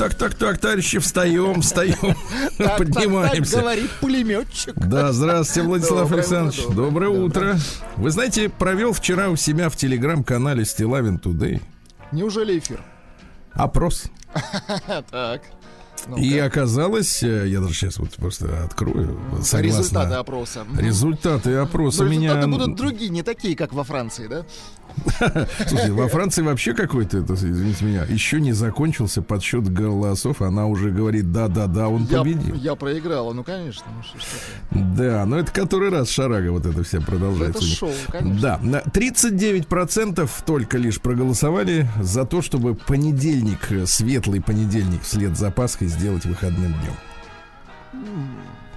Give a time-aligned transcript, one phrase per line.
[0.00, 2.16] Так, так, так, товарищи, встаем, встаем,
[2.78, 3.60] поднимаемся.
[3.60, 4.72] говорит пулеметчик.
[4.74, 6.58] Да, здравствуйте, Владислав Доброе Александрович.
[6.60, 7.58] утро, Доброе доброе утро.
[7.98, 11.60] Вы знаете, провел вчера у себя в телеграм-канале Стилавин Тудей
[12.12, 12.82] Неужели эфир?
[13.52, 14.04] опрос.
[15.10, 15.42] Так.
[16.16, 20.66] И оказалось, э, я даже сейчас вот просто открою, согласно Результаты опроса.
[20.78, 22.28] результаты опроса Но меня...
[22.36, 24.46] результаты будут другие, не такие, как во Франции, да?
[25.68, 30.90] Слушай, во Франции вообще какой-то, это, извините меня, еще не закончился подсчет голосов, она уже
[30.90, 32.54] говорит, да-да-да, он Я, победил.
[32.54, 33.84] я проиграла, ну конечно.
[33.96, 34.18] Ну, что
[34.70, 34.96] такое.
[34.96, 37.62] Да, но это который раз шарага вот это вся продолжается.
[37.62, 38.40] Это шоу, конечно.
[38.40, 45.50] Да, на 39% только лишь проголосовали за то, чтобы понедельник, э, светлый понедельник вслед за
[45.50, 46.94] Пасхой сделать выходным днем.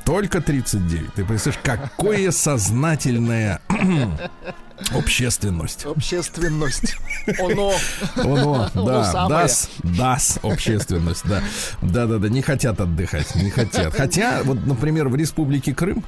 [0.06, 1.14] Только 39.
[1.14, 3.62] Ты представляешь, какое сознательная
[4.92, 5.86] общественность.
[5.86, 6.96] Общественность.
[7.40, 7.74] Оно.
[8.16, 11.42] Оно, да, дас, дас, общественность, да.
[11.82, 13.94] Да-да-да, не хотят отдыхать, не хотят.
[13.94, 16.04] Хотя, вот, например, в Республике Крым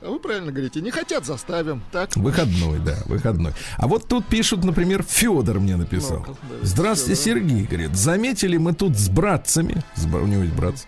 [0.00, 1.82] Вы правильно говорите, не хотят, заставим.
[1.90, 2.14] Так.
[2.16, 3.52] Выходной, да, выходной.
[3.76, 6.24] А вот тут пишут, например, Федор мне написал.
[6.62, 7.40] Здравствуйте, Фёдор.
[7.40, 10.86] Сергей, говорит, заметили мы тут с братцами, с у него есть братцы,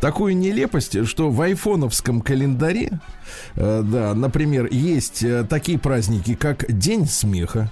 [0.00, 2.98] такую нелепость, что в айфоновском календаре,
[3.54, 7.70] да, например, есть э, такие праздники, как День смеха,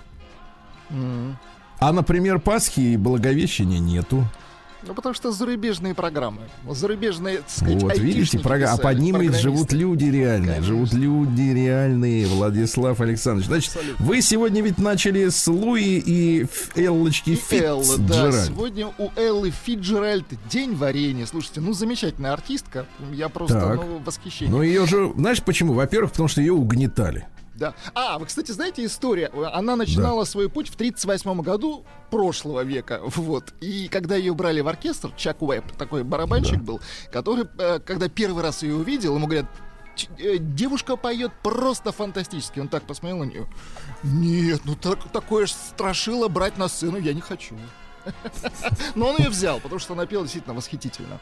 [0.90, 1.36] М.
[1.78, 4.24] а, например, Пасхи и Благовещения нету.
[4.86, 6.42] Ну, потому что зарубежные программы.
[6.70, 9.42] Зарубежные, так сказать, Вот, видите, прога- а под ним и программисты.
[9.42, 10.54] живут люди реальные.
[10.56, 10.66] Конечно.
[10.66, 13.46] Живут люди реальные, Владислав Александрович.
[13.48, 14.06] Значит, Абсолютно.
[14.06, 16.46] вы сегодня ведь начали с Луи и
[16.76, 21.26] Эллочки И Элла, да, сегодня у Эллы Фиджеральд день варенья.
[21.26, 22.86] Слушайте, ну замечательная артистка.
[23.12, 23.76] Я просто Так.
[23.76, 24.50] ну, в восхищении.
[24.50, 25.72] Ну, ее же, знаешь почему?
[25.72, 27.26] Во-первых, потому что ее угнетали.
[27.58, 27.74] Да.
[27.94, 29.28] А, вы, кстати, знаете история?
[29.52, 33.00] Она начинала свой путь в 38 году прошлого века.
[33.16, 33.54] Вот.
[33.60, 36.80] И когда ее брали в оркестр, Чак Уэбб, такой барабанщик был,
[37.10, 39.46] который, э, когда первый раз ее увидел, ему говорят,
[39.94, 42.60] «Ч- э, девушка поет просто фантастически.
[42.60, 43.46] Он так посмотрел на нее.
[44.02, 47.56] Нет, ну так, такое ж страшило брать на сцену я не хочу.
[48.94, 51.20] Но он ее взял, потому что она пела действительно восхитительно.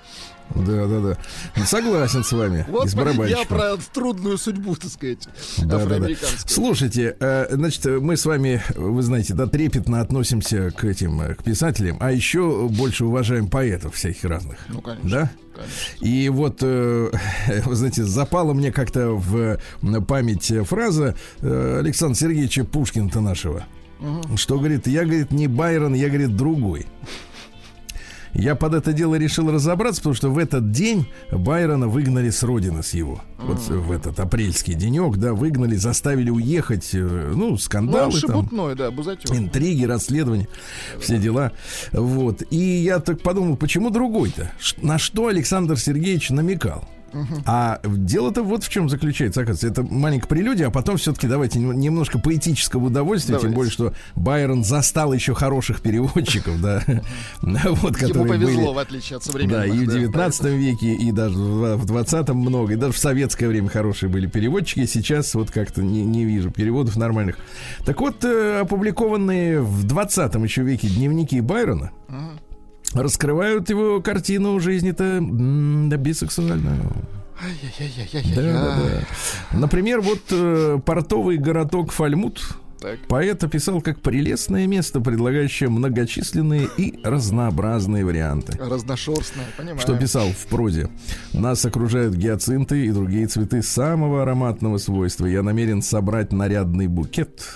[0.54, 1.64] Да, да, да.
[1.64, 2.64] Согласен с вами.
[2.68, 2.88] Вот
[3.28, 5.28] я про трудную судьбу, так сказать,
[5.58, 5.84] Да, да, да.
[5.84, 6.48] афроамериканскую.
[6.48, 11.98] Слушайте, э, значит, мы с вами, вы знаете, да, трепетно относимся к этим, к писателям,
[12.00, 14.58] а еще больше уважаем поэтов всяких разных.
[14.68, 15.10] Ну, конечно.
[15.10, 15.30] Да?
[15.54, 16.06] конечно.
[16.06, 17.10] И вот, э,
[17.64, 19.58] вы знаете, запала мне как-то в
[20.06, 23.64] память фраза э, Александра Сергеевича Пушкина-то нашего.
[24.36, 26.86] Что говорит, я, говорит, не Байрон, я, говорит, другой.
[28.36, 32.82] Я под это дело решил разобраться, потому что в этот день Байрона выгнали с родины,
[32.82, 33.22] с его.
[33.38, 38.74] Вот в этот апрельский денек, да, выгнали, заставили уехать, э, ну, Ну, скандалы там шебутной,
[38.74, 39.36] да, Бузатюк.
[39.36, 40.48] интриги, расследования,
[40.98, 41.52] все дела.
[41.92, 42.42] Вот.
[42.50, 44.50] И я так подумал, почему другой-то?
[44.78, 46.88] На что Александр Сергеевич намекал?
[47.46, 49.68] А дело-то вот в чем заключается, оказывается.
[49.82, 53.56] Это маленькая прелюдия, а потом все-таки давайте нем- немножко поэтического удовольствия, тем Давайте.
[53.56, 56.82] более, что Байрон застал еще хороших переводчиков, да,
[57.42, 59.58] вот, Ему которые повезло, были в отличие от современных.
[59.58, 60.58] да, и в да, 19 поэтов.
[60.60, 64.86] веке, и даже в в 20 много, и даже в советское время хорошие были переводчики.
[64.86, 67.36] Сейчас вот как-то не, не вижу переводов нормальных.
[67.84, 71.90] Так вот, э, опубликованные в 20 еще веке дневники Байрона
[72.94, 76.92] раскрывают его картину жизни-то да, бисексуальную.
[78.36, 78.76] Да, да,
[79.50, 79.58] да.
[79.58, 82.42] Например, вот э, портовый городок Фальмут
[82.84, 82.98] Так.
[83.08, 88.58] Поэт описал как прелестное место, предлагающее многочисленные и разнообразные варианты.
[88.58, 89.78] Разношерстная, понимаю.
[89.78, 90.90] Что писал в прозе.
[91.32, 95.24] Нас окружают гиацинты и другие цветы самого ароматного свойства.
[95.24, 97.46] Я намерен собрать нарядный букет,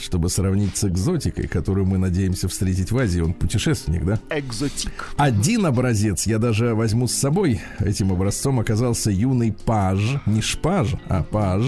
[0.00, 3.20] чтобы сравнить с экзотикой, которую мы надеемся встретить в Азии.
[3.20, 4.18] Он путешественник, да?
[4.30, 5.10] Экзотик.
[5.18, 7.60] Один образец я даже возьму с собой.
[7.78, 11.62] Этим образцом оказался юный паж, не шпаж, а паж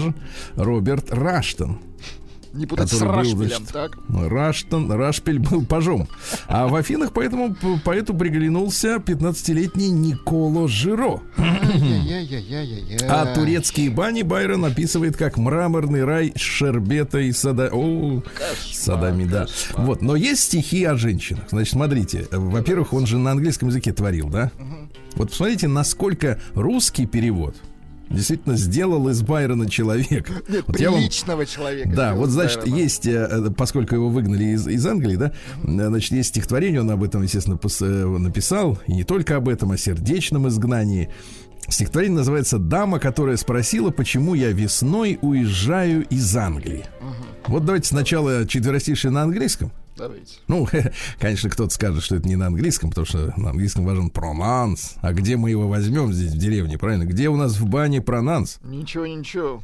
[0.55, 1.81] Роберт Раштон.
[2.53, 3.97] Не путать с Который был, Рашпилем, значит, так?
[4.09, 6.07] Раштон, Рашпиль был пажом.
[6.47, 7.55] А в Афинах поэтому
[7.85, 11.21] поэту приглянулся 15-летний Николо Жиро.
[13.07, 17.69] А турецкие бани Байрон описывает как мраморный рай шербета и сада...
[17.71, 18.21] О,
[18.71, 19.45] садами, да.
[19.77, 21.45] Вот, но есть стихи о женщинах.
[21.49, 22.27] Значит, смотрите.
[22.31, 24.51] Во-первых, он же на английском языке творил, да?
[25.15, 27.55] Вот посмотрите, насколько русский перевод
[28.13, 30.33] действительно сделал из Байрона человека.
[30.49, 31.89] Нет, Вот я вам- приличного человека.
[31.95, 32.75] да, вот значит, Байрона.
[32.79, 35.31] есть, э, э, поскольку его выгнали из, из Англии, да,
[35.63, 37.85] значит, есть стихотворение, он об этом, естественно, э,
[38.19, 41.09] написал, и не только об этом, о сердечном изгнании.
[41.69, 46.83] Стихотворение называется «Дама, которая спросила, почему я весной уезжаю из Англии».
[47.47, 49.71] Вот давайте сначала четверостишие на английском.
[50.01, 50.37] Давайте.
[50.47, 50.67] Ну,
[51.19, 54.95] конечно, кто-то скажет, что это не на английском, потому что на английском важен пронанс.
[55.01, 57.05] А где мы его возьмем здесь, в деревне, правильно?
[57.05, 58.59] Где у нас в бане пронанс?
[58.63, 59.61] Ничего, ничего.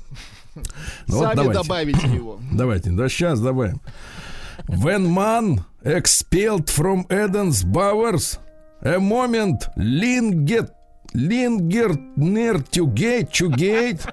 [1.07, 1.61] Ну вот Сами давайте.
[1.63, 2.39] добавите его.
[2.51, 3.81] Давайте, да сейчас добавим.
[4.67, 8.39] When man expelled from Eden's bowers
[8.83, 10.69] A moment linger,
[11.15, 14.05] linger near to gate, to gate.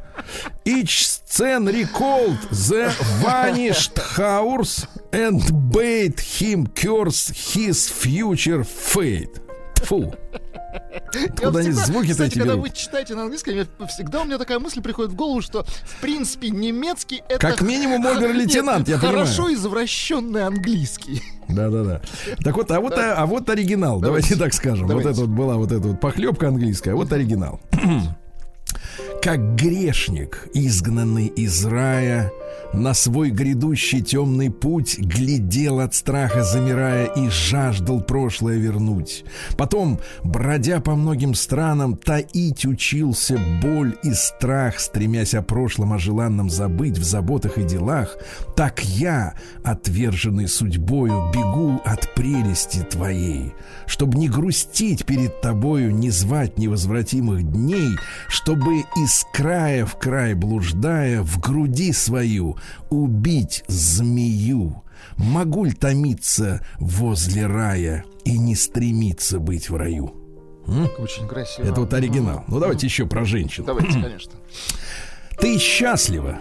[0.65, 2.89] Each scene recalled the
[3.23, 5.41] vanished hours and
[5.71, 9.41] bade him curse his future fate.
[9.85, 10.13] Фу.
[11.15, 14.59] Я Куда они звуки-то эти когда вы читаете на английском, я- всегда у меня такая
[14.59, 17.39] мысль приходит в голову, что, в принципе, немецкий это...
[17.39, 19.55] Как минимум обер-лейтенант, я Хорошо понимаю.
[19.57, 21.23] извращенный английский.
[21.49, 22.01] Да-да-да.
[22.43, 24.01] Так вот, а вот, а, а вот оригинал.
[24.01, 24.45] Давайте, Давайте.
[24.45, 24.89] так скажем.
[24.89, 25.09] Давайте.
[25.09, 27.61] Вот это вот была вот эта вот похлебка английская, а вот оригинал.
[29.23, 32.33] Как грешник, изгнанный из рая,
[32.75, 39.25] на свой грядущий темный путь глядел от страха, замирая, и жаждал прошлое вернуть.
[39.57, 46.51] Потом, бродя по многим странам, таить учился боль и страх, стремясь о прошлом, о желанном
[46.51, 48.17] забыть в заботах и делах.
[48.57, 53.53] Так я, отверженный судьбою, бегу от прелести твоей,
[53.87, 57.91] чтобы не грустить перед тобою, не звать невозвратимых дней,
[58.29, 62.44] чтобы из края в край блуждая, в груди свою
[62.91, 64.83] убить змею.
[65.17, 70.15] Могу ли томиться возле рая и не стремиться быть в раю?
[70.99, 71.67] Очень красиво.
[71.67, 72.45] Это вот оригинал.
[72.49, 73.65] Ну давайте еще про женщин.
[73.65, 74.33] Давайте, конечно.
[75.39, 76.39] Ты счастлива,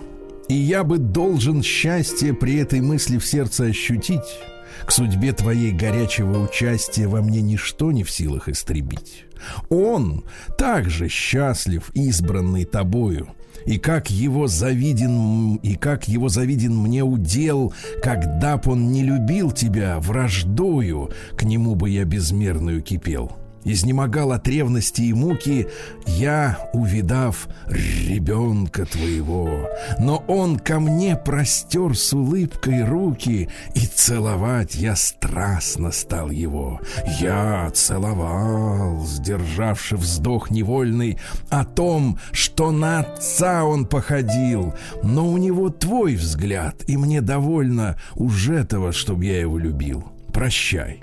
[0.48, 4.40] и я бы должен счастье при этой мысли в сердце ощутить.
[4.86, 9.26] К судьбе твоей горячего участия во мне ничто не в силах истребить.
[9.70, 10.26] Он
[10.58, 13.30] также счастлив, избранный тобою,
[13.66, 19.52] и как его завиден, и как его завиден мне удел, когда б он не любил
[19.52, 25.68] тебя враждою, к нему бы я безмерную кипел изнемогал от ревности и муки,
[26.06, 29.70] я, увидав ребенка твоего.
[30.00, 36.80] Но он ко мне простер с улыбкой руки, и целовать я страстно стал его.
[37.20, 41.18] Я целовал, сдержавши вздох невольный,
[41.50, 47.98] о том, что на отца он походил, но у него твой взгляд, и мне довольно
[48.16, 51.00] уж этого, чтоб я его любил прощай.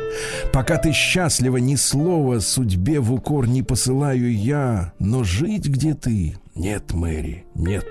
[0.53, 6.37] Пока ты счастлива, ни слова судьбе в укор не посылаю я, но жить где ты?
[6.55, 7.87] Нет, Мэри, нет.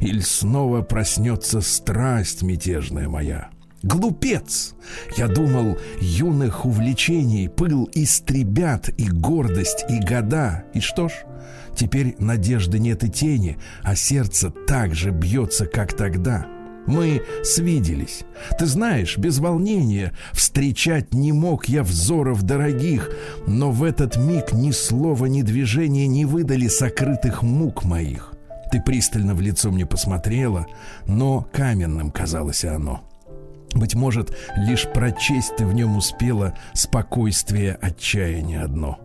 [0.00, 3.48] Или снова проснется страсть мятежная моя.
[3.82, 4.74] Глупец!
[5.16, 10.64] Я думал, юных увлечений пыл истребят и гордость, и года.
[10.74, 11.12] И что ж,
[11.74, 16.46] теперь надежды нет и тени, а сердце так же бьется, как тогда.
[16.86, 18.24] Мы свиделись.
[18.58, 23.10] Ты знаешь, без волнения встречать не мог я взоров дорогих,
[23.46, 28.32] но в этот миг ни слова, ни движения не выдали сокрытых мук моих.
[28.72, 30.66] Ты пристально в лицо мне посмотрела,
[31.06, 33.02] но каменным казалось оно.
[33.74, 38.98] Быть может, лишь прочесть ты в нем успела спокойствие, отчаяние одно.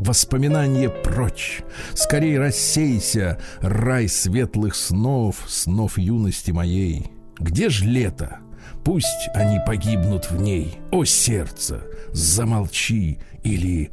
[0.00, 1.60] Воспоминания прочь,
[1.92, 7.12] скорей рассейся, рай светлых снов, снов юности моей.
[7.38, 8.38] Где ж лето?
[8.82, 10.78] Пусть они погибнут в ней.
[10.90, 13.90] О, сердце, замолчи или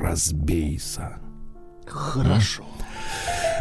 [0.00, 1.18] разбейся.
[1.86, 2.64] Хорошо.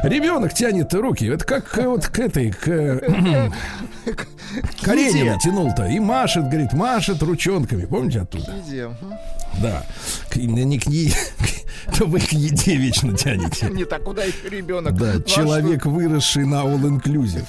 [0.02, 1.26] Ребенок тянет руки.
[1.26, 3.50] Это как вот к этой, к э,
[4.82, 5.86] Каренина тянул-то.
[5.88, 7.86] И машет, говорит, машет ручонками.
[7.86, 8.56] Помните оттуда?
[8.66, 8.84] Иди.
[8.84, 9.18] Мгм.
[9.62, 9.86] Да.
[10.30, 11.14] К- не к ней,
[11.98, 13.70] то вы к еде вечно тянете.
[13.70, 14.96] Не так, куда еще ребенок?
[14.96, 17.46] Да, человек, выросший на all inclusive.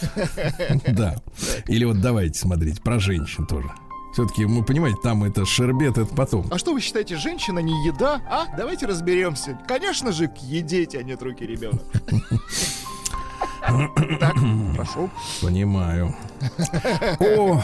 [0.93, 1.21] Да.
[1.67, 3.71] Или вот давайте смотреть про женщин тоже.
[4.13, 6.47] Все-таки, вы понимаете, там это шербет, это потом.
[6.51, 8.21] А что вы считаете, женщина не еда?
[8.29, 8.47] А?
[8.57, 9.57] Давайте разберемся.
[9.69, 11.83] Конечно же, к еде тянет руки ребенок.
[14.19, 14.35] Так,
[14.75, 15.11] прошу.
[15.41, 16.15] Понимаю.
[17.21, 17.63] О,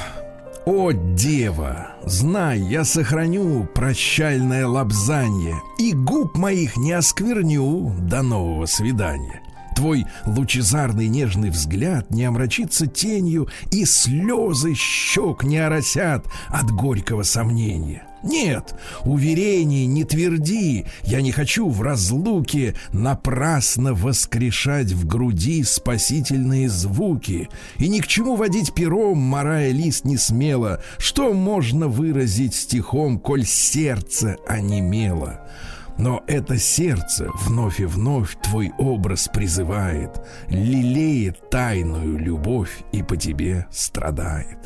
[0.66, 9.42] о, дева, знай, я сохраню прощальное лапзанье и губ моих не оскверню до нового свидания.
[9.76, 18.02] Твой лучезарный нежный взгляд не омрачится тенью, и слезы щек не оросят от горького сомнения.
[18.26, 27.48] Нет, уверений не тверди, я не хочу в разлуке напрасно воскрешать в груди спасительные звуки.
[27.78, 30.82] И ни к чему водить пером, морая лист не смело.
[30.98, 35.48] Что можно выразить стихом, коль сердце онемело?
[35.96, 43.66] Но это сердце вновь и вновь твой образ призывает, лелеет тайную любовь и по тебе
[43.70, 44.58] страдает.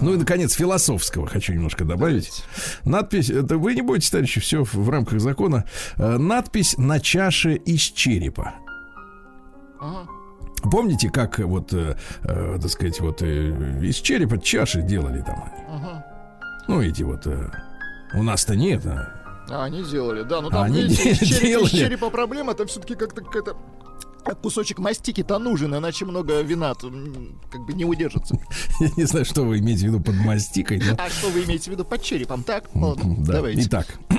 [0.00, 2.42] Ну и, наконец, философского хочу немножко добавить.
[2.84, 5.64] Надпись, это вы не будете, товарищи, все в, рамках закона.
[5.96, 8.54] Э, Надпись на чаше из черепа.
[9.80, 10.08] Ага.
[10.70, 15.64] Помните, как вот, э, э, так сказать, вот э, из черепа чаши делали там они?
[15.68, 16.06] Ага.
[16.66, 17.26] Ну, эти вот...
[17.26, 17.50] э,
[18.14, 19.12] у нас-то нет, а
[19.50, 20.40] А, они делали, да.
[20.40, 21.68] Ну А там, они видите, из де- черепа, из делали.
[21.68, 23.87] черепа проблема, это все-таки как-то какая-то как
[24.34, 28.38] кусочек мастики-то нужен, иначе много вина как бы не удержится.
[28.80, 30.96] Я не знаю, что вы имеете в виду под мастикой, да?
[31.04, 32.42] А что вы имеете в виду под черепом?
[32.42, 33.32] Так, ладно, Да.
[33.34, 33.62] давайте.
[33.62, 33.86] Итак.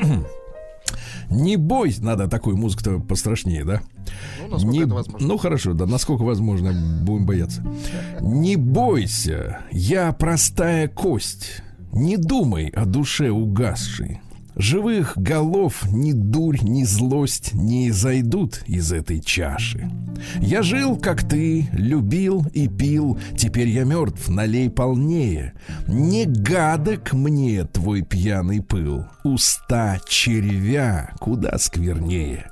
[1.30, 3.82] Не бойся, надо такую музыку-то пострашнее, да?
[4.42, 5.28] Ну, насколько Не- это возможно.
[5.28, 6.72] Ну хорошо, да, насколько возможно,
[7.04, 7.64] будем бояться.
[8.22, 11.62] Не бойся, я простая кость.
[11.92, 14.22] Не думай о душе угасшей.
[14.60, 19.90] Живых голов ни дурь, ни злость не зайдут из этой чаши.
[20.42, 25.54] Я жил, как ты, любил и пил, теперь я мертв, налей полнее.
[25.88, 32.50] Не гадок мне твой пьяный пыл, уста червя куда сквернее.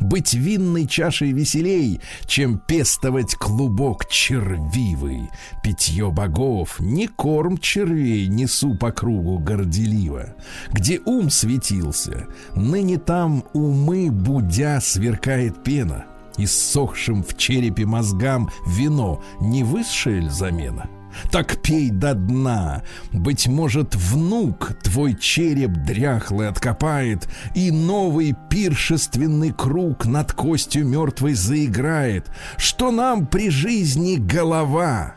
[0.00, 5.30] Быть винной чашей веселей, чем пестовать клубок червивый.
[5.62, 10.34] Питье богов, не корм червей несу по кругу горделиво.
[10.70, 16.06] Где ум светился, ныне там умы будя сверкает пена.
[16.36, 20.88] Иссохшим в черепе мозгам вино не высшая ль замена?
[21.30, 22.82] Так пей до дна.
[23.12, 32.30] Быть может, внук твой череп дряхлый откопает, и новый пиршественный круг над костью мертвой заиграет.
[32.56, 35.14] Что нам при жизни голова?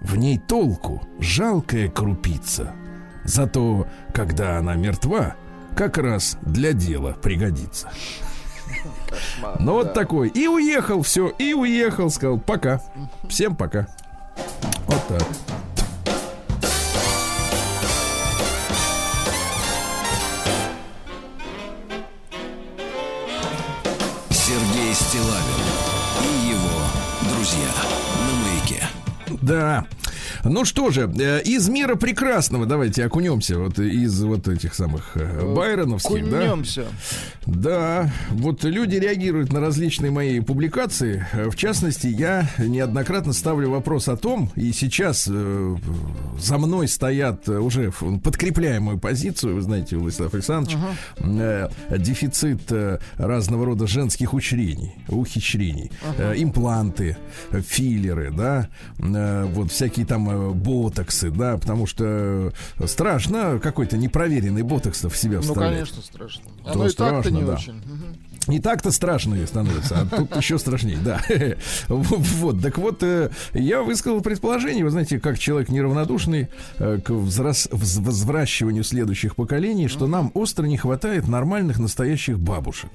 [0.00, 2.72] В ней толку жалкая крупица.
[3.24, 5.34] Зато, когда она мертва,
[5.76, 7.90] как раз для дела пригодится.
[9.60, 10.28] Ну вот такой.
[10.28, 12.80] И уехал, все, и уехал, сказал, пока.
[13.28, 13.88] Всем пока.
[14.86, 15.22] Вот так.
[24.30, 25.66] Сергей Стилавин
[26.22, 26.80] и его
[27.34, 27.68] друзья
[28.26, 28.88] на маяке.
[29.42, 29.86] Да.
[30.48, 35.54] Ну что же, э, из мира прекрасного давайте окунемся вот из вот этих самых э,
[35.54, 36.38] байроновских, да?
[36.50, 36.84] Кунемся.
[37.46, 41.26] Да, вот люди реагируют на различные мои публикации.
[41.32, 45.76] Э, В частности, я неоднократно ставлю вопрос о том, и сейчас э,
[46.38, 50.78] за мной стоят э, уже ф- подкрепляя мою позицию, вы знаете, Владислав Александрович,
[51.18, 51.68] э,
[51.98, 57.16] дефицит э, разного рода женских учрений, ухищрений, э, импланты,
[57.50, 58.68] э, филлеры, да,
[58.98, 62.52] э, вот всякие там э, ботоксы, да, потому что
[62.86, 65.72] страшно какой-то непроверенный ботокс в себя Ну, вставлять.
[65.72, 66.42] конечно, страшно.
[66.64, 67.52] То Оно и так-то страшно, не да.
[67.54, 67.82] очень.
[68.48, 71.20] Не так-то страшно ей становится, а тут еще страшнее, да.
[71.88, 77.68] Вот, так вот, э, я высказал предположение, вы знаете, как человек неравнодушный э, к взрос-
[77.72, 82.90] вз- возвращиванию следующих поколений, что нам остро не хватает нормальных настоящих бабушек.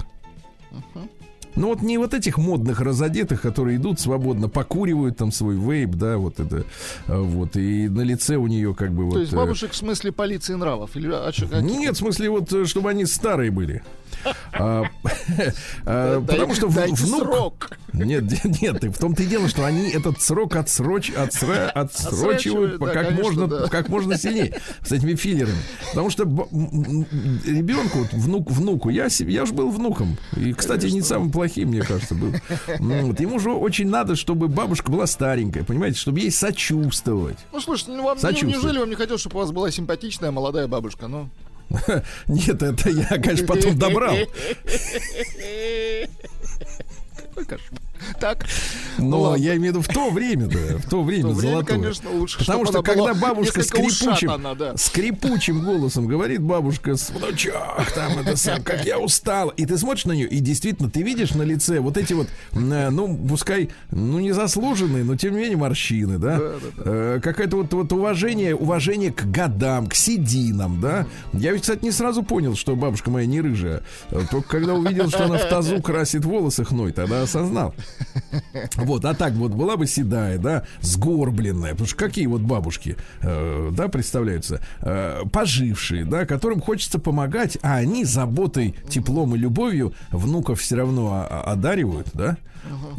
[1.56, 6.18] Ну вот не вот этих модных разодетых, которые идут свободно, покуривают там свой вейп, да,
[6.18, 6.66] вот это,
[7.08, 9.14] э, вот, и на лице у нее как бы вот...
[9.14, 10.96] То есть э, бабушек в смысле полиции нравов?
[10.96, 11.62] Или а какие?
[11.62, 13.84] нет, в смысле, вот, э, чтобы они старые были.
[14.54, 14.84] А,
[15.86, 17.69] а, Потому что внук...
[17.93, 18.24] Нет,
[18.62, 24.60] нет, в том-то и дело, что они этот срок отсрочивают как, можно, как можно сильнее
[24.86, 25.58] с этими филлерами.
[25.89, 30.17] Потому что ребенку, вот внук, внуку, я, я же был внуком.
[30.36, 32.34] И, кстати, не самым плохим, мне кажется, был.
[32.80, 37.38] Ну, Вот, ему же очень надо, чтобы бабушка была старенькая, понимаете, чтобы ей сочувствовать.
[37.52, 41.08] Ну, слушайте, ну, вам, неужели вам не хотелось, чтобы у вас была симпатичная молодая бабушка?
[41.08, 41.30] Ну,
[42.27, 44.15] Нет, это я, конечно, потом добрал.
[47.15, 47.81] какой кошмар.
[48.20, 48.46] Так,
[48.98, 51.64] Но я имею в виду в то время, да, в то время золотое.
[51.64, 58.64] конечно, лучше, Потому что когда бабушка скрипучим, скрипучим голосом говорит бабушка, внучок, там это сам,
[58.64, 59.50] как я устал.
[59.50, 62.90] И ты смотришь на нее, и действительно, ты видишь на лице вот эти вот, э,
[62.90, 66.40] ну, пускай, ну, не заслуженные, но тем не менее морщины, да?
[66.78, 71.08] Э, Какое-то вот, вот уважение, уважение к годам, к сединам, да?
[71.34, 73.84] Я ведь, кстати, не сразу понял, что бабушка моя не рыжая.
[74.10, 77.74] Э, Только когда увидел, что она в тазу красит волосы хной, тогда осознал.
[78.75, 83.69] Вот, а так вот была бы седая, да, сгорбленная, потому что какие вот бабушки, э,
[83.71, 90.60] да, представляются, э, пожившие, да, которым хочется помогать, а они заботой, теплом и любовью внуков
[90.62, 92.38] все равно одаривают, да,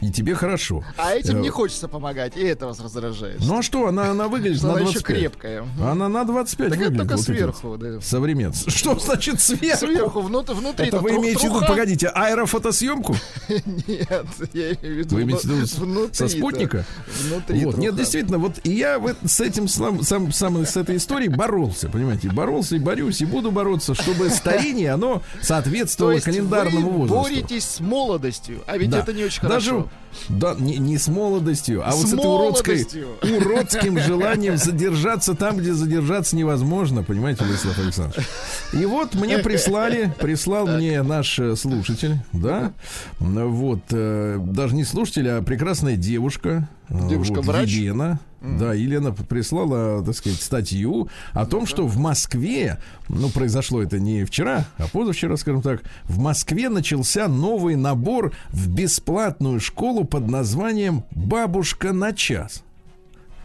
[0.01, 0.83] и тебе хорошо.
[0.97, 3.41] А этим Э, не хочется помогать, и это вас раздражает.
[3.41, 5.17] Ну а что, она, она выглядит на она еще 25.
[5.17, 5.67] крепкая.
[5.81, 6.99] Она на 25 Так это выглядит.
[6.99, 8.01] только вот вот сверху, да.
[8.01, 8.71] Современцы.
[8.83, 9.87] Что значит сверху?
[9.87, 13.15] Сверху, внутри, внутри Это вы имеете в виду, погодите, аэрофотосъемку?
[13.49, 14.27] Нет.
[14.53, 16.85] Я имею в виду Вы имеете в виду со спутника?
[17.29, 20.77] Внутри Вот, нет, действительно, вот и я в это- с этим сам, сам, сам- с
[20.77, 26.91] этой историей боролся, понимаете, боролся и борюсь и буду бороться, чтобы старение оно соответствовало календарному
[26.91, 27.23] возрасту.
[27.23, 29.85] боретесь с молодостью, а ведь это не очень Даже.
[30.29, 32.87] Да, не, не с молодостью, а С вот с этой уродской,
[33.23, 38.27] уродским желанием задержаться там, где задержаться невозможно, понимаете, Владислав Александрович.
[38.75, 42.73] И вот мне прислали, прислал мне наш э, слушатель, да,
[43.21, 47.61] вот, э, даже не слушатель, а прекрасная девушка, э, Девушка-врач?
[47.61, 52.79] вот, Елена, да, Елена прислала, так сказать, статью о том, что в Москве,
[53.09, 58.69] ну, произошло это не вчера, а позавчера, скажем так, в Москве начался новый набор в
[58.69, 62.63] бесплатную школу под названием «Бабушка на час».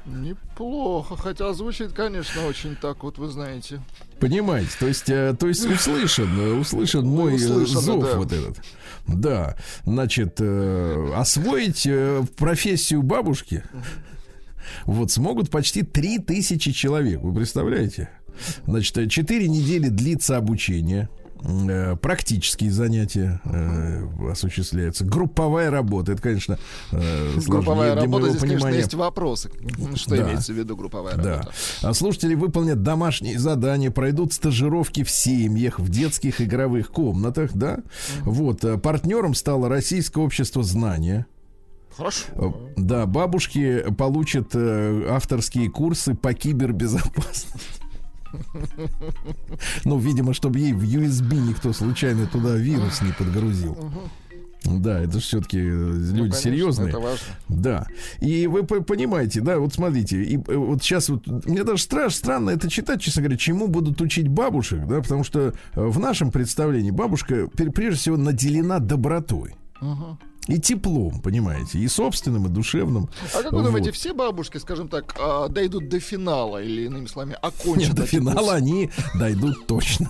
[0.07, 3.81] Неплохо, хотя звучит, конечно, очень так, вот вы знаете.
[4.21, 8.17] Понимаете, то есть, э, то есть услышан, э, услышан мой э, Услышано, зов да.
[8.17, 8.57] вот этот.
[9.05, 11.87] Да, значит, освоить
[12.37, 13.63] профессию бабушки
[14.85, 18.09] вот смогут почти 3000 человек, вы представляете?
[18.65, 21.09] Значит, э, 4 недели длится обучение.
[21.43, 25.05] э, Практические занятия э, осуществляются.
[25.05, 26.11] Групповая работа.
[26.13, 26.57] Это, конечно,
[26.91, 28.77] э, Групповая работа, здесь, конечно, понимания.
[28.79, 29.51] есть вопросы.
[29.95, 30.23] Что Да.
[30.23, 31.23] имеется в виду групповая Да.
[31.37, 31.51] работа?
[31.83, 37.79] А слушатели выполнят домашние задания, пройдут стажировки в семьях, в детских игровых комнатах, да.
[38.21, 38.63] Вот.
[38.65, 41.25] э, Партнером стало Российское общество знания.
[41.97, 42.23] Э, Хорошо.
[42.75, 47.81] Да, бабушки получат э, авторские курсы по кибербезопасности.
[49.85, 53.77] Ну, видимо, чтобы ей в USB никто случайно туда вирус не подгрузил.
[54.63, 56.89] Да, это же все-таки люди Ну, конечно, серьезные.
[56.89, 57.25] Это важно.
[57.47, 57.87] Да.
[58.19, 62.15] И вы по- понимаете, да, вот смотрите, и э, вот сейчас вот мне даже страш,
[62.15, 66.31] странно это читать, честно говоря, чему будут учить бабушек, да, потому что э, в нашем
[66.31, 69.55] представлении бабушка прежде всего наделена добротой.
[70.47, 73.09] И теплом, понимаете, и собственным, и душевным.
[73.33, 73.65] А как вы Вот.
[73.65, 78.05] думаете, все бабушки, скажем так, а, дойдут до финала или, иными словами, окончат Нет, до
[78.05, 80.09] финала они дойдут точно.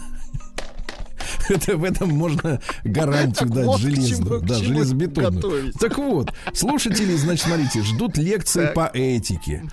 [1.49, 5.73] Это в этом можно гарантию дать вот к да, железобетонную.
[5.73, 8.73] Так вот, слушатели, значит, смотрите, ждут лекции Так.
[8.73, 9.63] по этике,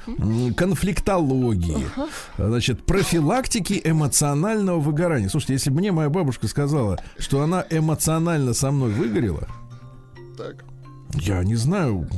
[0.57, 1.87] конфликтологии,
[2.39, 5.29] значит, профилактики эмоционального выгорания.
[5.29, 9.49] Слушайте, если бы мне моя бабушка сказала, что она эмоционально со мной выгорела,
[10.37, 10.65] Так.
[11.15, 12.09] я не знаю,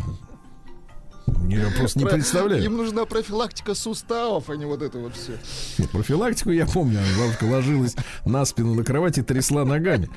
[1.48, 2.64] я просто не Про- представляю.
[2.64, 5.38] Им нужна профилактика суставов, а не вот это вот все.
[5.78, 6.98] Нет, профилактику я помню.
[7.18, 10.08] Бабушка ложилась на спину на кровати и трясла ногами.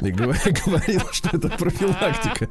[0.00, 0.36] И говор-
[0.66, 2.48] говорила, что это профилактика.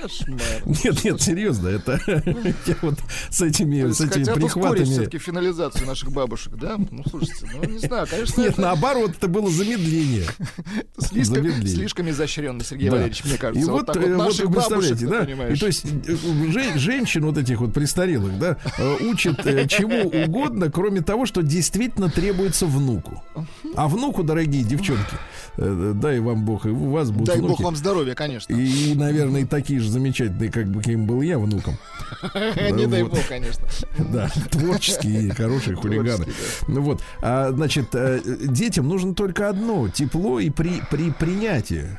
[0.00, 0.40] Кошмар.
[0.64, 2.00] Нет, нет, серьезно, это
[2.66, 2.98] я вот
[3.30, 4.84] с этими, с этими прихватами.
[4.84, 6.76] все-таки финализацию наших бабушек, да?
[6.90, 10.24] Ну, слушайте, ну, не знаю, конечно, Нет, это наоборот, это было замедление.
[10.98, 11.68] слишком, замедление.
[11.68, 12.96] слишком изощренно, Сергей Да.
[12.96, 13.66] Валерьевич, мне кажется.
[13.66, 15.24] И вот, так э, вот наших вы представляете, бабушек, да?
[15.24, 15.56] понимаешь.
[15.56, 16.16] И то есть э,
[16.50, 19.36] жен- женщин вот этих вот престарелых, да, э, учат
[19.68, 23.22] чему угодно, кроме того, что действительно требуется внуку.
[23.74, 25.16] А внуку, дорогие девчонки,
[25.56, 27.50] дай вам Бог, и у вас будут Дай внуки.
[27.52, 28.54] бог вам здоровья, конечно.
[28.54, 31.76] И, наверное, и такие же замечательные, как бы каким был я внуком.
[32.34, 33.66] Не дай бог, конечно.
[33.98, 36.26] Да, творческие, хорошие хулиганы.
[36.68, 41.96] Ну вот, а, значит, э, детям нужно только одно тепло и при, при принятии.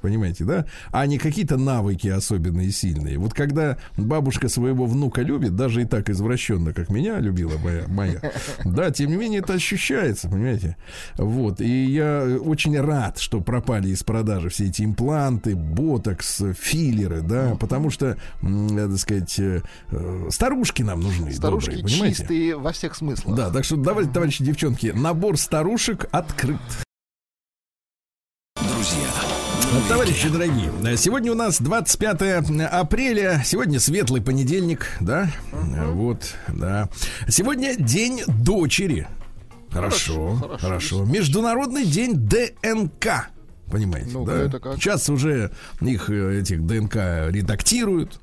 [0.00, 0.66] Понимаете, да?
[0.90, 3.18] А не какие-то навыки особенные сильные.
[3.18, 8.20] Вот когда бабушка своего внука любит, даже и так извращенно, как меня любила моя, моя
[8.64, 10.76] да, тем не менее это ощущается, понимаете?
[11.16, 11.60] Вот.
[11.60, 17.90] И я очень рад, что пропали из продажи все эти импланты, ботокс, филлеры, да, потому
[17.90, 21.32] что, так сказать, э, э, старушки нам нужны.
[21.32, 22.16] Старушки добрые, понимаете?
[22.18, 23.36] чистые во всех смыслах.
[23.36, 26.60] Да, так что давайте, товарищи девчонки, набор старушек открыт.
[29.72, 32.20] Ну, Товарищи дорогие, сегодня у нас 25
[32.70, 35.30] апреля, сегодня светлый понедельник, да?
[35.52, 36.88] Э, Вот, да.
[37.28, 39.06] Сегодня день дочери.
[39.70, 41.04] Хорошо, Хорошо, хорошо.
[41.04, 43.28] Международный день ДНК.
[43.70, 44.42] Понимаете, Ну-ка, да?
[44.42, 44.74] это как?
[44.76, 46.96] Сейчас уже их э, этих ДНК
[47.30, 48.20] редактируют.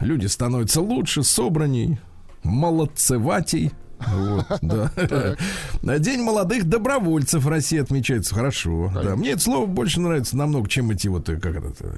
[0.00, 2.00] Люди становятся лучше, собранней,
[2.44, 3.72] молодцеватей.
[4.06, 4.46] Вот,
[5.82, 5.98] да.
[5.98, 8.34] День молодых добровольцев России отмечается.
[8.34, 8.90] Хорошо.
[8.94, 9.16] Да.
[9.16, 11.94] Мне это слово больше нравится намного, чем эти вот, э, как это, э,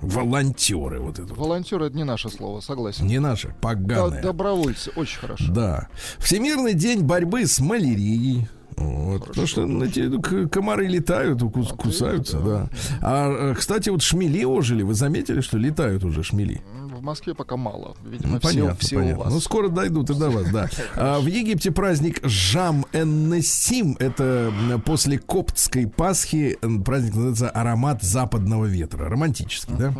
[0.00, 1.00] волонтеры.
[1.00, 1.32] Вот это.
[1.34, 3.06] Волонтеры это не наше слово, согласен.
[3.06, 4.22] Не наши, Да, поганые.
[4.22, 5.44] добровольцы, очень хорошо.
[5.52, 5.88] Да.
[6.18, 8.48] Всемирный день борьбы с малярией.
[8.74, 12.68] Вот, потому что эти к- комары летают, укус- кусаются, да.
[13.02, 14.82] А, э, кстати, вот шмели ожили.
[14.82, 16.62] Вы заметили, что летают уже шмели?
[17.02, 17.96] В Москве пока мало.
[18.04, 19.18] Видимо, Ну, все, понятно, все понятно.
[19.18, 19.32] у вас.
[19.34, 20.68] Ну, скоро дойдут и до вас, да.
[20.94, 23.96] А, в Египте праздник Жам Эннесим.
[23.98, 24.52] Это
[24.86, 29.08] после коптской Пасхи праздник называется аромат западного ветра.
[29.08, 29.92] Романтический, да?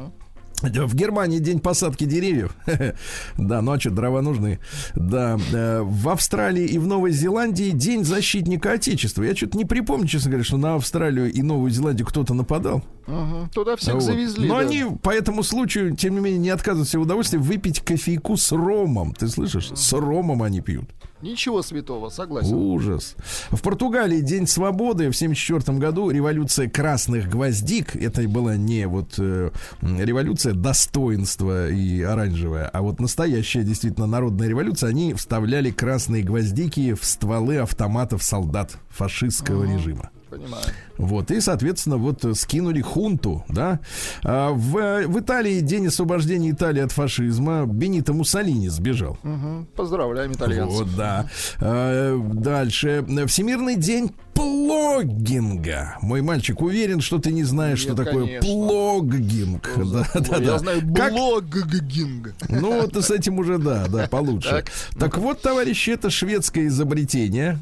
[0.63, 2.55] Да, В Германии день посадки деревьев.
[3.37, 4.61] Да, ну а что, дрова нужны.
[4.95, 9.25] Да, э, в Австралии и в Новой Зеландии день защитника Отечества.
[9.25, 12.85] Я что-то не припомню, честно говоря, что на Австралию и Новую Зеландию кто-то нападал.
[13.07, 13.49] Мгм.
[13.51, 14.03] Туда всех Вот.
[14.03, 14.49] завезли.
[14.49, 14.61] Но да.
[14.61, 19.15] они по этому случаю, тем не менее, не отказываются в удовольствии выпить кофейку с ромом.
[19.15, 19.71] Ты слышишь?
[19.75, 20.89] С ромом они пьют.
[21.23, 22.55] Ничего святого, согласен.
[22.55, 23.15] Ужас.
[23.51, 27.95] В Португалии День свободы в 1974 году революция красных гвоздик.
[27.95, 34.91] Это была не вот э, революция достоинства и оранжевая, а вот настоящая действительно народная революция.
[34.91, 40.11] Они вставляли красные гвоздики в стволы автоматов солдат фашистского режима.
[40.33, 40.65] Понимаю.
[40.97, 43.81] Вот, и, соответственно, вот э, скинули хунту, да.
[44.25, 49.19] А в, э, в Италии день освобождения Италии от фашизма Бенито Муссолини сбежал.
[49.25, 49.67] Мгм.
[49.77, 50.79] Поздравляем итальянцев.
[50.79, 51.29] Вот, да.
[51.61, 53.05] А, дальше.
[53.27, 55.99] Всемирный день плоггинга.
[56.01, 58.49] Мой мальчик уверен, что ты не знаешь, что Нет, такое конечно.
[58.49, 59.71] плоггинг.
[59.93, 60.59] Да, да, Я да.
[60.59, 62.35] знаю Как- блоггинг.
[62.49, 64.49] Ну, вот с этим уже, да, да, получше.
[64.49, 64.65] Так.
[64.99, 67.59] Так, вот, товарищи, это шведское изобретение.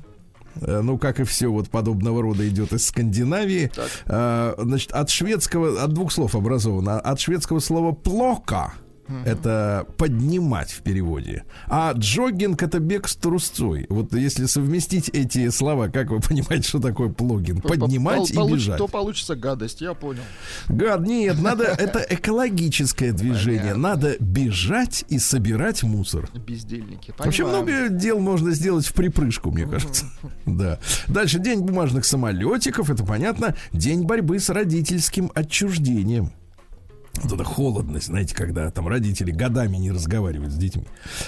[0.61, 3.71] Э, Ну, как и все вот подобного рода идет из Скандинавии.
[3.75, 3.89] Так.
[4.07, 6.99] Э, Значит, от шведского, от двух слов образовано.
[7.01, 8.73] От шведского слова плока.
[9.25, 11.45] Это поднимать в переводе.
[11.67, 13.87] А джогинг это бег с трусцой.
[13.89, 17.63] Вот если совместить эти слова, как вы понимаете, что такое плогинг?
[17.63, 18.79] Поднимать и бежать.
[18.79, 20.23] То получится гадость, я понял.
[20.69, 23.75] Гад, нет, надо, это экологическое движение.
[23.75, 26.29] Надо бежать и собирать мусор.
[26.35, 27.15] Бездельники.
[27.19, 30.07] Вообще много дел можно сделать в припрыжку, мне кажется.
[30.47, 30.79] Да.
[31.07, 33.55] Дальше день бумажных самолетиков, это понятно.
[33.73, 36.33] День борьбы с родительским отчуждением.
[37.23, 40.85] Вот это холодность, знаете, когда там родители годами не разговаривают с детьми.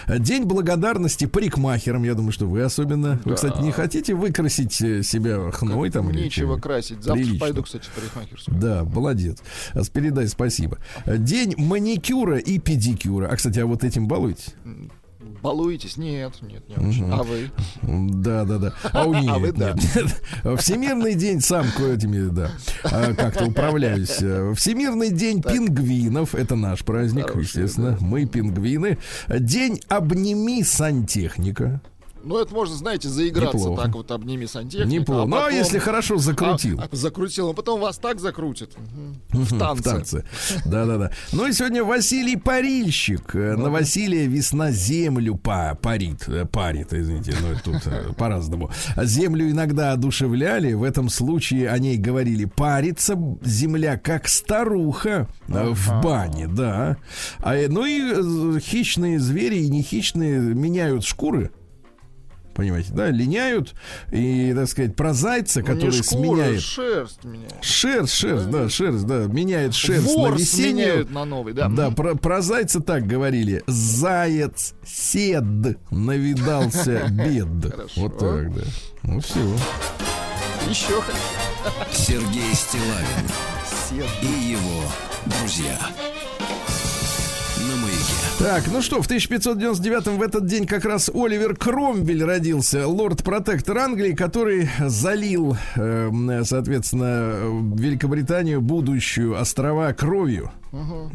[0.08, 2.02] День благодарности парикмахерам.
[2.04, 3.20] Я думаю, что вы особенно.
[3.24, 3.34] Вы, Да.
[3.34, 6.08] кстати, не хотите выкрасить э, себя хной там?
[6.10, 6.62] или Нечего чем-нибудь?
[6.62, 6.96] красить.
[7.02, 7.38] Завтра Прилично.
[7.40, 8.58] пойду, кстати, в парикмахерскую.
[8.58, 9.38] Да, молодец.
[9.74, 10.78] А, Передай спасибо.
[11.06, 13.28] День маникюра и педикюра.
[13.28, 14.54] А, кстати, а вот этим балуетесь?
[15.42, 15.96] Балуетесь?
[15.96, 17.10] Нет, нет, не очень.
[17.10, 17.50] А вы?
[17.82, 18.74] Да, да, да.
[18.92, 19.74] А у нее А вы да.
[20.56, 22.50] Всемирный день сам этими, да,
[22.84, 24.18] а, как-то управляюсь.
[24.20, 26.34] Э, Всемирный день пингвинов.
[26.34, 27.96] Это наш праздник, естественно.
[28.00, 28.98] Мы пингвины.
[29.28, 31.80] День обними сантехника.
[32.24, 33.82] Ну, это можно, знаете, заиграться Неплохо.
[33.82, 34.88] так вот, обними сантехника.
[34.88, 35.22] Неплохо.
[35.22, 36.78] а Ну, а потом- если хорошо закрутил.
[36.80, 38.70] А, а, закрутил, а потом вас так закрутит.
[39.32, 39.44] Мгм.
[39.44, 39.82] В танце.
[39.82, 40.24] В танце.
[40.64, 41.10] Да, да, да.
[41.32, 43.34] Ну и сегодня Василий Парильщик.
[43.34, 46.28] Э, На Василия весна землю па- парит.
[46.28, 48.70] Э, Парит, извините, ну тут э, по-разному.
[48.96, 50.72] А Землю иногда одушевляли.
[50.74, 56.96] В этом случае о ней говорили парится земля как старуха в бане, да.
[57.40, 61.50] А, ну и хищные звери и нехищные меняют шкуры.
[62.54, 63.74] Понимаете, да, линяют
[64.10, 67.54] и, так сказать, про зайца, Не который шкура, сменяет шерсть меняет.
[67.64, 70.72] Шерсть, шерсть, да, шерсть, да, меняет шерсть на Ворс весеннюю.
[70.74, 71.68] меняют на новый, да.
[71.68, 73.62] Да, про, про зайца так говорили.
[73.66, 75.44] Заяц сед
[75.90, 77.90] навидался бед.
[77.96, 78.62] Вот так, да.
[79.02, 79.40] Ну все.
[80.68, 81.02] Еще
[81.92, 83.28] Сергей Стилавин
[84.22, 84.82] и его
[85.26, 85.78] друзья.
[88.42, 94.14] Так, ну что, в 1599 в этот день как раз Оливер Кромвель родился, лорд-протектор Англии,
[94.14, 97.36] который залил, э, соответственно,
[97.76, 100.50] Великобританию будущую острова кровью.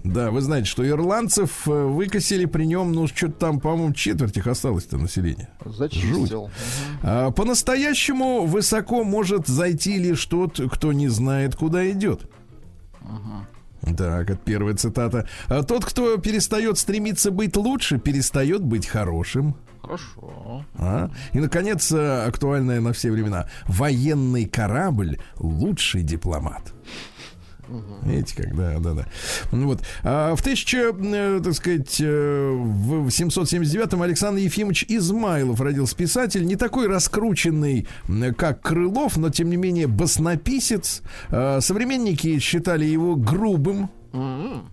[0.06, 4.48] Да, вы знаете, что ирландцев э, выкосили при нем, ну, что-то там, по-моему, четверть их
[4.48, 5.50] осталось-то населения.
[5.66, 6.44] Зачистил.
[6.44, 6.52] Мгм.
[7.04, 12.22] А, по-настоящему высоко может зайти лишь тот, кто не знает, куда идет.
[13.96, 15.28] Так, это первая цитата.
[15.48, 19.56] А тот, кто перестает стремиться быть лучше, перестает быть хорошим.
[19.82, 20.66] Хорошо.
[20.76, 21.10] А?
[21.34, 23.48] И, наконец, э, актуальное на все времена.
[23.68, 26.74] Военный корабль— лучший дипломат.
[28.04, 29.06] Видите, как, да, да, да.
[29.52, 29.82] Ну Вот.
[30.04, 36.56] А в 1000, э, так сказать, э, в 779-м Александр Ефимович Измайлов родился писатель, не
[36.56, 37.88] такой раскрученный,
[38.38, 41.02] как Крылов, но, тем не менее, баснописец.
[41.30, 44.70] А, Современники считали его грубым, М-м.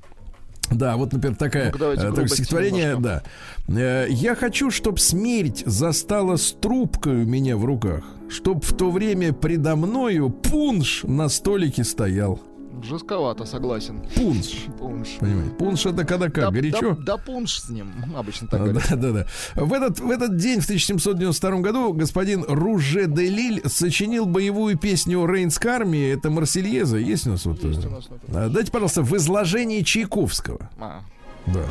[0.70, 3.24] да, вот, например, такая, э, такое стихотворение, немножко.
[3.68, 3.80] да.
[3.80, 8.90] Э, Я хочу, чтоб смерть застала с трубкой у меня в руках, чтоб в то
[8.90, 12.40] время предо мною пунш на столике стоял.
[12.82, 14.02] Жестковато, согласен.
[14.14, 14.66] Пунш.
[14.78, 15.08] Пунш.
[15.20, 16.94] Понимаете, пунш это когда как, да, горячо?
[16.94, 18.88] Да, да пунш с ним, обычно так а, говорят.
[18.90, 19.26] Да, да, да.
[19.54, 25.24] В этот, в этот день, в 1792 году, господин Руже де Лиль сочинил боевую песню
[25.26, 26.12] Рейнской армии.
[26.12, 26.98] Это Марсельеза.
[26.98, 27.62] Есть у нас вот?
[27.62, 28.08] Есть у э, нас.
[28.28, 30.68] А, дайте, пожалуйста, в изложении Чайковского.
[30.78, 31.00] А.
[31.46, 31.64] Да.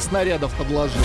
[0.00, 1.04] Снарядов подложила.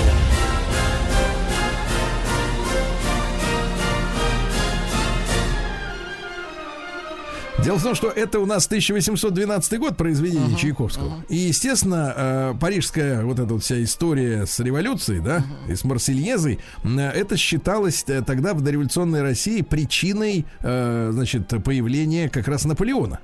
[7.64, 11.24] Дело в том, что это у нас 1812 год произведение Чайковского.
[11.30, 16.60] И, естественно, э, парижская вот эта вот вся история с революцией, да, и с Марсельезой,
[16.84, 23.20] э, это считалось э, тогда в дореволюционной России причиной, э, значит, появления как раз Наполеона.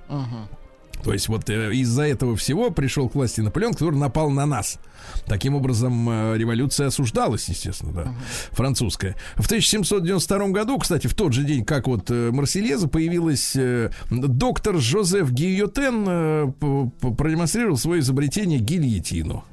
[1.04, 4.80] То есть вот э, из-за этого всего пришел к власти Наполеон, который напал на нас.
[5.26, 8.16] Таким образом, э, революция осуждалась, естественно, да,
[8.52, 9.16] французская.
[9.36, 13.56] В 1792 году, кстати, в тот же день, как вот э, Марсельеза, появилась
[14.10, 16.54] доктор Жозеф Гильотен,
[17.18, 19.44] продемонстрировал свое изобретение гильотину.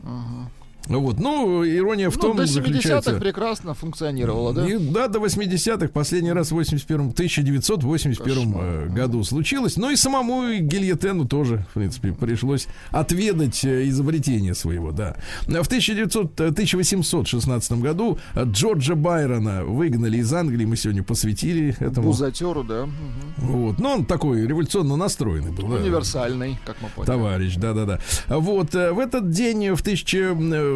[0.89, 3.11] Вот, ну, ирония в Ну, том до заключается...
[3.11, 4.67] 70-х прекрасно функционировала, да?
[4.67, 9.77] И, да, до 80-х, последний раз в 81 1981 э, году случилось.
[9.77, 15.17] Но и самому Гильотену тоже, в принципе, пришлось отведать э, изобретение своего, да.
[15.47, 22.09] В 1900, э, 1816 году э, Джорджа Байрона выгнали из Англии, мы сегодня посвятили этому.
[22.09, 22.89] Бузатеру, да.
[23.37, 23.79] Вот.
[23.79, 25.69] Но он такой революционно настроенный был.
[25.69, 25.77] да.
[25.77, 27.07] Универсальный, как мы поняли.
[27.07, 28.01] Товарищ, да-да-да.
[28.29, 29.83] Вот в этот день, в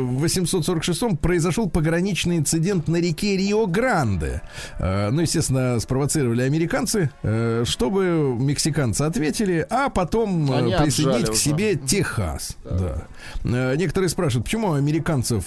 [0.04, 4.42] 1846 произошел пограничный инцидент на реке Рио-Гранде.
[4.78, 8.02] Э, Ну, естественно, спровоцировали американцы, э, чтобы
[8.38, 11.38] мексиканцы ответили, а потом э, Они присоединить к уже.
[11.40, 12.56] себе Техас.
[12.64, 13.06] Да.
[13.44, 15.44] Э, Некоторые спрашивают, почему у американцев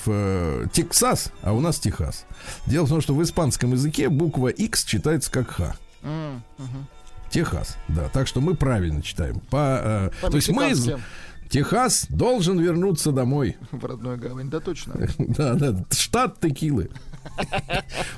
[0.74, 2.26] Тексас, а у нас Техас.
[2.66, 5.76] Дело в том, что в испанском языке буква X читается как Х.
[7.30, 8.08] Техас, да.
[8.14, 9.40] Так что мы правильно читаем.
[9.50, 10.74] По, э, то есть мы.
[11.50, 13.58] Техас должен вернуться домой.
[13.72, 14.96] В родную гавань, да точно.
[15.18, 16.90] Да, да, штат текилы.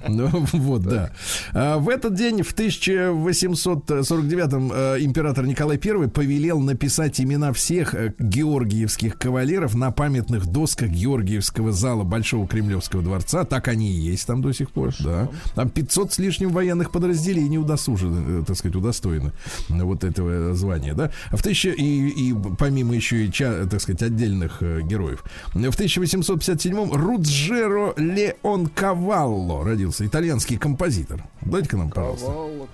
[0.07, 1.11] Ну, вот, да.
[1.53, 8.13] А, В этот день, в 1849-м, э, император Николай I повелел написать имена всех э,
[8.19, 13.43] георгиевских кавалеров на памятных досках Георгиевского зала Большого Кремлевского дворца.
[13.43, 15.29] Так они и есть там до сих пор, да.
[15.55, 19.31] Там 500 с лишним военных подразделений удосужены, э, так сказать, удостоены
[19.69, 21.11] вот этого звания, да.
[21.31, 25.23] В тысяча, и, и помимо еще и, так сказать, отдельных героев.
[25.53, 28.67] В 1857-м Руджеро Леон
[28.97, 31.23] Кавалло родился, итальянский композитор.
[31.41, 32.25] Дайте-ка нам, пожалуйста.
[32.25, 32.67] Ковалла.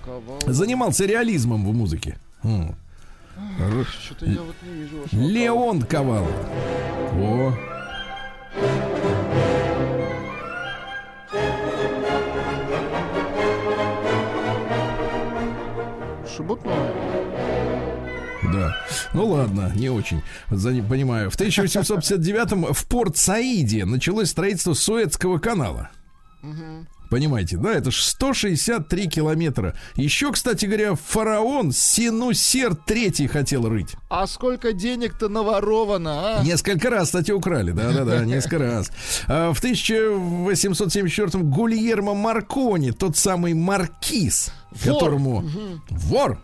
[0.46, 2.18] Занимался реализмом в музыке.
[2.42, 2.74] М.
[4.00, 6.28] Что-то я вот не вижу вашего Леон Кавалло.
[7.12, 7.52] О.
[16.34, 16.72] Шебутной.
[18.52, 18.76] да.
[19.12, 20.22] Ну ладно, не очень.
[20.50, 21.30] За не понимаю.
[21.30, 25.90] В 1859-м в порт Саиде началось строительство Суэцкого канала.
[27.10, 29.76] Понимаете, да, это ж 163 километра.
[29.94, 33.94] Еще, кстати говоря, фараон Синусер III хотел рыть.
[34.08, 36.42] А сколько денег-то наворовано, а?
[36.42, 38.90] Несколько раз, кстати, украли, да-да-да, несколько раз.
[39.28, 44.94] А, В 1874-м Гульермо Маркони, тот самый маркиз, Вор.
[44.94, 45.44] которому...
[45.90, 46.38] Вор!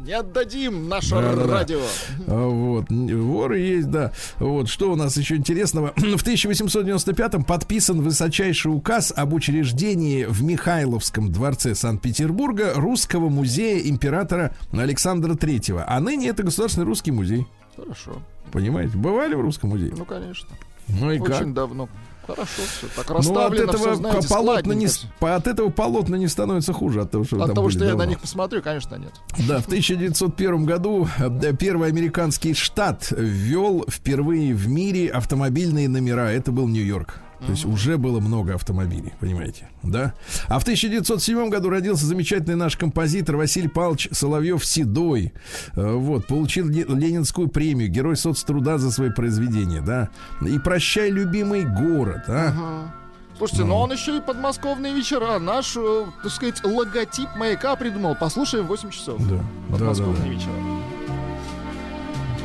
[0.00, 1.80] Не отдадим наше радио.
[2.26, 4.12] А, Вот, воры есть, да.
[4.38, 5.92] Вот, что у нас еще интересного?
[5.96, 15.34] В 1895-м подписан высочайший указ об учреждении в Михайловском дворце Санкт-Петербурга Русского музея императора Александра
[15.34, 15.84] Третьего.
[15.86, 17.46] А ныне это Государственный русский музей.
[17.76, 18.22] Хорошо.
[18.52, 18.96] Понимаете?
[18.96, 19.92] Бывали в русском музее?
[19.96, 20.48] Ну, конечно.
[20.88, 21.52] Ну и Очень как?
[21.54, 21.88] давно.
[22.26, 22.86] Хорошо все.
[22.96, 24.88] Так Ну, от расставлено этого, всё, знаете, полотна не,
[25.20, 28.20] от этого полотна не становится хуже, от того, что От того, что я на них
[28.20, 29.12] посмотрю, конечно, нет.
[29.48, 36.30] Да, в 1901 году э, первый американский штат ввел впервые в мире автомобильные номера.
[36.30, 37.20] Это был Нью-Йорк.
[37.46, 40.14] То есть уже было много автомобилей, понимаете, да?
[40.48, 45.32] А в 1907 году родился замечательный наш композитор Василий Павлович Соловьев-Седой.
[45.76, 50.08] Э, Вот, получил Ле- Ленинскую премию, Герой соцтруда за свои произведения, да?
[50.46, 52.92] И «Прощай, любимый город», а?
[53.36, 55.38] Слушайте, но он еще и подмосковные вечера.
[55.40, 58.14] Наш, э, так сказать, логотип маяка придумал.
[58.14, 59.18] Послушаем в 8 часов.
[59.28, 60.28] Да, да, да, Подмосковные да.
[60.28, 60.52] вечера.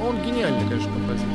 [0.01, 1.29] Он гениальный, конечно, композитор.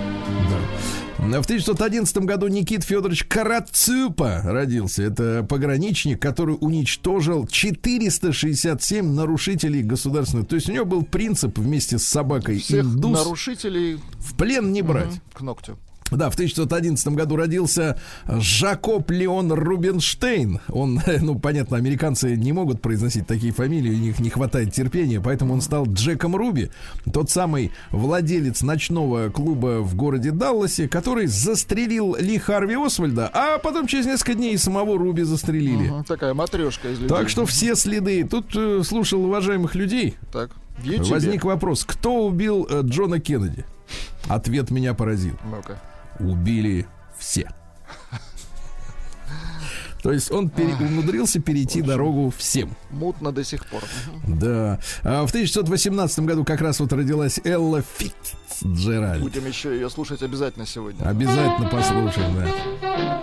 [1.18, 5.02] В 1911 году Никит Федорович Карацюпа родился.
[5.04, 10.48] Это пограничник, который уничтожил 467 нарушителей государственных.
[10.48, 14.82] То есть у него был принцип вместе с собакой Всех индус нарушителей в плен не
[14.82, 15.06] брать.
[15.06, 15.78] мгм, к ногтю.
[16.16, 20.60] Да, в 1911 году родился Жакоб Леон Рубинштейн.
[20.68, 25.54] Он, ну, понятно, американцы не могут произносить такие фамилии, у них не хватает терпения, поэтому
[25.54, 26.70] он стал Джеком Руби,
[27.12, 33.86] тот самый владелец ночного клуба в городе Далласе, который застрелил Ли Харви Освальда, а потом
[33.86, 35.88] через несколько дней и самого Руби застрелили.
[35.88, 37.08] Мгм, Такая матрешка из людей.
[37.08, 38.24] Так что все следы.
[38.24, 40.16] Тут э, слушал уважаемых людей.
[40.32, 40.50] Так.
[40.84, 43.64] Возник вопрос, кто убил э, Джона Кеннеди?
[44.28, 45.34] Ответ меня поразил.
[45.50, 45.78] Ну-ка.
[46.18, 46.86] Убили
[47.16, 47.48] все.
[50.04, 52.76] То есть он пере- умудрился перейти дорогу всем.
[52.90, 53.82] Мутно до сих пор.
[54.28, 54.78] Да.
[55.02, 59.22] А в 1918 году как раз вот родилась Элла Фитцджеральд.
[59.22, 61.02] Будем еще ее слушать обязательно сегодня.
[61.08, 63.22] Обязательно послушаем, да.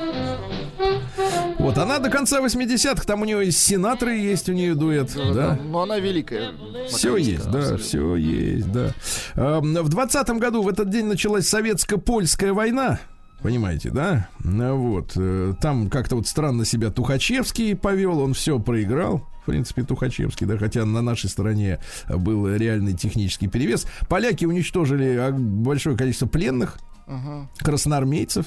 [1.59, 5.59] Вот, она до конца 80-х, там у нее и сенаторы есть, у нее дуэт, да?
[5.63, 6.53] Но она великая.
[6.87, 7.77] Все есть, да, абсолютно.
[7.77, 8.91] все есть, да.
[9.35, 12.99] В двадцатом году в этот день началась советско-польская война.
[13.41, 14.29] Понимаете, да?
[14.43, 15.13] Ну Вот.
[15.15, 19.27] э, Там как-то вот странно себя Тухачевский повел, он все проиграл.
[19.41, 23.87] В принципе, Тухачевский, да, хотя на нашей стороне был реальный технический перевес.
[24.07, 26.77] Поляки уничтожили а, большое количество пленных,
[27.07, 27.49] Мгм.
[27.59, 28.45] красноармейцев.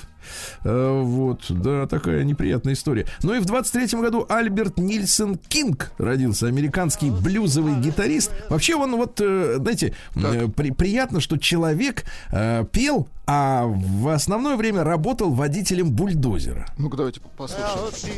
[0.64, 3.06] Э, Вот, да, такая неприятная история.
[3.22, 8.30] Ну и в 23-м году Альберт Нильсон Кинг родился, американский блюзовый гитарист.
[8.48, 14.56] Вообще он вот, э, знаете, э, при- приятно, что человек э, пел, а в основное
[14.56, 16.66] время работал водителем бульдозера.
[16.78, 18.14] Ну-ка, давайте послушаем.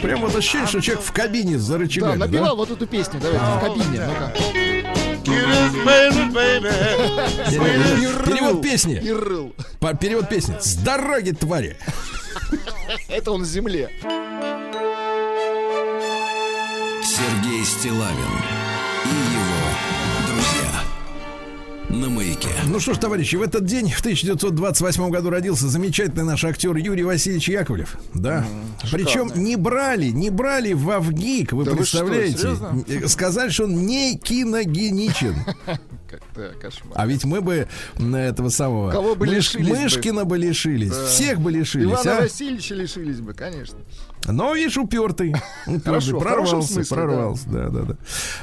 [0.00, 2.18] Прям вот ощущение, что человек в кабине за Да, рычагами.
[2.18, 2.26] да?
[2.26, 4.06] напевал вот эту песню, давайте, в кабине.
[4.06, 4.32] Ну-ка.
[8.24, 8.96] Перевод песни.
[8.96, 10.56] Перевод песни.
[10.60, 11.76] С дороги, твари.
[13.08, 13.90] Это он в земле.
[17.04, 18.71] Сергей Стилавин
[21.92, 22.48] На маяке.
[22.66, 27.04] Ну что ж, товарищи, в этот день, в 1928 году родился замечательный наш актер Юрий
[27.04, 27.98] Васильевич Яковлев.
[28.14, 28.46] Да.
[28.90, 32.56] Причем не брали, не брали в Авгик, вы Да вы что, представляете?
[32.88, 35.34] Э, Сказали, что он не киногеничен.
[36.10, 36.92] Как-то кошмар.
[36.94, 39.68] А ведь мы бы м, этого самого Кого бы лишились?
[39.68, 41.86] Мышкина бы лишились, всех бы лишились.
[41.86, 42.20] Ивана а?
[42.22, 43.78] Васильевича лишились бы, конечно.
[44.28, 45.34] Но, видишь, упертый.
[45.66, 47.48] упертый Хорошо, прорвался, смысле, прорвался.
[47.48, 47.96] Да, да, да.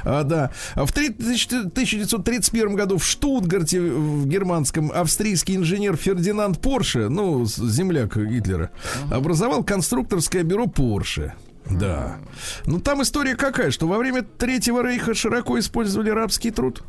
[0.04, 0.50] А, да.
[0.74, 8.16] А в 30 1931 году в Штутгарте, в германском, австрийский инженер Фердинанд Порше, ну, земляк
[8.16, 8.70] Гитлера,
[9.10, 11.34] образовал конструкторское бюро Порше.
[11.68, 12.18] Да.
[12.66, 16.82] Ну, там история какая, что во время Третьего Рейха широко использовали рабский труд.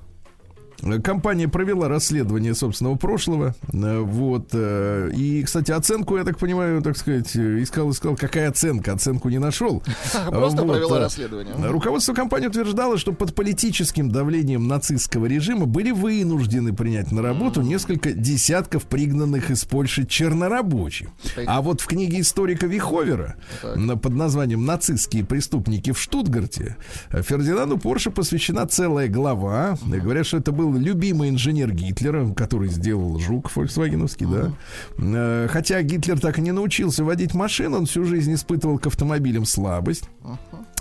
[1.03, 3.53] Компания провела расследование собственного прошлого.
[3.71, 4.49] Э, Вот.
[4.53, 8.93] э, И, кстати, оценку, я так понимаю, так сказать, искал, искал, какая оценка.
[8.93, 9.83] Оценку не нашел.
[10.29, 11.53] Просто Вот, провела э, расследование.
[11.67, 18.11] Руководство компании утверждало, что под политическим давлением нацистского режима были вынуждены принять на работу несколько
[18.13, 21.09] десятков пригнанных из Польши чернорабочих.
[21.45, 23.35] А вот в книге историка Виховера
[23.75, 26.75] на- под названием «Нацистские преступники в Штутгарте»
[27.11, 29.77] Фердинанду Порше посвящена целая глава.
[29.91, 34.51] Э, Говорят, что это был любимый инженер Гитлера, который сделал жук фольксвагеновский, да.
[34.97, 39.45] Э, Хотя Гитлер так и не научился водить машину, он всю жизнь испытывал к автомобилям
[39.45, 40.09] слабость.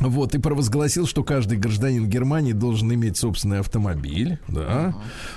[0.01, 4.95] Вот, и провозгласил, что каждый гражданин Германии должен иметь собственный автомобиль, да.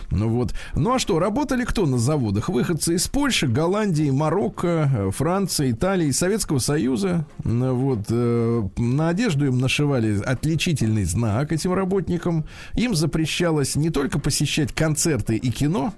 [0.10, 0.54] Ну вот.
[0.74, 2.50] Ну а что, работали кто на заводах?
[2.50, 7.26] Выходцы из Польши, Голландии, Марокко, э, Франции, Италии, Советского Союза.
[7.44, 8.06] Ну Вот.
[8.10, 12.46] э, На одежду им нашивали отличительный знак этим работникам.
[12.76, 15.94] Им запрещалось не только посещать концерты и кино,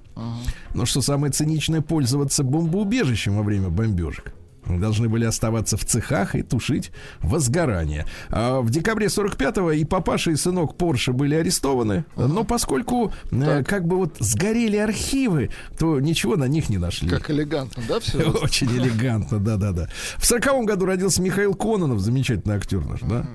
[0.74, 4.34] но что самое циничное, пользоваться бомбоубежищем во время бомбежек.
[4.68, 8.06] Должны были оставаться в цехах и тушить возгорание.
[8.30, 12.06] А в декабре 45-го и папаша, и сынок Порше были арестованы.
[12.16, 17.10] Но поскольку э, как бы вот сгорели архивы, то ничего на них не нашли.
[17.10, 18.32] Как элегантно, да, все?
[18.44, 19.90] Очень элегантно, да-да-да.
[20.18, 23.26] В сороковом году родился Михаил Кононов, замечательный актер наш, да?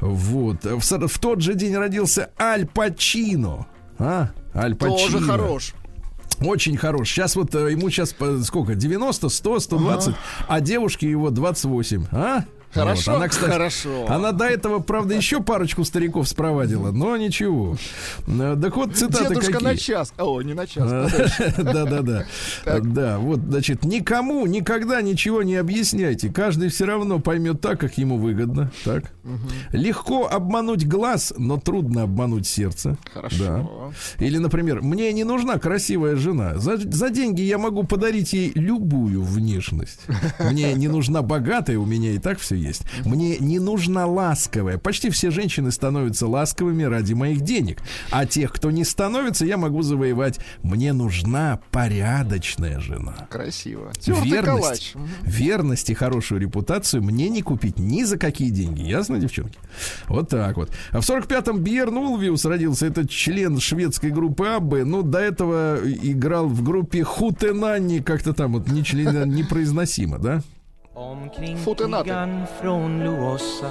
[0.00, 0.64] Вот.
[0.64, 3.66] В, в тот же день родился Аль Пачино.
[3.98, 4.30] А?
[4.54, 4.98] Аль Пачино.
[4.98, 5.74] Тоже хорош.
[6.44, 7.08] Очень хорош.
[7.08, 8.14] Сейчас вот э, ему сейчас
[8.44, 8.74] сколько?
[8.74, 10.14] 90, 100, 120,
[10.48, 12.06] а девушке его 28.
[12.12, 12.44] А?
[12.72, 13.16] Хорошо, Вот.
[13.18, 14.06] Она, кстати, хорошо.
[14.08, 17.76] Она до этого, правда, еще парочку стариков спровадила, но ничего.
[18.26, 19.68] Э, Так вот, цитаты Дедушка какие.
[19.68, 20.12] на час.
[20.18, 20.90] О, не на час.
[21.58, 22.24] Да, да, да.
[22.80, 26.30] Да, вот, значит, никому никогда ничего не объясняйте.
[26.30, 28.70] Каждый все равно поймет так, как ему выгодно.
[28.84, 29.12] Так.
[29.72, 32.96] Легко обмануть глаз, но трудно обмануть сердце.
[33.12, 33.92] Хорошо.
[34.18, 34.24] Да.
[34.24, 36.58] Или, например, мне не нужна красивая жена.
[36.58, 40.00] За, за деньги я могу подарить ей любую внешность.
[40.38, 42.82] Мне не нужна богатая, у меня и так все есть.
[43.04, 44.78] Мне не нужна ласковая.
[44.78, 47.78] Почти все женщины становятся ласковыми ради моих денег.
[48.10, 50.38] А тех, кто не становится, я могу завоевать.
[50.62, 53.26] Мне нужна порядочная жена.
[53.30, 53.92] Красиво.
[53.98, 54.94] Тёртый Верность, калач.
[55.22, 58.82] Верность и хорошую репутацию мне не купить ни за какие деньги.
[58.82, 59.58] Ясно, девчонки?
[60.08, 60.70] Вот так вот.
[60.90, 62.86] А в 45-м Бьерн Улвиус родился.
[62.86, 64.84] Это член шведской группы Аббы.
[64.84, 67.98] Ну, до этого играл в группе Хутенанни.
[68.00, 70.42] Как-то там вот не член, непроизносимо, да?
[70.94, 72.04] Omkring Fotenate.
[72.04, 73.70] pigan från Luossa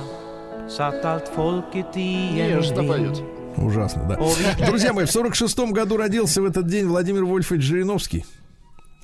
[0.70, 2.88] satt allt folket i en Нежно ring.
[2.88, 3.22] поет.
[3.58, 4.66] Ужасно, да.
[4.66, 8.26] Друзья мои, в 46-м году родился в этот день Владимир Вольфович Жириновский.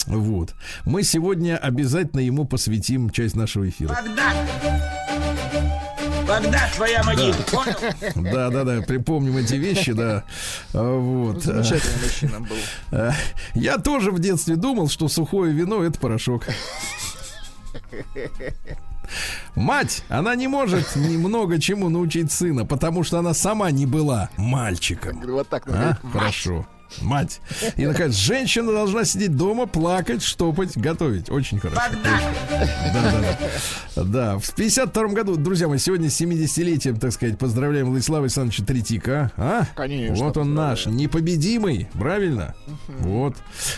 [0.08, 0.56] Вот.
[0.86, 3.90] Мы сегодня обязательно ему посвятим часть нашего эфира.
[3.90, 4.34] Богдан!
[6.26, 7.76] Богдан, твоя могила, понял?
[8.34, 10.24] Да, да, да, припомним эти вещи, да.
[10.74, 11.44] Вот.
[11.44, 13.12] Замечательный мужчина был.
[13.54, 16.44] Я тоже в детстве думал, что сухое вино это порошок.
[19.56, 25.22] Мать, она не может немного чему научить сына, потому что она сама не была мальчиком.
[25.22, 25.98] Вот так А?
[26.12, 26.68] Хорошо.
[27.02, 27.42] Мать.
[27.76, 31.30] И, наконец, женщина должна сидеть дома, плакать, штопать, готовить.
[31.30, 31.82] Очень хорошо.
[31.92, 32.20] Богдан!
[32.94, 33.38] Да, да,
[33.96, 34.04] да.
[34.04, 39.32] Да, в 52 году, друзья мои, сегодня с 70-летием, так сказать, поздравляем Владислава Александровича Третьяка.
[39.38, 39.66] А?
[39.76, 42.56] Конечно, Вот он наш, непобедимый, правильно?
[43.00, 43.36] Вот.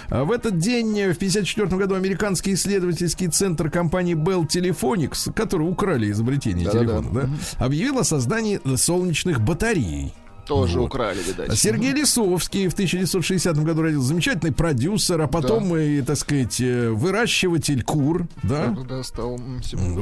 [0.10, 5.64] А в этот день, э, в 54 году, американский исследовательский центр компании Bell Telephonics, который
[5.64, 7.00] украли изобретение Да-да-да.
[7.00, 10.14] телефона, да, объявил о создании солнечных батарей.
[10.50, 10.88] Тоже Вот.
[10.88, 11.58] украли, видать.
[11.58, 14.08] Сергей Лисовский в 1960 году родился.
[14.08, 18.76] Замечательный продюсер, а потом и, так сказать, э, выращиватель кур, да?
[18.90, 19.40] Да, стал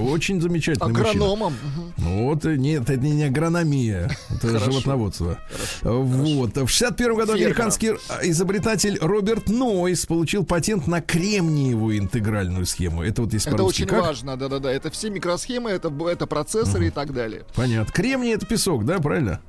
[0.10, 1.10] Очень замечательный мужчина.
[1.10, 1.54] агрономом.
[1.54, 1.94] Мгм.
[1.98, 4.72] Ну Вот, э, нет, это не агрономия, это Хорошо.
[4.72, 5.38] животноводство.
[5.84, 6.56] Вот.
[6.56, 7.92] В 61 году американский
[8.24, 13.04] изобретатель Роберт Нойс получил патент на кремниевую интегральную схему.
[13.04, 14.02] Это вот если Это очень как?
[14.02, 14.72] важно, да-да-да.
[14.72, 17.44] Это все микросхемы, это, это процессоры и так далее.
[17.56, 17.92] Понятно.
[17.94, 19.42] Кремний это песок, да, правильно?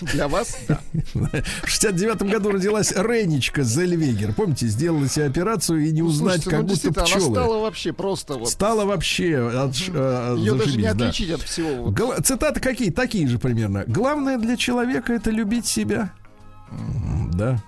[0.00, 0.80] Для вас, да.
[1.14, 4.32] В 69 году родилась Ренечка Зельвегер.
[4.34, 7.34] Помните, сделала себе операцию и не узнать, Слушайте, как ну, будто действительно, она пчелы.
[7.34, 8.48] стала вообще просто вот...
[8.48, 10.90] Стала вообще от, э, Ее даже не да.
[11.08, 11.84] отличить от всего.
[11.84, 11.94] вот.
[11.94, 12.90] Гла- Цитаты какие?
[12.90, 13.84] Такие же примерно.
[13.86, 16.12] Главное для человека это любить себя.
[17.34, 17.62] Да.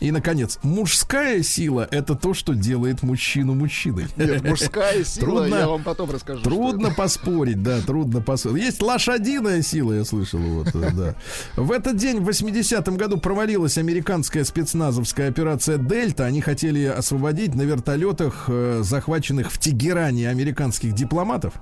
[0.00, 4.06] И, наконец, мужская сила это то, что делает мужчину мужчиной.
[4.16, 6.42] Нет, мужская сила, Трудно- я вам потом расскажу.
[6.42, 8.64] Трудно поспорить, да, трудно поспорить.
[8.64, 11.14] Есть лошадиная сила, я слышал, вот, э, да.
[11.56, 16.26] В этот день, в 80-м году, провалилась американская спецназовская операция «Дельта».
[16.26, 21.54] Они хотели освободить на вертолетах э, захваченных в Тегеране американских дипломатов.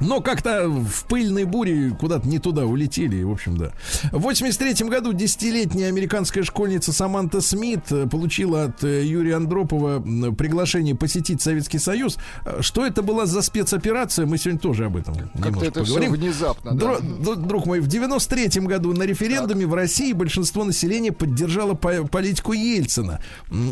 [0.00, 3.70] Но как-то в пыльной буре куда-то не туда улетели, в общем, да.
[4.10, 10.00] В 83 году десятилетняя американская школьница Саманта Смит э, получила от э, Юрия Андропова
[10.32, 12.18] приглашение посетить Советский Союз.
[12.44, 16.12] Э, Что это была за спецоперация, мы сегодня тоже об этом Как-то это все поговорим.
[16.12, 16.86] внезапно, да.
[16.86, 22.04] Дро- д- друг мой, в 93 году на референдуме в России большинство населения поддержало по-
[22.08, 23.20] политику Ельцина.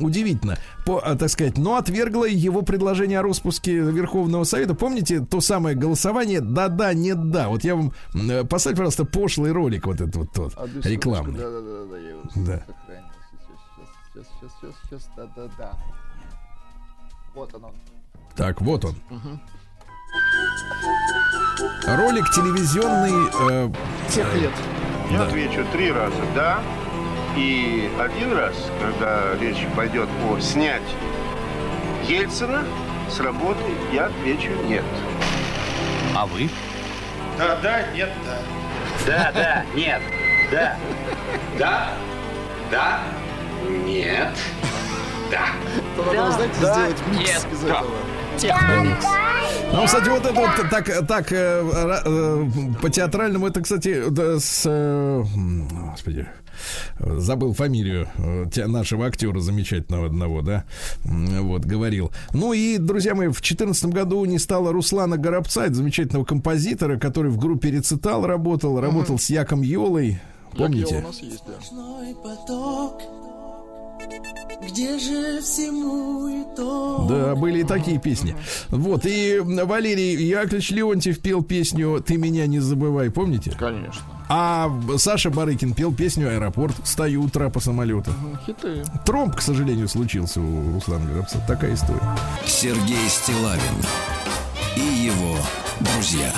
[0.01, 0.57] Удивительно.
[0.87, 4.75] По, так сказать, но отвергло его предложение о распуске Верховного Совета.
[4.75, 7.49] Помните то самое голосование «да-да, нет-да»?
[7.49, 7.93] Вот я вам...
[8.15, 11.39] э, Поставьте, пожалуйста, пошлый ролик вот этот вот тот, Одну секундочку, рекламный.
[11.39, 12.59] Да-да-да, я его Да.
[12.67, 13.05] сохранил.
[14.15, 15.73] Сейчас, сейчас, сейчас, сейчас, сейчас, да-да-да.
[17.35, 17.73] Вот оно.
[18.37, 18.95] Так, вот он.
[21.87, 23.31] Ролик телевизионный...
[23.51, 23.73] э,
[24.11, 24.53] Тех лет.
[25.11, 26.61] Я отвечу три раза «да».
[27.37, 30.83] И один раз, когда речь пойдет о снятии
[32.07, 32.63] Ельцина
[33.11, 34.85] с работы, я отвечу «нет».
[36.15, 36.49] А вы?
[37.39, 38.39] Да, да, нет, да.
[39.07, 40.03] Да, да, нет,
[40.51, 40.77] да.
[41.59, 41.89] Да,
[42.71, 43.01] да,
[43.85, 44.29] нет,
[45.31, 45.47] да.
[46.15, 47.87] Надо, знаете, сделать микс из этого.
[49.73, 52.45] Ну, кстати, вот это вот так, так э, э,
[52.81, 54.65] по-театральному, это, кстати, да, с...
[54.67, 55.23] э,
[55.91, 56.27] Господи,
[56.99, 60.65] забыл фамилию э, нашего актера замечательного одного, да,
[61.05, 62.13] вот, говорил.
[62.33, 67.31] Ну и, друзья мои, в 2014 году не стало Руслана Горобца, это замечательного композитора, который
[67.31, 70.21] в группе «Рецитал» работал, работал с Яком Йолой,
[70.53, 70.99] Як помните?
[70.99, 71.53] у нас есть, да.
[74.67, 77.07] Где же всему и то.
[77.09, 78.37] Да, были и такие песни.
[78.69, 83.53] Вот, и Валерий Яковлевич Леонтьев пел песню «Ты меня не забывай», помните?
[83.59, 84.03] Конечно.
[84.29, 86.75] А Саша Барыкин пел песню «Аэропорт».
[86.85, 88.11] Стою у трапа самолета.
[88.23, 88.85] Ну, Хиты.
[89.05, 91.43] Тромб, к сожалению, случился у Руслана Горобца.
[91.47, 92.03] Такая история.
[92.47, 93.61] Сергей Стилавин
[94.77, 95.37] и его
[95.81, 96.33] друзья.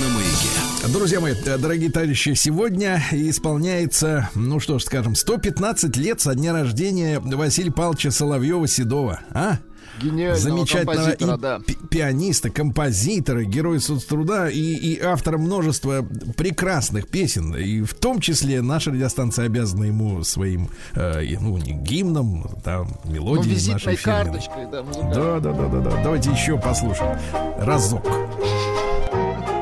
[0.00, 0.92] На маяке.
[0.92, 7.20] Друзья мои, дорогие товарищи, сегодня исполняется, ну что ж скажем, 115 лет со дня рождения
[7.20, 9.20] Василия Павловича Соловьева-Седова.
[9.30, 9.58] А?
[10.36, 11.58] Замечательного композитора, и да.
[11.60, 17.54] пи- пианиста, композитора, героя соцтруда и, и автора множества прекрасных песен.
[17.56, 23.92] И в том числе наша радиостанция обязана ему своим э, ну, гимном, Ну, мелодией нашей
[23.92, 24.82] визитной карточкой, да.
[24.82, 26.02] Да, да, да, да, да.
[26.02, 27.18] Давайте еще послушаем.
[27.58, 28.06] Разок.
[29.12, 29.59] Thank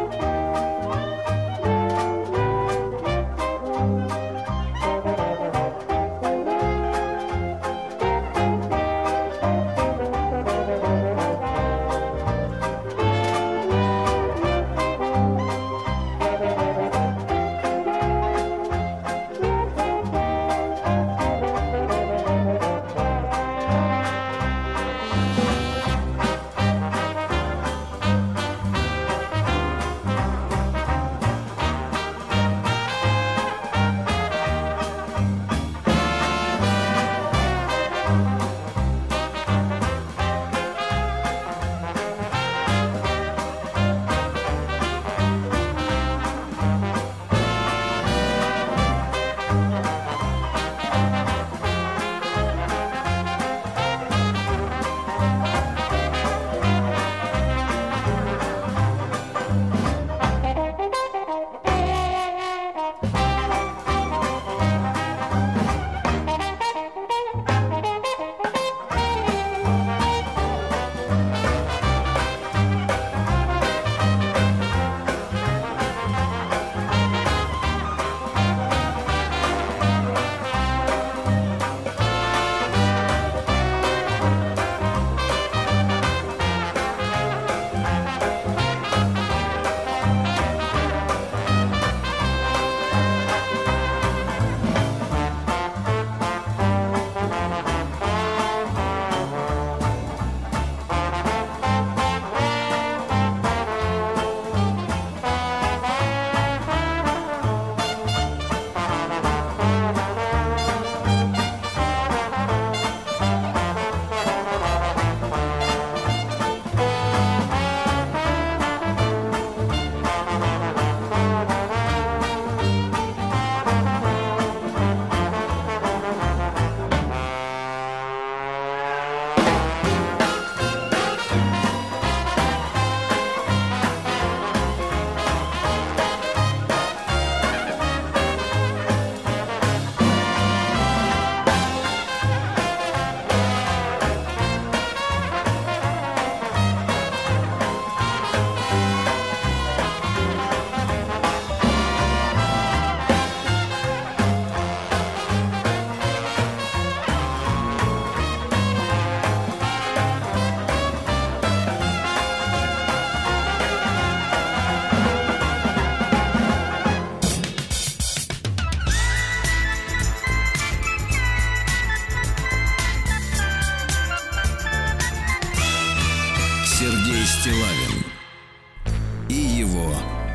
[179.68, 179.92] его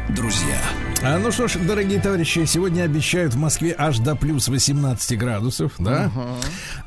[0.10, 0.60] друзья.
[1.02, 5.74] А, ну что ж, дорогие товарищи, сегодня обещают в Москве аж до плюс 18 градусов,
[5.80, 6.12] да?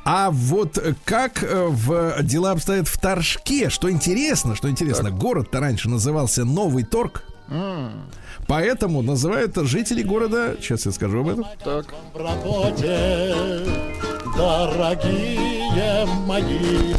[0.05, 5.89] А вот как э, в дела обстоят в Торжке, что интересно, что интересно, город-то раньше
[5.89, 7.25] назывался Новый Торг,
[8.47, 11.87] поэтому называют жители города, сейчас я скажу об этом, Так.
[12.15, 13.35] В работе,
[14.37, 16.95] дорогие мои.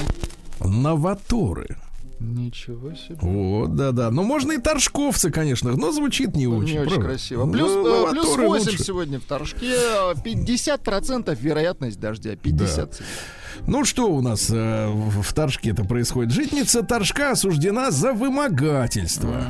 [0.59, 1.77] Новаторы.
[2.19, 3.17] Ничего себе.
[3.21, 4.09] Вот, да-да.
[4.09, 6.73] Ну, можно и торжковцы, конечно, но звучит не очень.
[6.73, 7.05] Не очень правда?
[7.09, 7.45] красиво.
[7.45, 8.83] Ну, Плюс, э, плюс новаторы 8 лучше.
[8.83, 9.65] сегодня в Торжке.
[10.25, 12.35] 50% вероятность дождя.
[12.35, 13.01] 50.
[13.65, 16.31] Ну что у нас э, в Торжке это происходит?
[16.31, 19.43] Житница Торжка осуждена за вымогательство.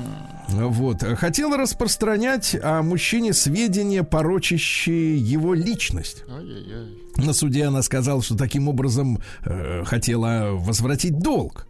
[0.50, 1.04] Вот.
[1.04, 6.24] Хотела распространять о мужчине сведения, порочащие его личность.
[6.30, 6.98] Ай-яй-яй.
[7.18, 11.68] На суде она сказала, что таким образом э, хотела возвратить долг.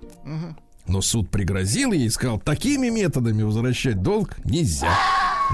[0.88, 4.93] Но суд пригрозил ей и сказал, такими методами возвращать долг нельзя.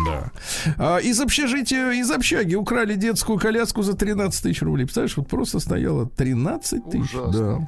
[0.06, 0.32] Да.
[0.78, 4.86] А из общежития, из общаги украли детскую коляску за 13 тысяч рублей.
[4.86, 7.12] Представляешь, вот просто стояло 13 тысяч.
[7.14, 7.68] Да.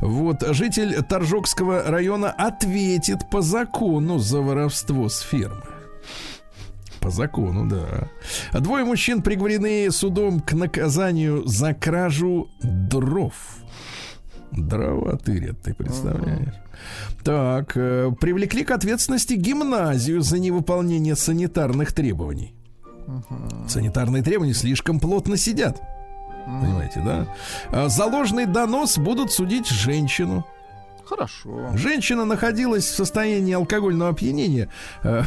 [0.00, 5.62] Вот, житель Торжокского района ответит по закону за воровство с фермы.
[7.00, 8.08] По закону, да.
[8.58, 13.34] Двое мужчин приговорены судом к наказанию за кражу дров.
[14.52, 16.61] Дрова тырят, ты представляешь?
[17.24, 22.54] Так, э, привлекли к ответственности гимназию за невыполнение санитарных требований.
[23.68, 25.80] Санитарные требования слишком плотно сидят.
[26.44, 27.26] Понимаете, да?
[27.70, 30.44] А За ложный донос будут судить женщину.
[31.04, 31.76] Хорошо.
[31.76, 34.68] Женщина находилась в состоянии алкогольного опьянения
[35.02, 35.22] э,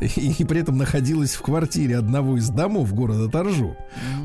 [0.16, 3.76] и при этом находилась в квартире одного из домов города Торжу.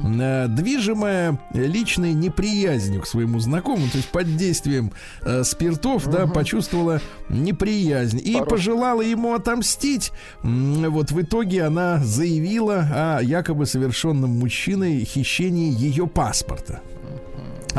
[0.03, 7.01] Э, Движимая личной неприязнью к своему знакомому, то есть под действием э, спиртов, да, почувствовала
[7.29, 10.11] неприязнь и пожелала ему отомстить.
[10.43, 16.81] Вот в итоге она заявила о якобы совершенном мужчиной хищении ее паспорта.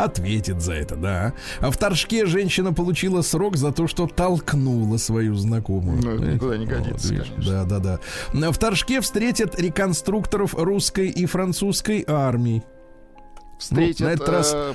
[0.04, 1.32] Ответит за это, да.
[1.60, 6.00] А в Торжке женщина получила срок за то, что толкнула свою знакомую.
[6.02, 7.64] Ну, это никуда не годится, видишь, конечно.
[7.64, 7.98] Да, да,
[8.32, 8.50] да.
[8.52, 12.62] В Торжке встретят реконструкторов русской и французской армий.
[13.58, 14.74] Встретят, Ну, на этот раз- э,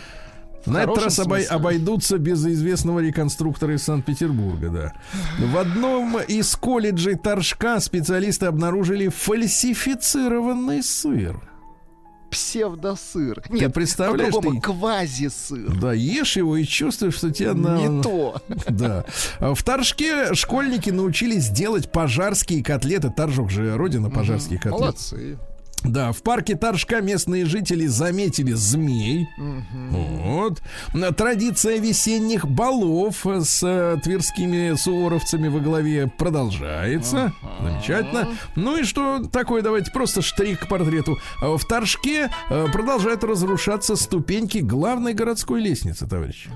[0.65, 4.93] в На этот раз обой- обойдутся без известного реконструктора из Санкт-Петербурга, да.
[5.45, 11.39] В одном из колледжей Торжка специалисты обнаружили фальсифицированный сыр.
[12.33, 13.43] Псевдосыр.
[13.49, 15.79] Нет, представляешь, по-другому, ты- квазисыр.
[15.79, 17.77] Да, ешь его и чувствуешь, что тебе на...
[17.77, 18.41] Не то.
[18.69, 19.05] Да.
[19.39, 23.09] А В Торжке школьники научились делать пожарские котлеты.
[23.09, 24.79] Торжок же родина пожарских котлет.
[24.81, 25.37] Молодцы.
[25.83, 29.27] Да, в парке Торжка местные жители заметили змей.
[29.91, 30.61] Вот.
[31.17, 37.33] Традиция весенних балов с э, тверскими суворовцами во главе продолжается.
[37.61, 38.29] Замечательно.
[38.55, 41.17] Ну и что такое, давайте просто штрих к портрету.
[41.41, 46.49] В Торжке э, продолжают разрушаться ступеньки главной городской лестницы, товарищи.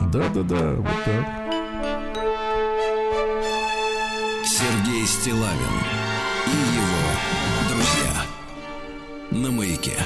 [0.00, 1.26] Да-да-да, вот так.
[4.44, 6.11] Сергей Стилавин
[9.32, 9.96] На маяке.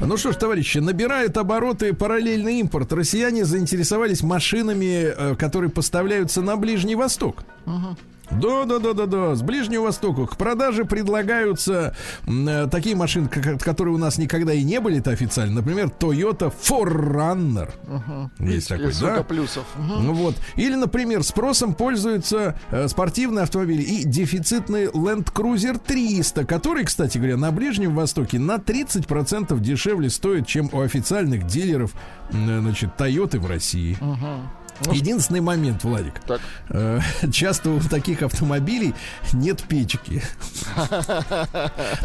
[0.00, 2.92] Ну что ж, товарищи, набирает обороты параллельный импорт.
[2.92, 7.42] Россияне заинтересовались машинами, э, которые поставляются на Ближний Восток.
[8.30, 9.34] Да, да, да, да, да.
[9.34, 11.94] С Ближнего Востока к продаже предлагаются
[12.26, 15.54] э, такие машины, как- которые у нас никогда и не были-то официально.
[15.56, 17.70] Например, Toyota 4Runner.
[18.40, 19.22] Есть такой, да?
[19.22, 19.64] плюсов.
[19.76, 20.06] Мгм.
[20.06, 20.34] Ну Вот.
[20.56, 27.36] Или, например, спросом пользуются э, спортивные автомобили и дефицитный Land Cruiser 300, который, кстати говоря,
[27.36, 31.92] на Ближнем Востоке на 30% дешевле стоит, чем у официальных дилеров
[32.32, 33.96] м, значит, Toyota в России.
[34.92, 36.20] Единственный момент, Владик.
[36.26, 36.40] Так.
[36.70, 37.00] Э,
[37.32, 38.94] Часто у таких автомобилей
[39.32, 40.22] нет печки.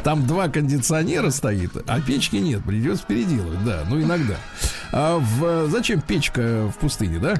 [0.03, 2.63] Там два кондиционера стоит, а печки нет.
[2.63, 4.35] Придется переделывать, да, ну иногда.
[4.93, 7.35] А в, зачем печка в пустыне, да?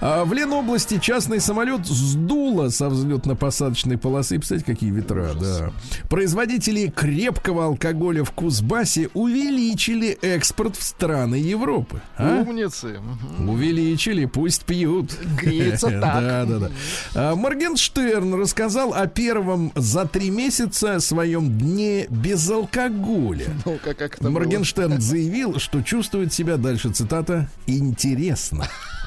[0.00, 4.36] А в Ленобласти частный самолет сдуло со взлетно-посадочной полосы.
[4.36, 5.72] Представляете, какие ветра, да.
[6.08, 12.00] Производители крепкого алкоголя в Кузбассе увеличили экспорт в страны Европы.
[12.16, 12.44] а?
[12.46, 13.00] Умницы.
[13.40, 15.12] Увеличили, пусть пьют.
[15.40, 16.00] Греется так.
[16.00, 16.70] Да, да, да.
[17.14, 23.46] А, Моргенштерн рассказал о первом за три месяца своем дне без алкоголя.
[23.64, 24.30] Ну, как, как это было?
[24.30, 28.66] Моргенштерн заявил, что чувствует себя дальше, цитата, интересно.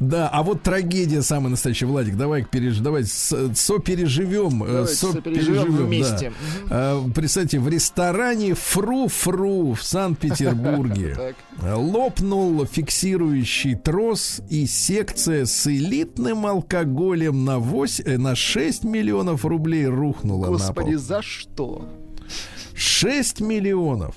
[0.00, 2.78] Да, а вот трагедия самая настоящая, Владик, давай переж...
[2.78, 6.32] давай сопереживем, э, сопереживем вместе.
[6.70, 16.46] А, Представьте, в ресторане Фру-Фру в Санкт-Петербурге э, лопнул фиксирующий трос и секция с элитным
[16.46, 21.00] алкоголем на, 8, на 6 миллионов рублей рухнула Господи, на пол.
[21.00, 21.88] за что?
[22.74, 24.16] 6 миллионов.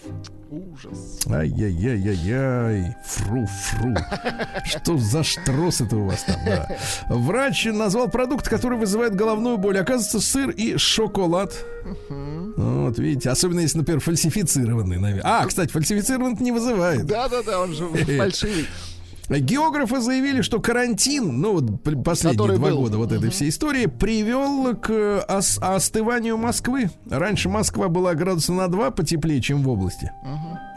[0.52, 1.20] Ужас.
[1.28, 2.96] Ай-яй-яй-яй-яй.
[3.06, 3.96] Фру-фру.
[4.66, 6.68] Что за штрос это у вас там, да.
[7.10, 9.78] Врач назвал продукт, который вызывает головную боль.
[9.78, 11.54] Оказывается, сыр и шоколад.
[12.10, 15.22] Вот, видите, особенно если, например, фальсифицированный.
[15.24, 17.06] А, кстати, фальсифицированный не вызывает.
[17.06, 17.88] Да-да-да, он же
[18.18, 18.66] фальшивый.
[19.30, 22.78] Географы заявили, что карантин, ну, вот последние Который два был.
[22.82, 26.90] года вот этой всей истории, привел к ос- остыванию Москвы.
[27.10, 30.12] Раньше Москва была градуса на 2 потеплее, чем в области.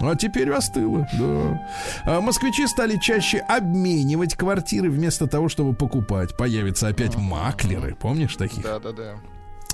[0.01, 1.69] А теперь остыла, да.
[2.05, 6.37] А москвичи стали чаще обменивать квартиры вместо того, чтобы покупать.
[6.37, 8.63] Появятся опять маклеры, помнишь таких?
[8.63, 9.15] Да-да-да.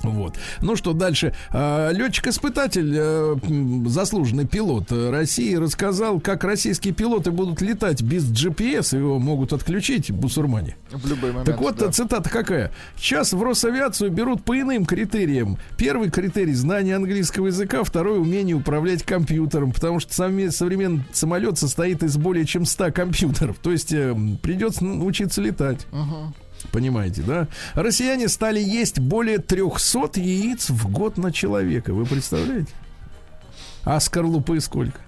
[0.02, 0.34] Вот.
[0.60, 1.34] Ну что дальше?
[1.50, 3.36] А, Летчик-испытатель, э,
[3.86, 10.10] заслуженный пилот э, России, рассказал, как российские пилоты будут летать без GPS, его могут отключить
[10.10, 10.76] бусурмане.
[10.90, 11.46] В любой момент.
[11.46, 11.90] Так вот, да.
[11.90, 12.72] цитата какая?
[12.96, 15.58] Сейчас в Росавиацию берут по иным критериям.
[15.76, 22.16] Первый критерий— знание английского языка, второй— умение управлять компьютером, потому что современный самолет состоит из
[22.16, 23.56] более чем 100 компьютеров.
[23.62, 25.86] То есть э, придется учиться летать.
[26.72, 27.48] Понимаете, да?
[27.74, 31.92] Россияне стали есть более 300 яиц в год на человека.
[31.92, 32.72] Вы представляете?
[33.84, 35.00] А скорлупы сколько?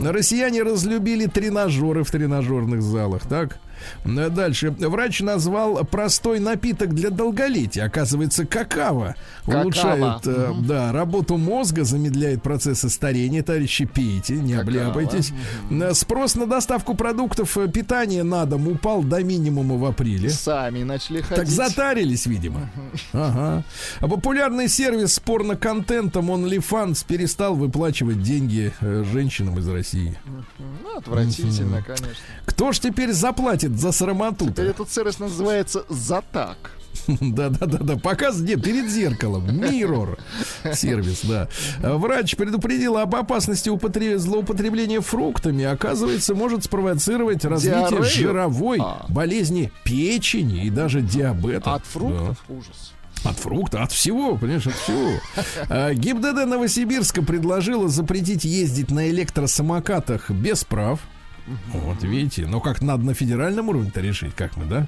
[0.00, 3.58] Россияне разлюбили тренажеры в тренажерных залах, так?
[4.04, 4.70] Э, Дальше.
[4.70, 7.84] Врач назвал простой напиток для долголетия.
[7.84, 9.14] Оказывается, какао.
[9.44, 9.62] Какао.
[9.62, 13.42] Улучшает э, да, работу мозга, замедляет процессы старения.
[13.42, 14.62] Товарищи, пейте, не Какао.
[14.62, 15.32] обляпайтесь.
[15.70, 20.30] Э, Спрос на доставку продуктов питания на дом упал до минимума в апреле.
[20.30, 21.36] Сами начали ходить.
[21.36, 22.70] Так затарились, видимо.
[23.12, 23.64] Ага.
[24.00, 28.72] А популярный сервис с порно-контентом OnlyFans перестал выплачивать деньги
[29.12, 30.16] женщинам из России.
[30.58, 32.16] Ну, отвратительно, конечно.
[32.46, 36.72] Кто ж теперь заплатит за срамоту Теперь этот сервис называется «Затак».
[37.08, 37.96] Да-да-да-да.
[37.96, 38.56] Показ где?
[38.56, 39.46] Перед зеркалом.
[39.48, 40.18] Mirror.
[40.74, 41.48] Сервис, да.
[41.80, 45.64] Врач предупредил об опасности употреб- злоупотребления фруктами.
[45.64, 48.04] Оказывается, может спровоцировать развитие Диарею?
[48.04, 49.06] жировой А.
[49.08, 51.74] болезни печени и даже диабета.
[51.74, 52.36] От фруктов?
[52.48, 52.92] Ужас.
[53.24, 55.12] От фрукта, от всего, понимаешь, от всего.
[55.70, 61.00] А, ГИБДД Новосибирска предложила запретить ездить на электросамокатах без прав.
[61.72, 64.86] Вот видите, но как надо на федеральном уровне-то решить, как мы, да?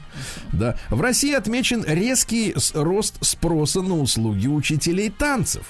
[0.52, 0.76] Да.
[0.90, 5.66] В России отмечен резкий рост спроса на услуги учителей танцев.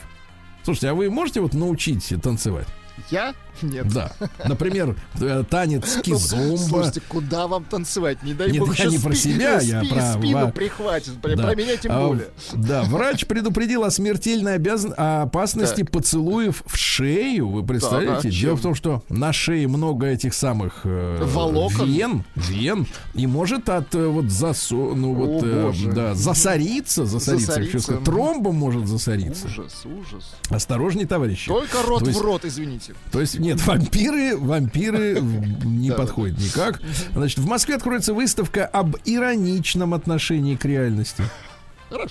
[0.63, 2.67] Слушайте, а вы можете вот научить танцевать?
[3.11, 3.35] Я?
[3.63, 3.87] Нет.
[3.93, 4.13] Да.
[4.45, 6.57] Например, э, танец Ну, кизомба.
[6.59, 8.23] Слушайте, куда вам танцевать?
[8.25, 11.21] Не дай Нет, бог, я не про спи- себя, я спи- про спину ва- прихватит.
[11.21, 11.29] Да.
[11.37, 12.29] про меня тем А, более.
[12.55, 14.93] Да, врач предупредил о смертельной обязан...
[14.97, 17.49] опасности поцелуев в шею.
[17.49, 18.15] Вы представляете?
[18.23, 21.87] Так, а Дело в том, что на шее много этих самых э, Волокон?
[21.89, 24.75] вен, вен, и может от э, вот засо...
[24.75, 28.05] ну вот О, э, да, засориться, засориться, Засориться, сказать.
[28.05, 29.47] тромбом может засориться.
[29.47, 30.35] Ужас, ужас.
[30.51, 31.49] Осторожней, товарищи.
[31.49, 32.84] Только рот То есть- в рот, извините.
[33.13, 35.21] То есть, нет, вампиры, вампиры
[35.65, 36.81] не подходят никак.
[37.15, 41.25] Значит, в Москве откроется выставка об ироничном отношении к реальности.
[41.89, 42.11] Хорошо.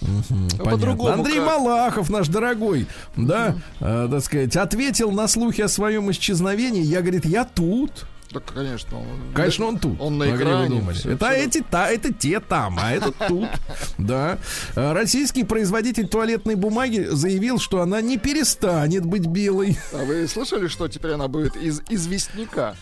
[0.00, 0.64] Понятно.
[0.64, 1.46] по-другому Андрей как?
[1.46, 2.86] Малахов, наш дорогой,
[3.16, 6.82] да, э, так сказать, ответил на слухи о своем исчезновении.
[6.82, 8.06] Я, говорит, я тут.
[8.32, 8.98] Так, конечно.
[8.98, 10.00] Он, Конечно, он тут.
[10.00, 10.82] Он на экране.
[11.04, 13.48] это эти, та, это те там, а это тут.
[13.98, 14.38] Да.
[14.74, 19.78] Э, Российский производитель туалетной бумаги заявил, что она не перестанет быть белой.
[19.92, 22.76] А вы слышали, что теперь она будет из известняка?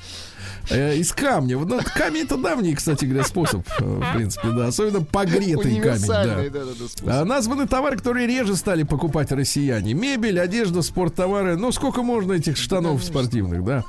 [0.71, 1.59] Э, из камня.
[1.59, 4.69] Ну, камень это давний, кстати говоря, способ, э, в принципе, да.
[4.69, 6.25] Особенно погретый камень, да.
[6.25, 6.61] Да, да,
[7.03, 7.21] да.
[7.21, 9.95] А, названы товары, которые реже стали покупать россияне.
[9.95, 11.57] Мебель, одежда, спорттовары.
[11.57, 13.85] Ну, сколько можно этих штанов спортивных, да,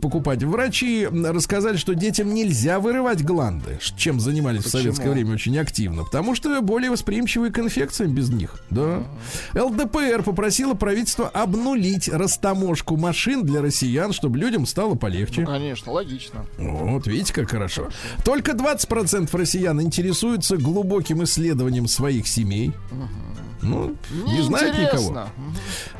[0.00, 0.42] покупать?
[0.42, 4.82] Врачи рассказали, что детям нельзя вырывать гланды, чем занимались в Почему?
[4.82, 6.04] советское время очень активно.
[6.04, 9.02] Потому что более восприимчивы к инфекциям без них, да.
[9.54, 15.42] ЛДПР попросила правительство обнулить растаможку машин для россиян, чтобы людям стало полегче.
[15.42, 16.13] Ну, конечно, логично.
[16.58, 17.88] Вот, видите, как хорошо.
[18.24, 22.72] Только 20% россиян интересуются глубоким исследованием своих семей.
[23.62, 23.96] Ну,
[24.26, 25.28] не знают никого.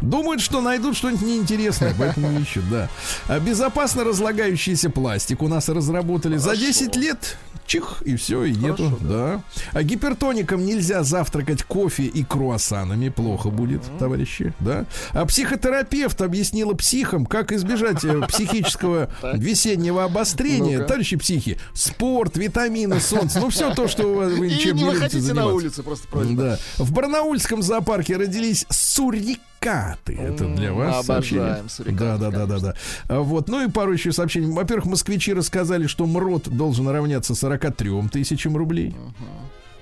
[0.01, 2.91] Думают, что найдут что-нибудь неинтересное, поэтому не ищут, да.
[3.27, 6.37] А безопасно разлагающийся пластик у нас разработали.
[6.37, 8.85] За 10 лет чих, и все, и нету.
[8.85, 9.43] Хорошо, Да.
[9.73, 13.09] А гипертоникам нельзя завтракать кофе и круассанами.
[13.09, 14.53] Плохо будет, товарищи.
[14.61, 14.87] Да.
[15.13, 20.81] А психотерапевт объяснила психам, как избежать э, психического весеннего обострения.
[20.85, 23.41] Товарищи психи, спорт, витамины, солнце.
[23.41, 26.09] Ну, все то, что вы вы И чем не любите выходите на улицу, просто.
[26.35, 26.59] Да.
[26.79, 29.41] В Барнаульском зоопарке родились сурикаты.
[29.65, 31.69] Это для вас обожаем сообщение.
[31.69, 32.75] сурикатов, Да, да, да, да, да.
[33.09, 34.53] А Вот, ну и пару еще сообщений.
[34.53, 38.95] Во-первых, москвичи рассказали, что МРОД должен равняться 43 тысячам рублей.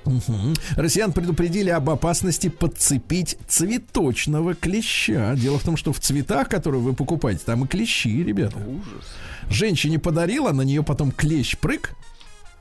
[0.04, 0.54] Мгм.
[0.76, 5.34] Россиян предупредили об опасности подцепить цветочного клеща.
[5.36, 8.56] Дело в том, что в цветах, которые вы покупаете, там и клещи, ребята.
[8.58, 9.06] Ужас.
[9.48, 11.94] Женщине подарила, на нее потом клещ прыг,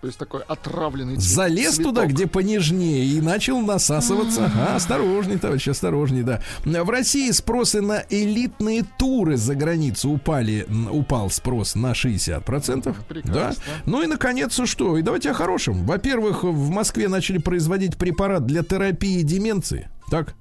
[0.01, 1.93] То есть такой отравленный цвет- залез цветок.
[1.93, 4.45] туда, где понежнее, и начал насасываться.
[4.45, 6.41] Ага, осторожней, товарищ, осторожней, да.
[6.65, 12.83] В России спросы на элитные туры за границу упали, упал спрос на 60%.
[12.83, 12.93] Да.
[13.07, 13.63] Прекрасно.
[13.85, 14.97] Ну и, наконец, что?
[14.97, 15.85] И давайте о хорошем.
[15.85, 19.89] Во-первых, в Москве начали производить препарат для терапии деменции.
[20.09, 20.33] Так?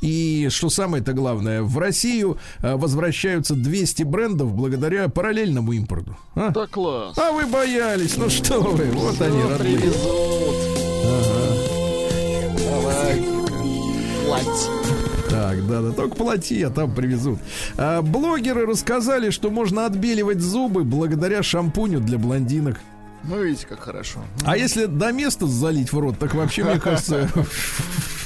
[0.00, 6.16] И что самое-то главное, в Россию э, возвращаются 200 брендов благодаря параллельному импорту.
[6.34, 6.50] А?
[6.50, 7.16] Да класс.
[7.18, 9.78] А вы боялись, ну что вы, вот они, Всё родные.
[9.78, 10.56] привезут.
[12.58, 13.22] Давай.
[14.26, 14.70] Плати.
[15.30, 17.38] Так, да, да, только плати, а там привезут.
[17.76, 22.80] А, блогеры рассказали, что можно отбеливать зубы благодаря шампуню для блондинок.
[23.24, 24.20] Ну, видите, как хорошо.
[24.44, 27.28] А если до места залить в рот, так вообще, мне кажется,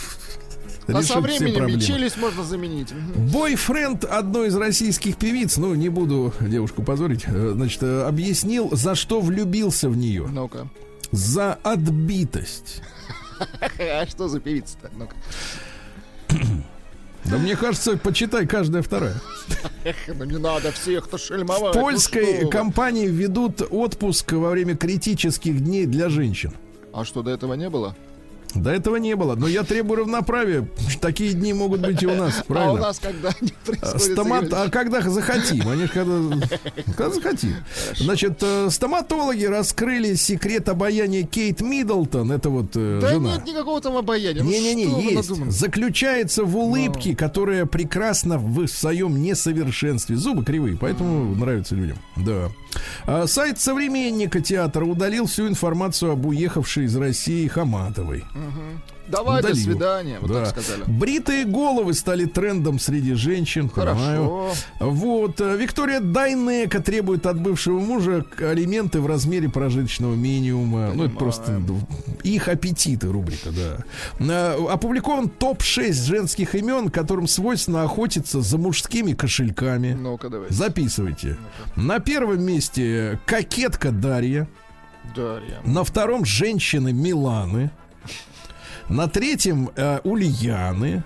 [0.99, 2.93] А со все временем и челюсть можно заменить.
[3.33, 8.95] Бойфренд одной из российских певиц, ну, не буду девушку позорить, э, значит, э, объяснил, за
[8.95, 10.27] что влюбился в нее.
[10.31, 10.69] Ну-ка.
[11.13, 12.83] За отбитость.
[13.79, 14.91] А что за певица-то?
[14.97, 15.17] Ну-ка.
[17.25, 19.17] Да мне кажется, почитай каждая вторая.
[19.85, 21.75] Эх, ну не надо всех-то шельмовать.
[21.75, 22.51] В ну польской вы.
[22.51, 26.53] компании ведут отпуск во время критических дней для женщин.
[26.93, 27.95] А что, до этого не было?
[28.55, 30.69] До этого не было, но я требую равноправия.
[31.01, 32.81] Такие дни могут быть и у нас, А у правильно?
[32.81, 34.19] нас когда не А, происходит...
[34.19, 36.37] стомат- А когда захотим, они же когда,
[36.97, 37.55] когда захотим.
[37.97, 42.33] Значит, э, стоматологи раскрыли секрет обаяния Кейт Миддлтон.
[42.33, 43.37] Это вот э, Да жена.
[43.37, 44.43] нет никакого там обаяния.
[44.43, 45.51] Ну Не-не-не, вы есть.
[45.53, 50.17] Заключается в улыбке, которая прекрасна в своем несовершенстве.
[50.17, 51.99] Зубы кривые, поэтому нравится людям.
[52.17, 52.51] Да.
[53.07, 58.25] А сайт современника театра удалил всю информацию об уехавшей из России Хаматовой.
[59.11, 59.65] Давай, до Удалил.
[59.65, 60.19] свидания.
[60.21, 60.45] Вот Да.
[60.45, 60.85] так сказали.
[60.87, 63.69] Бритые головы стали трендом среди женщин.
[63.69, 64.25] Понимаю.
[64.25, 64.55] Хорошо.
[64.81, 65.41] Вот.
[65.41, 70.93] э, Виктория Дайнека требует от бывшего мужа алименты в размере прожиточного минимума.
[70.95, 71.81] Ну, это просто ну,
[72.23, 73.85] их аппетиты, рубрика, да.
[74.19, 79.93] Э, Опубликован топ-6 женских имен, которым свойственно охотиться за мужскими кошельками.
[79.93, 80.49] Ну-ка, давай.
[80.51, 81.37] Записывайте.
[81.77, 84.49] На первом месте кокетка Дарья.
[85.17, 85.59] Дарья.
[85.65, 87.71] На втором женщины Миланы.
[88.91, 91.03] На третьем э, Ульяны.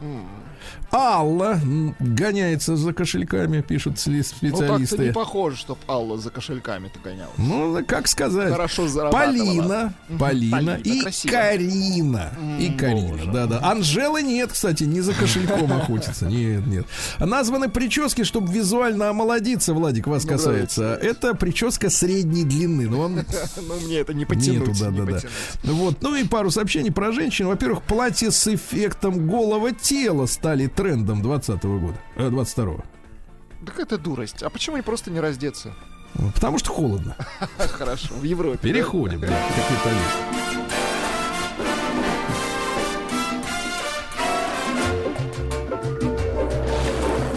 [0.94, 1.60] Алла
[1.98, 5.06] гоняется за кошельками, пишут Ну, специалисты.
[5.06, 7.34] не похоже, чтоб Алла за кошельками-то гонялась.
[7.36, 8.52] Ну, как сказать.
[8.52, 9.34] Хорошо зарабатывала.
[9.34, 11.32] Полина, Полина Полина, и красиво.
[11.32, 12.30] Карина.
[12.60, 13.60] И Карина, да-да.
[13.62, 16.26] Анжелы нет, кстати, не за кошельком охотится.
[16.26, 16.86] Нет, нет.
[17.18, 20.94] Названы прически, чтобы визуально омолодиться, Владик, вас Ну, касается.
[20.94, 22.88] Это прическа средней длины.
[22.88, 23.14] Ну, он
[23.56, 24.68] Ну, мне это не потянуть.
[24.68, 25.12] Нету, да, не да, да.
[25.14, 25.34] потянуть.
[25.64, 27.46] Вот, ну и пару сообщений про женщин.
[27.48, 32.84] Во-первых, платья с эффектом голого тела стали трендом 20 года, э, 22-го.
[33.64, 34.42] Так это дурость.
[34.42, 35.72] А почему не просто не раздеться?
[36.34, 37.16] Потому что холодно.
[37.58, 38.58] Хорошо, в Европе.
[38.58, 39.28] Переходим, да.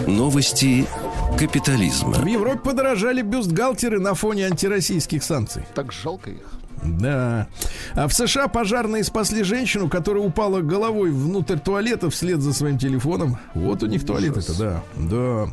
[0.05, 0.85] Новости
[1.39, 2.11] капитализма.
[2.15, 5.63] В Европе подорожали бюстгальтеры на фоне антироссийских санкций.
[5.73, 6.56] Так жалко их.
[6.87, 7.47] Да.
[7.93, 13.37] А в США пожарные спасли женщину, которая упала головой внутрь туалета вслед за своим телефоном.
[13.53, 14.83] Вот у них туалет это, да.
[14.95, 15.47] Да.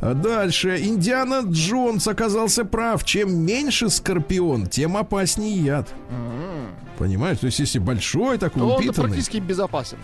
[0.00, 0.78] А дальше.
[0.82, 3.04] Индиана Джонс оказался прав.
[3.04, 5.88] Чем меньше скорпион, тем опаснее яд.
[6.98, 7.38] Понимаешь?
[7.38, 9.08] То есть, если большой, такой он упитанный.
[9.08, 9.98] практически безопасен.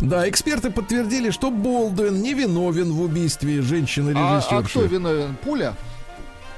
[0.00, 4.54] Да, эксперты подтвердили, что Болдуин не виновен в убийстве А, женщины-режиссерши.
[4.54, 5.34] а кто виновен?
[5.42, 5.74] Пуля?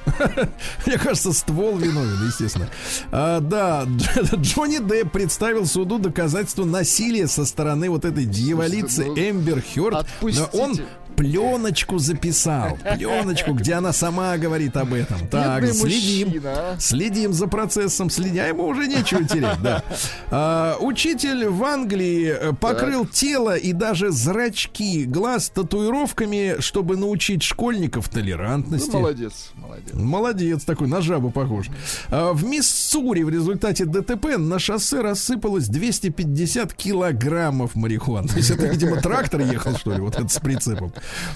[0.87, 2.69] Мне кажется, ствол виновен, естественно.
[3.11, 9.15] А, да, Дж- Джонни Депп представил суду доказательства насилия со стороны вот этой дьяволицы ну,
[9.17, 10.07] Эмбер Хёрд.
[10.53, 10.79] Он
[11.19, 12.79] пленочку записал.
[12.97, 15.27] Пленочку, где она сама говорит об этом.
[15.29, 16.29] Так, Бедный следим.
[16.29, 16.77] мужчина, а.
[16.79, 19.83] Следим за процессом, следя, ему уже нечего терять, да.
[20.31, 28.09] А, учитель в Англии э, покрыл тело и даже зрачки глаз татуировками, чтобы научить школьников
[28.09, 28.91] толерантности.
[28.93, 29.95] Ну, молодец, молодец.
[29.95, 31.67] Молодец, такой на жабу похож.
[32.11, 38.29] А, В Миссури в результате ДТП на шоссе рассыпалось 250 килограммов марихуаны.
[38.29, 40.93] То есть это, видимо, трактор ехал, что ли, вот этот с прицепом.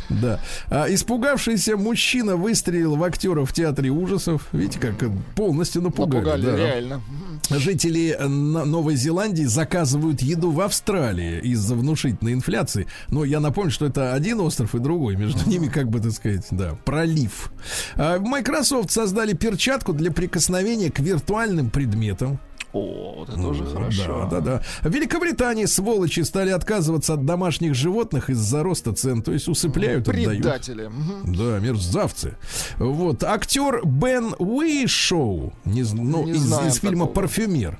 [0.08, 0.40] Да.
[0.68, 4.48] А, Испугавшийся мужчина выстрелил в актера в театре ужасов.
[4.52, 4.94] Видите, как
[5.34, 6.24] полностью напугали.
[6.24, 6.56] Напугали, да.
[6.56, 7.02] реально.
[7.50, 12.86] Жители э, Новой Зеландии заказывают еду в Австралии из-за внушительной инфляции.
[13.08, 15.16] Но я напомню, что это один остров и другой.
[15.16, 17.52] Между ними, как бы так сказать, да, пролив.
[17.96, 22.38] А, Microsoft создали перчатку для прикосновения к виртуальным предметам.
[22.72, 24.28] О, вот это тоже Да, хорошо.
[24.30, 24.62] да, да.
[24.80, 29.22] В Великобритании сволочи стали отказываться от домашних животных из-за роста цен.
[29.22, 30.30] То есть усыпляют, отдают.
[30.42, 30.86] Предатели.
[30.86, 31.34] Мгм.
[31.34, 32.36] Да, мерзавцы.
[32.78, 33.24] Вот.
[33.24, 37.14] Актер Бен Уишоу, не, ну, Не из, из фильма такого.
[37.14, 37.78] «Парфюмер».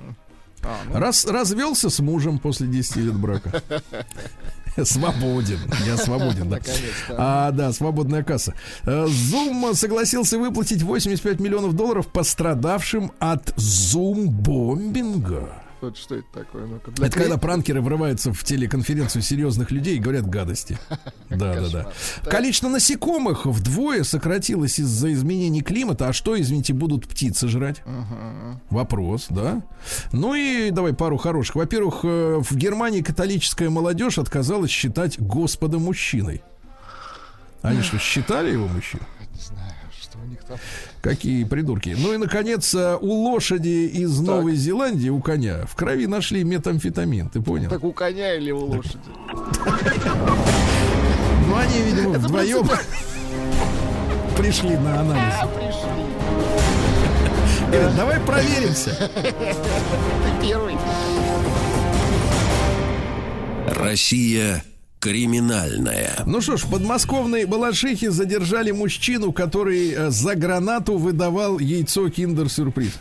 [0.64, 3.62] А, ну, Раз, развелся с мужем после 10 лет брака.
[4.84, 5.58] Свободен.
[5.86, 6.60] Я свободен, да.
[7.10, 8.54] А, да, свободная касса.
[8.84, 15.61] Э, Zoom согласился выплатить 85 миллионов долларов пострадавшим от зум-бомбинга.
[15.82, 16.66] Вот что это такое?
[16.66, 20.78] Ну-ка, для Это когда пранкеры врываются в телеконференцию серьезных людей и говорят гадости.
[21.28, 21.68] Да, да,
[22.24, 22.30] да.
[22.30, 26.08] Количество насекомых вдвое сократилось из-за изменений климата.
[26.08, 27.82] А что, извините, будут птицы жрать?
[28.68, 29.62] Вопрос, да.
[30.12, 31.56] Ну и давай пару хороших.
[31.56, 36.42] Во-первых, э, в Германии католическая молодежь отказалась считать Господа мужчиной.
[37.62, 39.06] Они что, считали его мужчиной?
[39.34, 39.72] Не знаю,
[40.12, 40.58] что у них там.
[41.00, 41.96] Какие придурки.
[41.98, 47.30] Ну и, наконец, э, у лошади из Новой Зеландии, у коня, в крови нашли метамфетамин.
[47.30, 47.70] Ты понял?
[47.70, 48.98] Так у коня или у лошади?
[51.48, 52.68] Ну, они, видимо, вдвоем
[54.36, 55.34] пришли на анализ.
[57.68, 59.10] Говорят, давай проверимся.
[59.14, 60.76] Ты первый.
[63.66, 64.62] Россия
[65.02, 66.22] криминальная.
[66.26, 72.92] Ну что ж, в подмосковной Балашихе задержали мужчину, который э, за гранату выдавал яйцо киндер-сюрприз.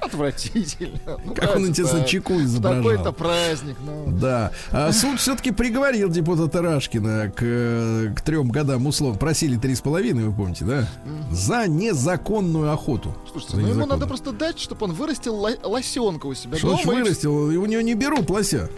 [0.00, 1.18] Отвратительно.
[1.24, 2.08] Ну, Как он, интересно, так.
[2.08, 2.82] чеку изображал.
[2.84, 4.06] Такой-то праздник, ну.
[4.20, 4.52] Да.
[4.70, 9.18] А суд все-таки приговорил депутата Рашкина к, э, к трем годам условно.
[9.18, 10.88] Просили три с половиной, вы помните, да?
[11.32, 13.16] За незаконную охоту.
[13.30, 16.76] Слушайте, За ну ему надо просто дать, чтобы он вырастил ло- лосенка у себя Что
[16.76, 16.82] дома.
[16.82, 17.50] и вырастил?
[17.50, 18.70] И у него не берут лося.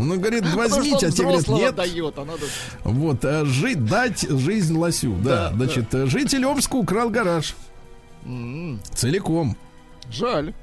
[0.00, 1.74] Он говорит, возьмите, а те говорят, нет.
[1.74, 2.42] дает, а надо...
[2.84, 5.14] Вот, а, жить, дать жизнь лосю.
[5.22, 7.54] Да, Да, значит, э, житель Омска украл гараж.
[8.24, 9.56] М, Целиком.
[10.10, 10.54] Жаль.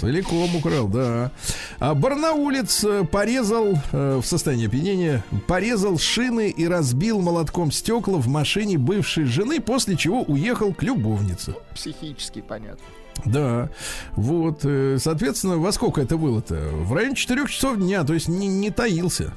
[0.00, 1.30] Целиком украл, да.
[1.78, 8.26] А барнаулец э, порезал э, в состоянии опьянения, порезал шины и разбил молотком стекла в
[8.26, 11.54] машине бывшей жены, после чего уехал к любовнице.
[11.74, 12.84] Психически понятно.
[13.24, 13.70] Да,
[14.14, 16.54] вот, э, соответственно, во сколько это было-то?
[16.54, 19.32] В районе 4 часов дня, то есть не, не таился.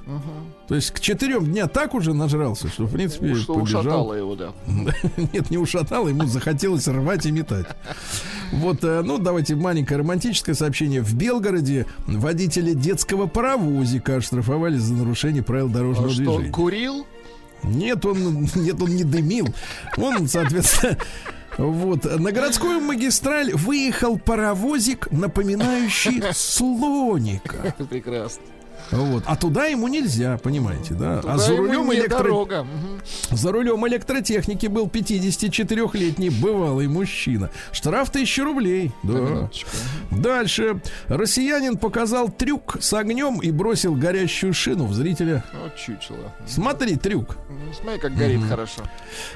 [0.67, 3.81] То есть к 4 дня так уже нажрался, что, в принципе, Что побежал.
[3.81, 4.53] ушатало его, да.
[5.33, 7.65] Нет, не ушатало, ему захотелось рвать и метать.
[8.51, 11.01] Вот, э, ну, давайте маленькое романтическое сообщение.
[11.01, 16.51] В Белгороде водителя детского паровозика оштрафовали за нарушение правил дорожного А что, он движения.
[16.51, 17.07] курил?
[17.63, 19.47] Нет, он, нет, он не дымил.
[19.97, 20.97] Он, соответственно,
[21.59, 27.75] вот на городскую магистраль выехал паровозик, напоминающий слоника.
[27.89, 28.43] Прекрасно.
[28.91, 29.23] Вот.
[29.25, 31.21] А туда ему нельзя, понимаете, да?
[31.21, 32.47] Туда а за рулем, электро...
[33.29, 37.51] за рулем электротехники был 54-летний бывалый мужчина.
[37.71, 38.91] Штраф 1000 рублей.
[39.03, 39.49] Да.
[40.11, 40.81] Дальше.
[41.07, 45.43] Россиянин показал трюк с огнем и бросил горящую шину в зрителя.
[45.61, 46.33] Вот чучело.
[46.47, 47.37] Смотри, трюк.
[47.49, 48.83] Ну, Смотри, как горит хорошо.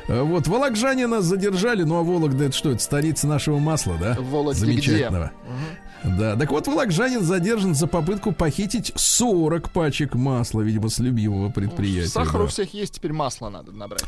[0.08, 1.84] Э, Вот, Вологжанина задержали.
[1.84, 2.72] Ну, а Вологда это что?
[2.72, 4.14] Это столица нашего масла, да?
[4.20, 5.32] В Вологде Замечательного.
[6.04, 12.10] Да, так вот, Вологжанин задержан за попытку похитить 40 пачек масла, видимо, с любимого предприятия.
[12.10, 12.44] Сахар да.
[12.44, 14.04] у всех есть, теперь масло надо набрать.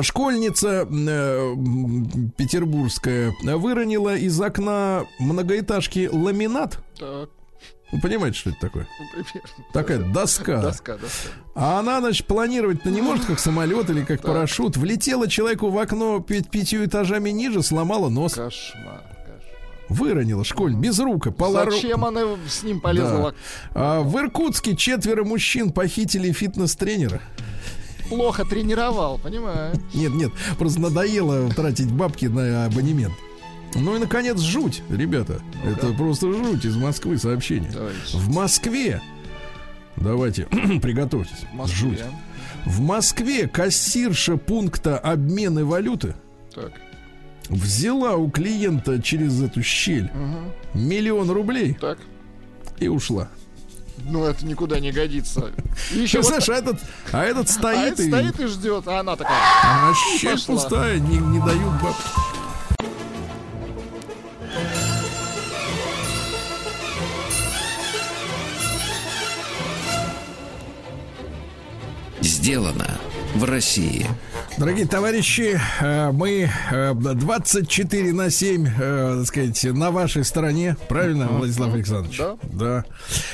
[0.00, 1.54] Школьница э,
[2.36, 6.78] петербургская выронила из окна многоэтажки ламинат.
[6.98, 7.30] Так,
[7.92, 8.86] Вы понимаете, что это такое?
[9.16, 9.64] ну, примерно.
[9.72, 10.62] Такая доска.
[10.62, 11.28] Доска, доска.
[11.54, 14.76] А она, значит, планировать-то не может, как самолет или как парашют.
[14.76, 18.34] Влетела человеку в окно пя- пятью этажами ниже, сломала нос.
[18.34, 19.02] Кошмар.
[19.90, 21.30] Выронила школь без рука.
[21.30, 23.34] полоро- Зачем она с ним полезла?
[23.74, 27.20] А в Иркутске четверо мужчин похитили фитнес-тренера.
[28.08, 29.74] Плохо тренировал, понимаю.
[29.92, 33.14] Нет, нет, просто надоело тратить бабки на абонемент.
[33.74, 35.40] Ну и, наконец, жуть, ребята.
[35.64, 37.70] Это просто жуть из Москвы сообщение.
[37.70, 38.14] Товарищ.
[38.14, 39.00] В Москве
[39.96, 40.44] Давайте,
[40.82, 41.44] приготовьтесь.
[41.52, 41.76] В Москве.
[41.90, 42.00] Жуть.
[42.64, 46.14] В Москве кассирша пункта обмена валюты
[46.54, 46.72] Так.
[47.50, 50.10] Взяла у клиента через эту щель
[50.72, 51.98] миллион рублей Так.
[52.78, 53.28] и ушла.
[54.04, 55.50] Ну, это никуда не годится.
[55.92, 56.80] И еще Ты вот знаешь, а этот,
[57.12, 58.08] а этот а стоит это и...
[58.08, 59.36] стоит и ждет, а она такая.
[59.62, 60.54] А щель пошла.
[60.54, 61.96] пустая, не, не дают баб.
[72.20, 72.98] Сделано
[73.34, 74.06] в России.
[74.58, 80.76] Дорогие товарищи, э, мы э, 24 на 7, э, так сказать, на вашей стороне.
[80.88, 82.18] Правильно, Владислав Александрович?
[82.18, 82.36] Да.
[82.42, 82.84] Да.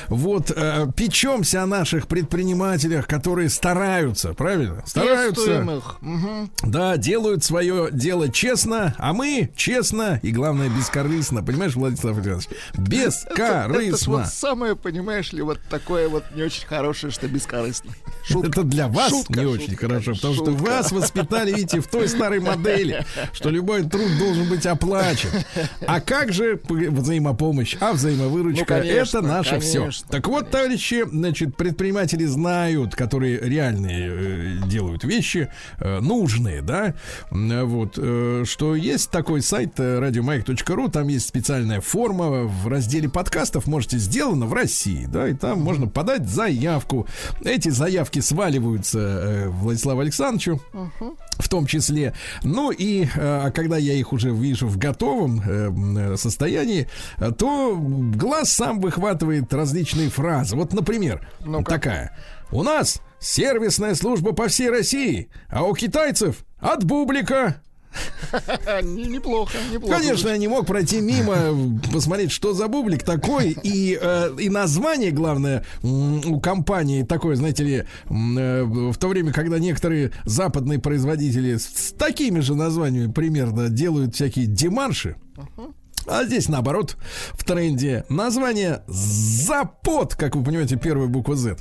[0.07, 4.85] Вот, э, печемся о наших предпринимателях, которые стараются, правильно?
[4.87, 5.63] Стараются.
[5.63, 5.97] Их.
[6.01, 6.51] Мгм.
[6.63, 11.43] Да, делают свое дело честно, а мы честно и, главное, бескорыстно.
[11.43, 12.49] Понимаешь, Владислав Александрович?
[12.75, 14.13] Это ж Бескорыстно.
[14.13, 17.91] вот самое, понимаешь ли, вот такое вот не очень хорошее, что бескорыстно.
[18.23, 18.49] Шутка.
[18.49, 20.63] Это для вас Шутка, не шутка, очень хорошо, конечно, потому что шутка.
[20.65, 25.31] вас воспитали, видите, в той старой модели, что любой труд должен быть оплачен.
[25.87, 28.61] А как же взаимопомощь, а взаимовыручка?
[28.61, 29.81] Ну, конечно, это наше все.
[29.81, 36.95] конечно, Так вот, товарищи, значит, предприниматели знают, которые реальные э, делают вещи, э, нужные, да,
[37.31, 43.67] вот, э, что есть такой сайт э, радиомаяк.ру, там есть специальная форма в разделе подкастов,
[43.67, 47.07] можете сделано в России, да, и там можно подать заявку.
[47.45, 50.61] Эти заявки сваливаются э, Владиславу Александровичу,
[51.39, 52.15] в том числе.
[52.43, 56.89] Ну и э, когда я их уже вижу в готовом э, состоянии,
[57.19, 60.57] э, то глаз сам выхватывает различные фразы.
[60.57, 61.73] Вот, например, Ну-ка.
[61.73, 62.17] такая.
[62.51, 67.61] У нас сервисная служба по всей России, а у китайцев от бублика.
[68.83, 69.99] Не- Неплохо, неплохо.
[69.99, 71.37] Конечно, я не мог пройти мимо,
[71.93, 73.57] посмотреть, что за бублик такой.
[73.63, 79.59] И, э, и название, главное, у компании такое, знаете ли, э, в то время, когда
[79.59, 85.17] некоторые западные производители с, с такими же названиями примерно делают всякие демарши.
[86.09, 86.97] А здесь наоборот
[87.35, 91.59] в тренде название Запот, как вы понимаете, первая буква Z.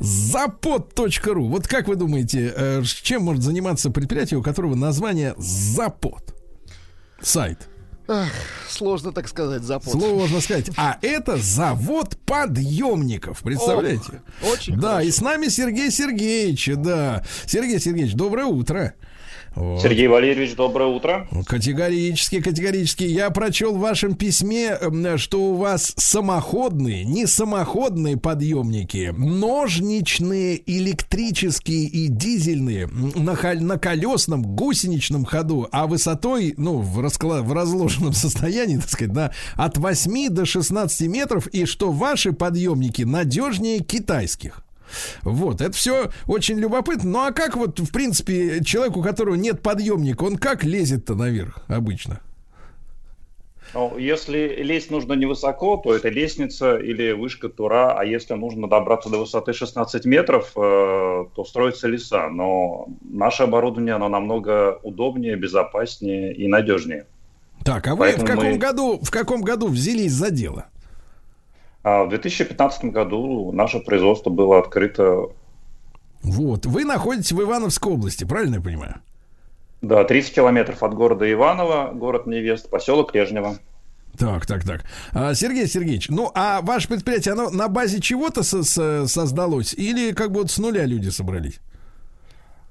[0.00, 1.48] Запот.ру.
[1.48, 6.34] Вот как вы думаете, э, чем может заниматься предприятие, у которого название Запот?
[7.20, 7.68] Сайт.
[8.08, 8.28] Ах,
[8.68, 9.92] Сложно так сказать, запот.
[9.92, 10.70] Сложно сказать.
[10.76, 13.42] А это завод подъемников.
[13.42, 14.22] Представляете?
[14.42, 15.08] Ох, очень Да, хорошо.
[15.08, 16.70] и с нами Сергей Сергеевич.
[16.76, 17.24] Да.
[17.46, 18.94] Сергей Сергеевич, доброе утро.
[19.54, 19.82] Вот.
[19.82, 21.28] Сергей Валерьевич, доброе утро.
[21.46, 23.04] Категорически, категорически.
[23.04, 31.84] Я прочел в вашем письме, м, что у вас самоходные, не самоходные подъемники, ножничные, электрические
[31.84, 38.76] и дизельные на, на колесном гусеничном ходу, а высотой, ну, в, раскла- в разложенном состоянии,
[38.78, 44.64] так сказать, да, от 8 до 16 метров, и что ваши подъемники надежнее китайских.
[45.22, 47.10] Вот, это все очень любопытно.
[47.10, 51.58] Ну а как вот, в принципе, человек, у которого нет подъемника, он как лезет-то наверх
[51.68, 52.20] обычно?
[53.74, 59.08] Ну, если лезть нужно невысоко, то это лестница или вышка Тура, а если нужно добраться
[59.08, 62.28] до высоты 16 метров, э, то строятся леса.
[62.28, 67.06] Но наше оборудование, оно намного удобнее, безопаснее и надежнее.
[67.64, 70.66] Так, а вы в Поэтому каком мы- году, в каком году взялись за дело?
[71.82, 75.26] А в 2015 году наше производство было открыто,
[76.22, 78.94] Вот, вы находитесь в Ивановской области, правильно я понимаю?
[79.80, 83.56] да, 30 километров от города Иваново, город Невест, поселок Лежнево.
[84.16, 84.84] Так, так, так.
[85.12, 90.12] А, Сергей Сергеевич, ну а ваше предприятие, оно на базе чего-то со- со- создалось или
[90.12, 91.58] как бы вот с нуля люди собрались?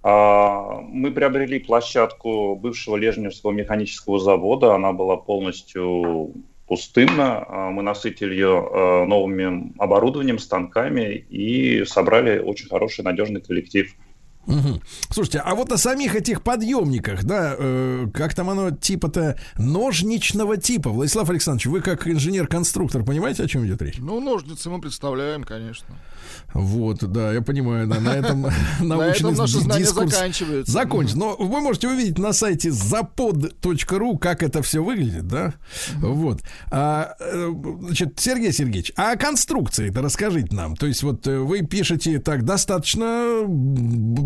[0.03, 4.73] А, Мы приобрели площадку бывшего Лежневского механического завода.
[4.75, 6.31] Она была полностью
[6.71, 7.43] пустынна.
[7.49, 13.93] А, Мы насытили ее э, новым оборудованием, станками и собрали очень хороший, надежный коллектив.
[14.45, 14.81] Мгм.
[15.09, 20.89] Слушайте, а вот на самих этих подъемниках, да, э, как там оно типа-то ножничного типа.
[20.89, 23.97] Владислав Александрович, вы как инженер-конструктор понимаете, о чем идет речь?
[23.99, 25.95] Ну, ножницы мы представляем, конечно.
[26.53, 28.41] Вот, да, я понимаю, да, на этом
[28.81, 30.71] На научный наши знания заканчиваются.
[30.71, 31.19] закончен.
[31.19, 35.53] Но вы можете увидеть на сайте zapod.ru, как это все выглядит, да?
[35.97, 36.41] Вот.
[36.71, 37.51] А, э,
[37.81, 40.75] значит, Сергей Сергеевич, а конструкции-то расскажите нам.
[40.75, 43.43] То есть вот э, вы пишете так достаточно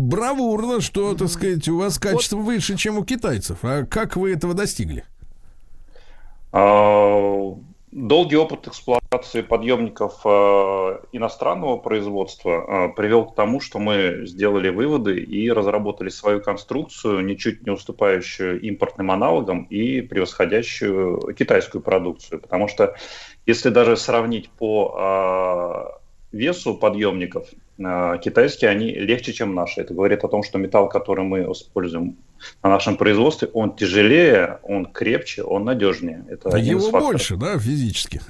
[0.06, 3.58] бравурно, что, так сказать, у вас качество выше, чем у китайцев.
[3.62, 5.04] А как вы этого достигли?
[6.52, 7.56] А,
[7.96, 15.18] Долгий опыт эксплуатации подъемников э, иностранного производства э, привел к тому, что мы сделали выводы
[15.18, 22.38] и разработали свою конструкцию, ничуть не уступающую импортным аналогам и превосходящую китайскую продукцию.
[22.38, 22.96] Потому что
[23.46, 25.98] если даже сравнить по
[26.32, 27.48] весу подъемников
[27.78, 29.80] э, китайские, они легче, чем наши.
[29.80, 32.16] Это говорит о том, что металл, который мы используем
[32.62, 36.24] на нашем производстве, он тяжелее, он крепче, он надежнее.
[36.28, 38.20] Это а Его больше, да, физически?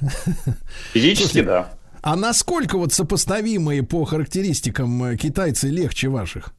[0.93, 1.71] Физически, Слушайте, да.
[2.03, 6.55] А насколько вот сопоставимые по характеристикам э, китайцы легче ваших?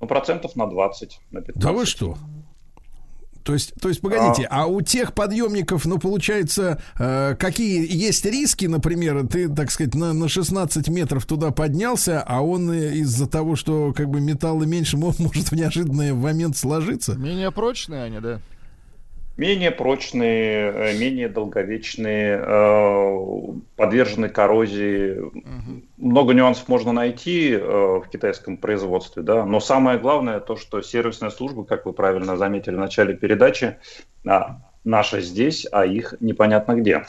[0.00, 1.62] Ну, процентов на 20, на 15.
[1.62, 2.16] Да вы что?
[3.48, 8.26] То есть, то есть, погодите, а, а у тех подъемников, ну, получается, э, какие есть
[8.26, 13.56] риски, например, ты, так сказать, на, на 16 метров туда поднялся, а он из-за того,
[13.56, 17.14] что как бы металла меньше, может в неожиданный момент сложиться?
[17.14, 18.42] Менее прочные они, да?
[19.38, 23.18] Менее прочные, э, менее долговечные, э,
[23.76, 25.16] подвержены коррозии.
[25.18, 25.82] Угу.
[25.96, 31.30] Много нюансов можно найти э, в китайском производстве, да, но самое главное то, что сервисная
[31.30, 33.78] служба, как вы правильно заметили в начале передачи,
[34.26, 37.04] а, наша здесь, а их непонятно где.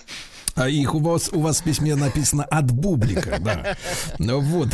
[0.55, 3.77] А их у вас, у вас в письме написано от бублика, да.
[4.17, 4.69] Ну вот.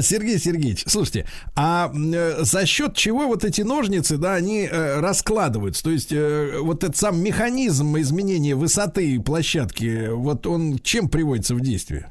[0.00, 5.84] Сергей Сергеевич, слушайте, а э, за счет чего вот эти ножницы, да, они э, раскладываются?
[5.84, 11.60] То есть э, вот этот сам механизм изменения высоты площадки, вот он чем приводится в
[11.60, 12.10] действие?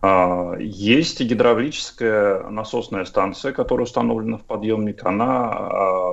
[0.00, 5.04] А, есть гидравлическая насосная станция, которая установлена в подъемник.
[5.04, 6.12] Она а,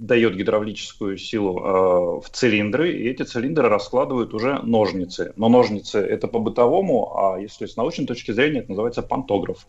[0.00, 5.34] дает гидравлическую силу э, в цилиндры, и эти цилиндры раскладывают уже ножницы.
[5.36, 9.66] Но ножницы это по-бытовому, а если с научной точки зрения, это называется пантограф.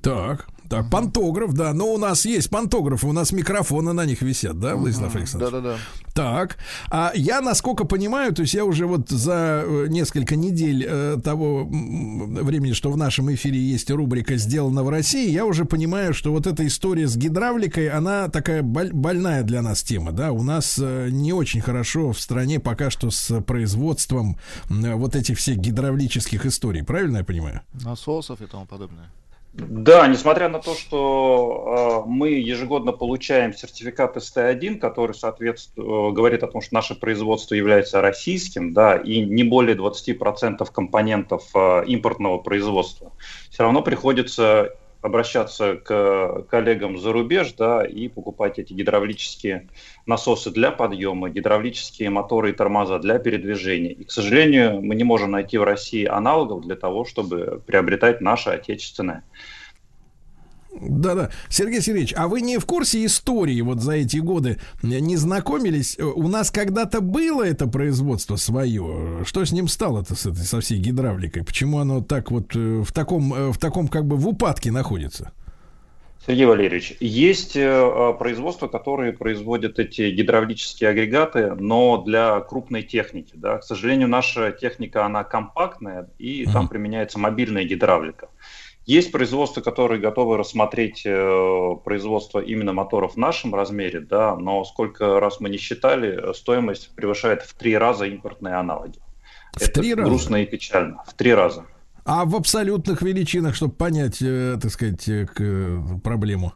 [0.00, 1.72] Так, так, пантограф, да.
[1.72, 5.14] Но у нас есть пантографы, у нас микрофоны на них висят, да, Владислав.
[5.14, 5.52] Александрович?
[5.52, 5.76] Да-да-да.
[6.14, 6.58] Так,
[6.90, 11.64] а я, насколько понимаю, то есть я уже вот за э, несколько недель э, того
[11.64, 16.46] времени, что в нашем эфире есть рубрика «Сделано в России», я уже понимаю, что вот
[16.46, 20.32] эта история с гидравликой, она такая боль- больная для нас тема, да.
[20.32, 24.38] У нас э, не очень хорошо в стране пока что с производством
[24.70, 27.60] э, вот этих всех гидравлических историй, правильно я понимаю?
[27.84, 29.10] Насосов и тому подобное.
[29.58, 36.44] Да, несмотря на то, что э, мы ежегодно получаем сертификат СТ1, который, соответственно, э, говорит
[36.44, 42.38] о том, что наше производство является российским, да, и не более 20% компонентов э, импортного
[42.38, 43.12] производства,
[43.50, 49.68] все равно приходится обращаться к коллегам за рубеж, да, и покупать эти гидравлические
[50.06, 53.92] насосы для подъема, гидравлические моторы и тормоза для передвижения.
[53.92, 58.50] И, к сожалению, мы не можем найти в России аналогов для того, чтобы приобретать наше
[58.50, 59.24] отечественное.
[60.80, 61.30] Да-да.
[61.48, 65.98] Сергей Сергеевич, а вы не в курсе истории вот за эти годы не знакомились?
[65.98, 69.24] У нас когда-то было это производство свое.
[69.24, 71.44] Что с ним стало-то с этой, со всей гидравликой?
[71.44, 75.32] Почему оно так вот э, в таком, э, в таком как бы в упадке находится?
[76.26, 83.32] Сергей Валерьевич, есть э, производства, которые производят эти гидравлические агрегаты, но для крупной техники.
[83.34, 83.58] Да.
[83.58, 86.52] К сожалению, наша техника, она компактная, и mm-hmm.
[86.52, 88.28] там применяется мобильная гидравлика.
[88.88, 95.20] Есть производства, которые готовы рассмотреть э, производство именно моторов в нашем размере, да, но сколько
[95.20, 98.98] раз мы не считали, стоимость превышает в три раза импортные аналоги.
[99.52, 100.08] В Это три раза?
[100.08, 101.04] грустно и печально.
[101.06, 101.66] В три раза.
[102.06, 106.54] А в абсолютных величинах, чтобы понять, э, так сказать, э, к, э, проблему?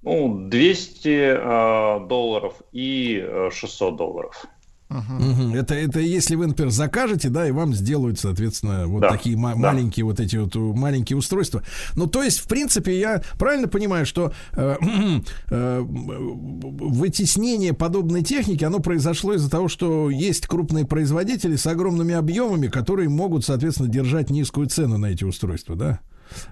[0.00, 4.46] Ну, 200 э, долларов и 600 долларов.
[4.88, 5.56] Угу.
[5.56, 9.10] Это, это если вы, например, закажете, да, и вам сделают, соответственно, вот да.
[9.10, 9.72] такие ма- да.
[9.72, 11.62] маленькие вот эти вот маленькие устройства.
[11.96, 14.76] Ну, то есть, в принципе, я правильно понимаю, что э,
[15.50, 22.68] э, вытеснение подобной техники, оно произошло из-за того, что есть крупные производители с огромными объемами,
[22.68, 26.00] которые могут, соответственно, держать низкую цену на эти устройства, да?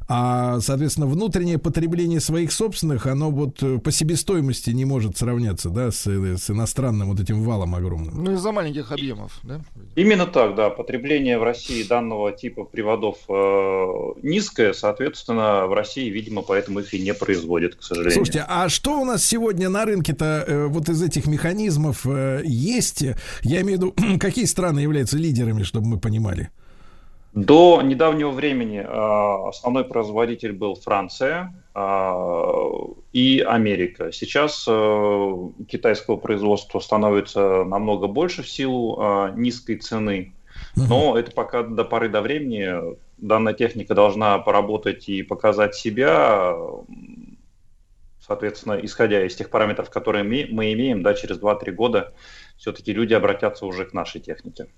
[0.09, 5.91] А, соответственно, внутреннее потребление своих собственных, оно вот э, по себестоимости не может сравняться, да,
[5.91, 8.23] с, э, с иностранным вот этим валом огромным.
[8.23, 9.61] Ну, из-за маленьких объемов, да?
[9.97, 10.71] Именно так, да.
[10.71, 17.01] Потребление в России данного типа приводов э, низкое, соответственно, в России, видимо, поэтому их и
[17.01, 18.15] не производят, к сожалению.
[18.15, 23.03] Слушайте, а что у нас сегодня на рынке-то э, вот из этих механизмов э, есть?
[23.43, 26.51] Я имею в виду, какие страны являются лидерами, чтобы мы понимали?
[27.35, 32.13] До недавнего времени э, основной производитель был Франция э,
[33.13, 34.13] и Америка.
[34.13, 35.35] Сейчас э,
[35.67, 40.33] китайского производства становится намного больше в силу низкой цены.
[40.77, 42.97] Но это пока до поры до времени.
[43.19, 46.55] Данная техника должна поработать и показать себя,
[48.21, 52.13] соответственно, исходя из тех параметров, которые мы, мы имеем, да, через 2-3 года
[52.57, 54.69] все-таки люди обратятся уже к нашей технике.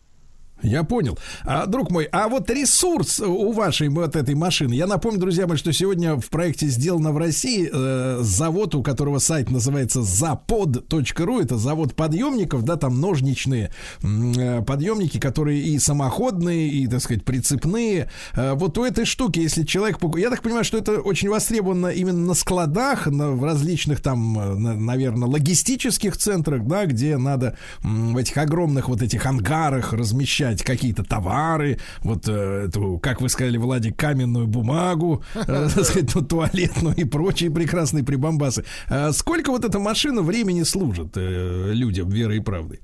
[0.63, 1.19] Я понял.
[1.45, 5.59] А, друг мой, а вот ресурс у вашей вот этой машины, я напомню, друзья мои,
[5.59, 11.59] что сегодня в проекте «Сделано в России» э, завод, у которого сайт называется запод.ру, это
[11.59, 13.71] завод подъемников, да, там ножничные
[14.03, 18.11] э, подъемники, которые и самоходные, и, так сказать, прицепные.
[18.35, 19.99] Э, вот у этой штуки, если человек...
[20.17, 24.55] Я так понимаю, что это очень востребовано именно на складах, на, в различных там, э,
[24.55, 31.03] на, наверное, логистических центрах, да, где надо в этих огромных вот этих ангарах размещать какие-то
[31.05, 35.45] товары, вот э, эту, как вы сказали, Владик, каменную бумагу, э,
[35.75, 38.65] так сказать, ну, туалетную и прочие прекрасные прибамбасы.
[38.89, 42.81] А сколько вот эта машина времени служит э, людям верой и правдой?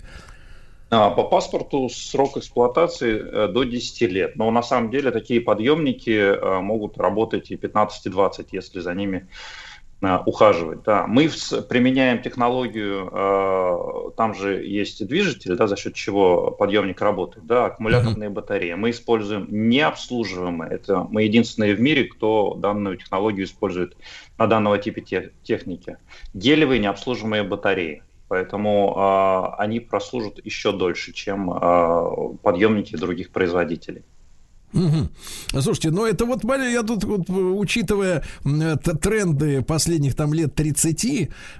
[0.90, 4.36] А, По паспорту срок эксплуатации до 10 лет.
[4.36, 9.26] Но на самом деле такие подъемники могут работать и 15-20, если за ними
[10.26, 10.82] ухаживать.
[10.82, 11.06] Да.
[11.06, 11.30] Мы
[11.68, 18.28] применяем технологию, э, там же есть движитель, да, за счет чего подъемник работает, да, аккумуляторные
[18.30, 18.74] батареи.
[18.74, 20.72] Мы используем необслуживаемые.
[20.72, 23.96] Это мы единственные в мире, кто данную технологию использует
[24.38, 25.98] на данного типа те- техники.
[26.34, 28.02] Гелевые необслуживаемые батареи.
[28.26, 34.04] Поэтому э, они прослужат еще дольше, чем э, подъемники других производителей.
[34.72, 35.10] Мгм.
[35.60, 40.54] Слушайте, ну это вот, я тут, вот, э, учитывая э, т- тренды последних там лет
[40.54, 41.04] 30,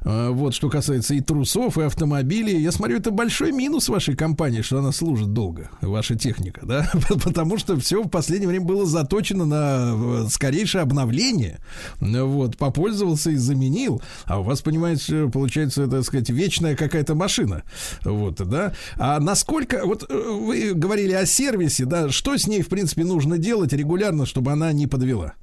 [0.04, 4.62] э, вот что касается и трусов, и автомобилей, я смотрю, это большой минус вашей компании,
[4.62, 6.90] что она служит долго, ваша техника, да,
[7.24, 11.60] потому что все в последнее время было заточено на э, скорейшее обновление,
[12.00, 17.62] вот, попользовался и заменил, а у вас, понимаете, получается, так сказать, вечная какая-то машина,
[18.04, 23.01] вот, да, а насколько, вот вы говорили о сервисе, да, что с ней, в принципе,
[23.04, 25.34] нужно делать регулярно, чтобы она не подвела?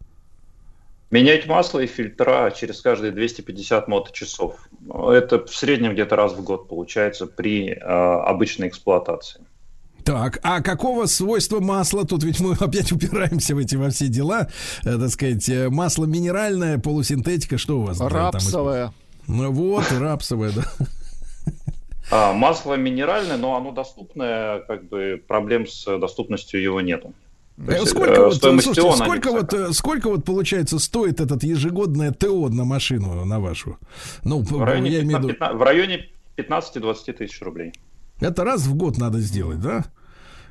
[1.11, 4.69] Менять масло и фильтра через каждые 250 моточасов.
[4.87, 9.41] Это в среднем где-то раз в год получается при э, обычной эксплуатации.
[10.03, 12.05] Так, а какого свойства масла?
[12.05, 14.49] Тут ведь мы опять упираемся в эти во все дела.
[14.83, 17.97] Э, так сказать, э, масло минеральное, полусинтетика, что у вас?
[17.97, 18.93] да, там Рапсовая.
[19.27, 20.63] Ну вот, рапсовое, да.
[22.11, 27.13] А, масло минеральное, но оно доступное, как бы проблем с доступностью его нету.
[27.67, 31.43] Э, есть, Сколько э, вот, слушайте, ТО, сколько вот, э, сколько вот получается стоит этот
[31.43, 33.77] ежегодное ТО на машину на вашу?
[34.23, 37.73] Ну, в районе, я имею в виду, 15 в районе 15-20 тысяч рублей.
[38.21, 39.85] это раз в год надо сделать, да?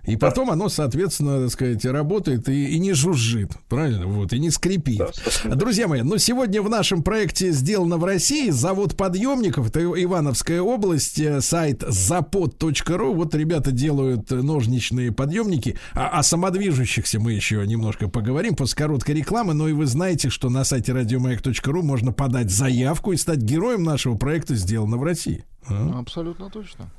[0.08, 4.06] И потом оно, соответственно, так сказать, работает и, и не жужжит, правильно?
[4.06, 5.02] Вот, и не скрипит.
[5.44, 10.62] Да, Друзья мои, ну сегодня в нашем проекте «Сделано в России» завод подъемников, это Ивановская
[10.62, 13.14] область, э, сайт запод.ру.
[13.14, 19.52] Вот ребята делают ножничные подъемники, а о самодвижущихся мы еще немножко поговорим после короткой рекламы.
[19.52, 24.16] Но и вы знаете, что на сайте радиомаяк.ру можно подать заявку и стать героем нашего
[24.16, 25.44] проекта «Сделано в России».
[25.68, 25.98] А?
[25.98, 26.90] Абсолютно точно.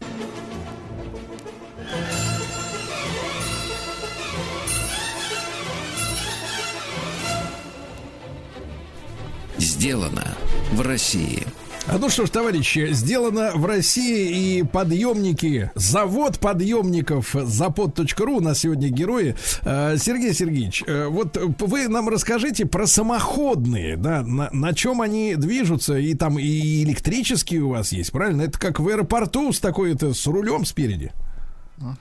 [9.60, 10.38] Сделано
[10.72, 11.46] в России.
[11.86, 18.60] А ну что ж, товарищи, сделано в России и подъемники, завод подъемников запод.ру у нас
[18.60, 19.36] сегодня герои.
[19.64, 25.36] Э, Сергей Сергеевич, э, вот вы нам расскажите про самоходные, да, на, на чем они
[25.36, 28.44] движутся, и там и электрические у вас есть, правильно?
[28.44, 31.12] Это как в аэропорту с такой это с рулем спереди.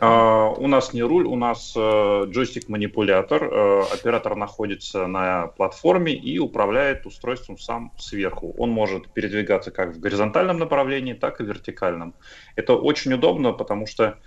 [0.00, 3.44] А, у нас не руль, у нас э, джойстик-манипулятор.
[3.44, 8.54] Э, оператор находится на платформе и управляет устройством сам сверху.
[8.58, 12.14] Он может передвигаться как в горизонтальном направлении, так и в вертикальном.
[12.56, 14.18] Это очень удобно, потому что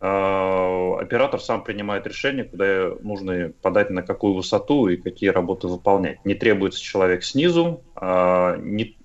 [0.00, 0.06] э,
[1.00, 6.24] оператор сам принимает решение, куда нужно подать на какую высоту и какие работы выполнять.
[6.24, 7.84] Не требуется человек снизу.
[8.00, 8.96] э, не-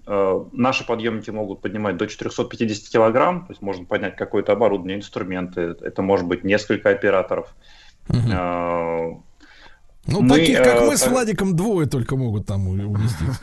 [0.52, 5.76] наши подъемники могут поднимать до 450 килограмм, то есть можно поднять какое-то оборудование, инструменты.
[5.82, 7.56] Это может быть несколько операторов.
[8.10, 9.12] Э,
[10.08, 13.40] Ну, Мы, таких, как э, мы с Владиком, двое только могут там у- уместить.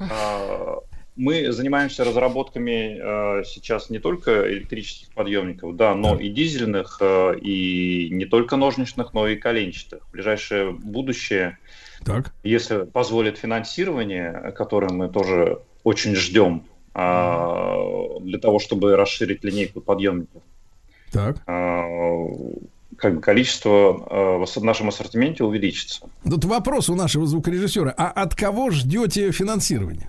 [0.00, 0.78] А,
[1.16, 2.98] Мы занимаемся разработками
[3.40, 9.14] э, сейчас не только электрических подъемников, да, но и дизельных, э, и не только ножничных,
[9.14, 10.02] но и коленчатых.
[10.08, 11.58] В ближайшее будущее,
[12.04, 12.32] Так.
[12.42, 16.64] если позволит финансирование, которое мы тоже очень ждем,
[16.94, 17.76] а,
[18.20, 20.42] для того, чтобы расширить линейку подъемников,
[21.12, 21.36] Так.
[21.46, 21.82] а,
[22.96, 24.06] как бы количество
[24.40, 26.06] э, в нашем ассортименте увеличится.
[26.22, 27.92] Тут вопрос у нашего звукорежиссера.
[27.96, 30.08] А от кого ждете финансирования?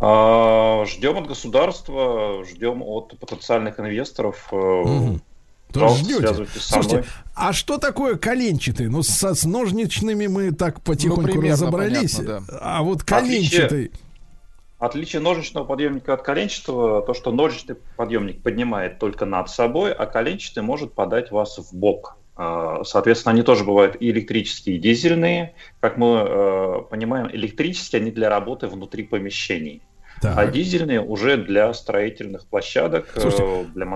[0.00, 4.48] А, Ждем от государства, ждем от потенциальных инвесторов.
[4.52, 5.16] э,
[5.72, 6.46] Пожалуйста, ждете.
[6.58, 7.04] Слушайте,
[7.34, 8.88] а что такое коленчатый?
[8.88, 12.16] Ну, со, с ножничными мы так потихоньку примерно разобрались.
[12.16, 13.92] понятно, А вот коленчатый...
[14.78, 20.64] Отличие ножничного подъемника от коленчатого, то, что ножничный подъемник поднимает только над собой, а коленчатый
[20.64, 22.16] может подать вас в бок.
[22.34, 25.54] А, соответственно, они тоже бывают и электрические, и дизельные.
[25.78, 29.82] Как мы э, понимаем, электрические они для работы внутри помещений.
[30.20, 30.36] Так.
[30.36, 33.86] А дизельные уже для строительных площадок, э, Слушайте, для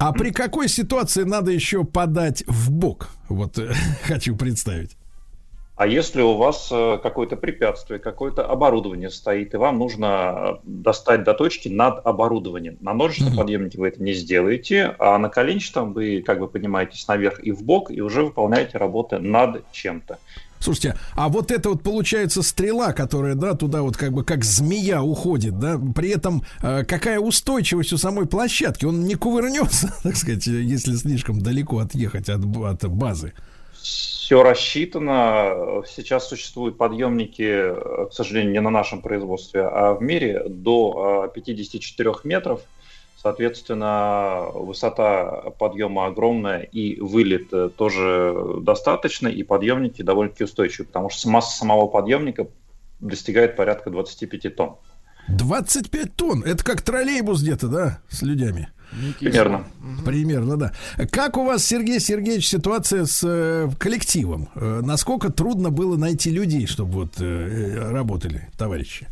[0.00, 3.10] а при какой ситуации надо еще подать в бок?
[3.28, 3.72] Вот э,
[4.02, 4.96] хочу представить.
[5.76, 11.34] А если у вас э, какое-то препятствие, какое-то оборудование стоит, и вам нужно достать до
[11.34, 12.78] точки над оборудованием.
[12.80, 13.36] На ножичном mm-hmm.
[13.36, 17.62] подъемнике вы это не сделаете, а на коленчатом вы как бы поднимаетесь наверх и в
[17.62, 20.18] бок и уже выполняете работы над чем-то.
[20.60, 25.02] Слушайте, а вот это вот получается стрела, которая, да, туда вот как бы как змея
[25.02, 28.84] уходит, да, при этом э, какая устойчивость у самой площадки?
[28.84, 33.32] Он не кувырнется, так сказать, если слишком далеко отъехать от, от базы
[34.30, 35.82] все рассчитано.
[35.88, 37.74] Сейчас существуют подъемники,
[38.08, 42.60] к сожалению, не на нашем производстве, а в мире до 54 а, метров.
[43.22, 51.28] Соответственно, высота подъема огромная и вылет э, тоже достаточно, и подъемники довольно-таки устойчивые, потому что
[51.28, 52.46] масса самого подъемника
[52.98, 54.76] достигает порядка 25 тонн.
[55.28, 56.42] 25 тонн?
[56.44, 58.68] Это как троллейбус где-то, да, с людьми?
[59.18, 59.66] Примерно.
[60.04, 60.72] Примерно, да.
[61.10, 64.48] Как у вас, Сергей Сергеевич, ситуация с э, коллективом?
[64.54, 69.06] Э, насколько трудно было найти людей, чтобы вот э, работали, товарищи?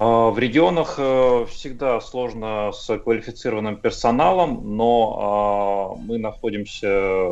[0.00, 7.30] В регионах э, всегда сложно с квалифицированным персоналом, но а, мы находимся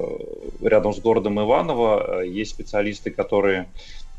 [0.61, 2.25] рядом с городом Иваново.
[2.25, 3.71] Есть специалисты, которые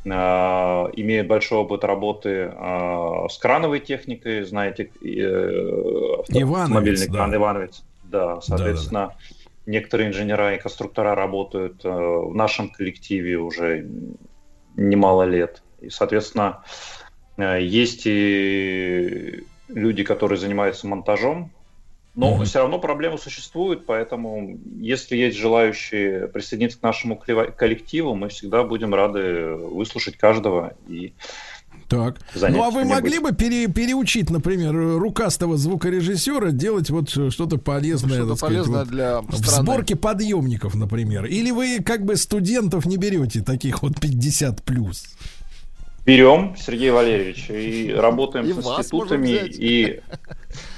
[0.09, 7.13] а, имеет большой опыт работы а, с крановой техникой, знаете, э, автомобильный да.
[7.13, 7.83] кран Ивановец.
[8.03, 9.71] Да, соответственно, да, да, да.
[9.71, 13.87] некоторые инженера и конструктора работают э, в нашем коллективе уже
[14.75, 15.61] немало лет.
[15.81, 16.98] И, соответственно, э,
[17.41, 21.51] есть и люди, которые занимаются монтажом
[22.19, 22.45] но mm-hmm.
[22.45, 28.93] все равно проблемы существуют, поэтому если есть желающие присоединиться к нашему коллективу, мы всегда будем
[28.93, 31.13] рады выслушать каждого и
[31.87, 32.19] так.
[32.35, 38.35] Ну а вы могли бы пере, переучить, например, рукастого звукорежиссера делать вот что-то полезное, что-то
[38.35, 41.25] сказать, полезное вот, для в сборке подъемников, например?
[41.25, 45.05] Или вы как бы студентов не берете таких вот 50 плюс?
[46.09, 50.01] Берем, Сергей Валерьевич, и работаем и с институтами и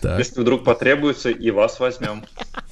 [0.00, 0.18] так.
[0.18, 2.24] Если вдруг потребуется, и вас возьмем.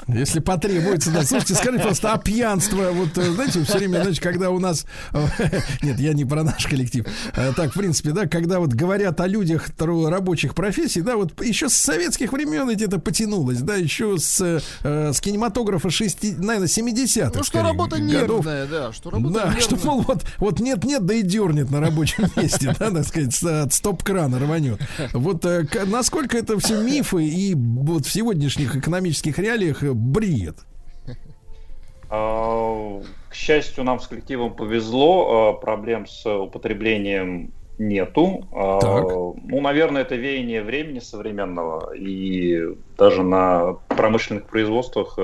[0.08, 1.22] Если потребуется, да.
[1.22, 4.86] Слушайте, скажите просто, а пьянство, вот, э, знаете, все время, знаете, когда у нас...
[5.12, 5.26] Э,
[5.82, 7.06] нет, я не про наш коллектив.
[7.36, 11.68] Э, так, в принципе, да, когда вот говорят о людях рабочих профессий, да, вот еще
[11.68, 17.32] с советских времен ведь это потянулось, да, еще с, с кинематографа 6, наверное, 70-х.
[17.34, 18.46] Ну, что работа годов.
[18.46, 19.60] нервная, да, что работа Да, нервная.
[19.60, 23.74] что, мол, вот, вот нет-нет, да и дернет на рабочем месте, да, так сказать, от
[23.74, 24.80] стоп-крана рванет.
[25.12, 25.44] Вот
[25.86, 30.56] насколько это все мифы и вот в сегодняшних экономических реалиях бред?
[32.10, 38.46] А, к счастью, нам с коллективом повезло, а, проблем с употреблением нету.
[38.52, 39.04] А, так.
[39.44, 45.18] Ну, наверное, это веяние времени современного, и даже на промышленных производствах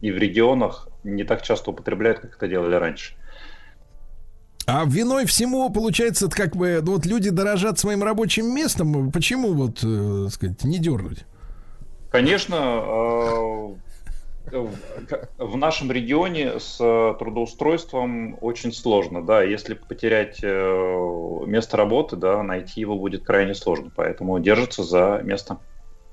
[0.00, 3.14] и в регионах не так часто употребляют, как это делали раньше.
[4.66, 9.12] А виной всему, получается, как бы, вот люди дорожат своим рабочим местом.
[9.12, 11.26] Почему вот, э, сказать, не дернуть?
[12.14, 13.74] Конечно,
[15.36, 16.76] в нашем регионе с
[17.18, 23.90] трудоустройством очень сложно, да, если потерять э, место работы, да, найти его будет крайне сложно,
[23.92, 25.58] поэтому держится за место.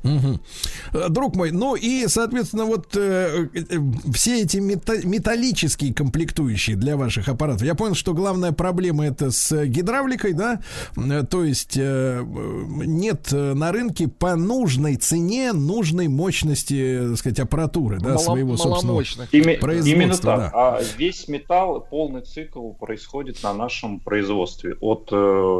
[0.03, 1.10] Угу.
[1.10, 3.78] Друг мой, ну и, соответственно, вот э, э,
[4.14, 7.64] все эти мета- металлические комплектующие для ваших аппаратов.
[7.64, 10.60] Я понял, что главная проблема это с гидравликой, да?
[10.98, 17.99] Э, то есть э, нет на рынке по нужной цене, нужной мощности, так сказать, аппаратуры,
[17.99, 19.95] да, Мало, своего собственного Ими, производства.
[19.95, 20.40] Именно так.
[20.40, 20.52] Да.
[20.53, 24.78] А весь металл, полный цикл происходит на нашем производстве.
[24.82, 25.15] От э,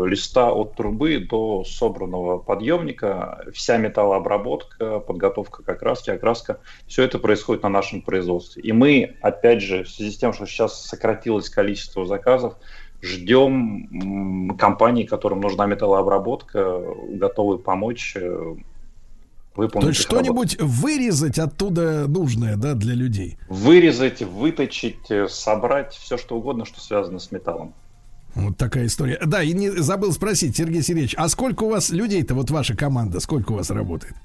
[0.07, 7.19] листа, от трубы до собранного подъемника, вся металлообработка обработка, подготовка к окраске, окраска, все это
[7.19, 8.63] происходит на нашем производстве.
[8.63, 12.55] И мы, опять же, в связи с тем, что сейчас сократилось количество заказов,
[13.01, 18.55] ждем компаний, которым нужна металлообработка, готовы помочь э,
[19.55, 19.85] выполнить.
[19.85, 23.37] То есть что-нибудь вырезать оттуда нужное, да, для людей?
[23.49, 27.73] Вырезать, выточить, э, собрать все, что угодно, что связано с металлом.
[28.35, 29.19] Вот такая история.
[29.25, 33.19] Да, и не забыл спросить, Сергей Сергеевич, а сколько у вас людей-то, вот ваша команда,
[33.19, 34.15] сколько у вас работает?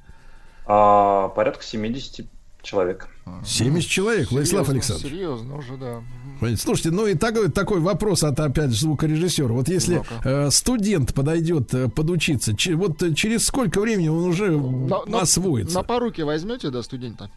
[0.66, 2.26] А, порядка 70
[2.62, 3.08] человек.
[3.44, 5.12] 70 человек, Владислав Александрович.
[5.12, 6.02] Серьезно уже, да.
[6.56, 9.52] Слушайте, ну и такой, такой вопрос от, опять же, звукорежиссера.
[9.52, 14.50] Вот если э, студент подойдет э, подучиться, че- вот э, через сколько времени он уже
[14.50, 15.74] На- на- освоится?
[15.76, 17.30] На поруки возьмете, да, студента?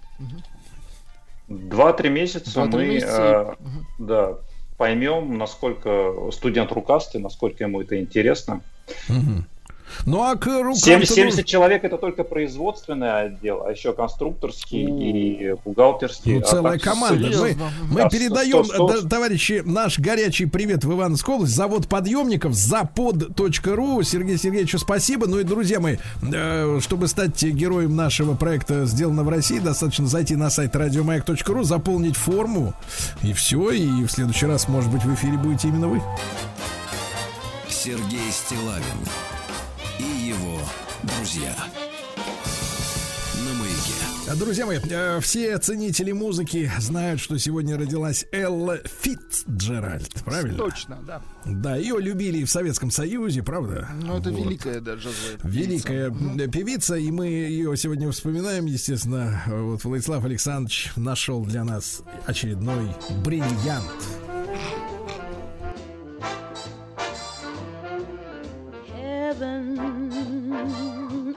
[1.48, 3.66] Два-три месяца Два-три мы месяца э,
[4.00, 4.38] да,
[4.80, 8.62] поймем, насколько студент рукастый, насколько ему это интересно.
[9.10, 9.46] Мгм.
[10.06, 10.76] Ну а к рукам...
[10.76, 16.36] 70, 70 человек это только производственный отдел, а еще конструкторский и бухгалтерский.
[16.36, 17.28] Ну, а целая так команда.
[17.28, 17.72] Мы, серьезно.
[17.90, 21.56] мы Да, передаем, сто- сто- да, товарищи, наш горячий привет в Ивановскую область.
[21.56, 24.04] Завод подъемников запод.ру.
[24.04, 25.28] Сергей Сергеевичу спасибо.
[25.28, 30.36] Ну и, друзья мои, э, чтобы стать героем нашего проекта «Сделано в России», достаточно зайти
[30.36, 32.74] на сайт радиомаяк.ру, заполнить форму,
[33.22, 33.72] и все.
[33.72, 36.02] И в следующий раз, может быть, в эфире будете именно вы.
[37.68, 38.84] Сергей Стилавин
[41.20, 41.54] друзья.
[44.38, 50.58] Друзья мои, э, все ценители музыки знают, что сегодня родилась Элла Фитцджеральд, правильно?
[50.58, 51.22] Точно, да.
[51.46, 53.90] Да, ее любили и в Советском Союзе, правда?
[54.02, 54.46] Ну, это Вот.
[54.46, 55.48] великая, да, джазовая певица.
[55.48, 59.44] Великая м, певица, и мы ее сегодня вспоминаем, естественно.
[59.48, 62.88] Вот Владислав Александрович нашел для нас очередной
[63.26, 63.92] бриллиант.
[68.94, 70.99] heaven.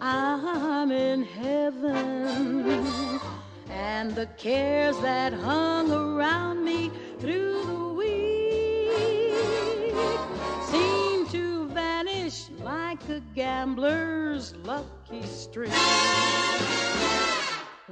[0.00, 3.20] I'm in heaven.
[3.70, 8.92] And the cares that hung around me through the week
[10.70, 15.72] seem to vanish like a gambler's lucky streak.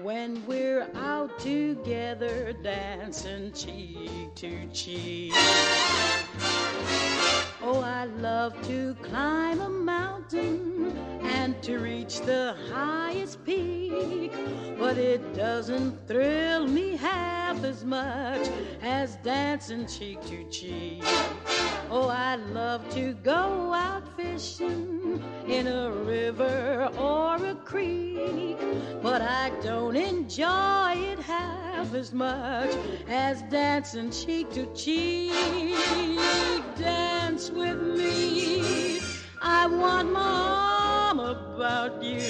[0.03, 5.33] When we're out together dancing cheek to cheek.
[7.63, 14.33] Oh, I love to climb a mountain and to reach the highest peak.
[14.81, 18.51] But it doesn't thrill me half as much
[18.83, 21.05] as dancing cheek to cheek.
[21.89, 28.59] Oh, I love to go out fishing in a river or a creek.
[29.03, 32.75] But I don't enjoy it half as much
[33.09, 35.33] as dancing cheek to cheek.
[36.77, 39.01] Dance with me.
[39.43, 42.21] I want my arm about you.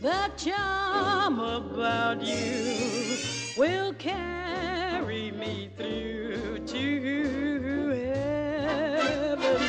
[0.00, 3.16] The charm about you
[3.56, 9.62] will carry me through to heaven.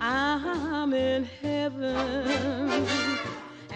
[0.00, 3.27] I'm in heaven.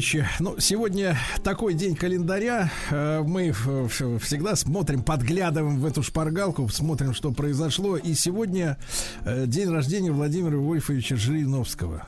[0.00, 2.72] Товарищи, ну, сегодня такой день календаря.
[2.90, 7.98] Э, Мы всегда смотрим, подглядываем в эту шпаргалку, смотрим, что произошло.
[7.98, 8.78] И сегодня
[9.26, 12.06] э, день рождения Владимира Вольфовича Жириновского.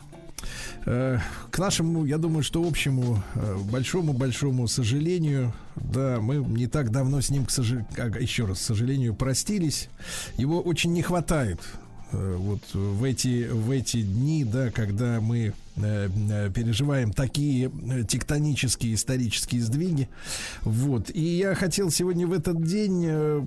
[0.86, 1.19] Э,
[1.51, 3.23] К нашему, я думаю, что общему
[3.70, 7.86] большому-большому сожалению, да, мы не так давно с ним, к сожалению,
[8.19, 9.90] еще раз, к сожалению, простились.
[10.39, 11.60] Его очень не хватает
[12.10, 20.09] вот в эти, в эти дни, да, когда мы переживаем такие э, тектонические исторические сдвиги.
[20.62, 21.11] Вот.
[21.15, 23.43] И я хотел сегодня в этот день э,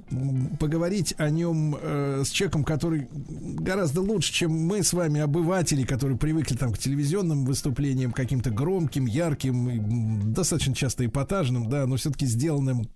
[0.59, 6.17] поговорить о нем э, с человеком, который гораздо лучше, чем мы с вами, обыватели, которые
[6.17, 12.87] привыкли там к телевизионным выступлениям, каким-то громким, ярким, достаточно часто эпатажным, да, но все-таки сделанным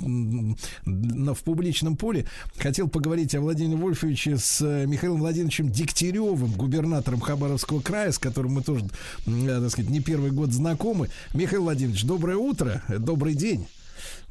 [0.85, 2.25] в публичном поле.
[2.57, 8.53] Хотел поговорить о Владимире Вольфовиче с э, Михаилом Владимировичем Дегтяревым, губернатором Хабаровского края, с которым
[8.53, 8.89] мы тоже, э,
[9.25, 11.09] так сказать, не первый год знакомы.
[11.33, 13.67] Михаил Владимирович, доброе утро, э, добрый день.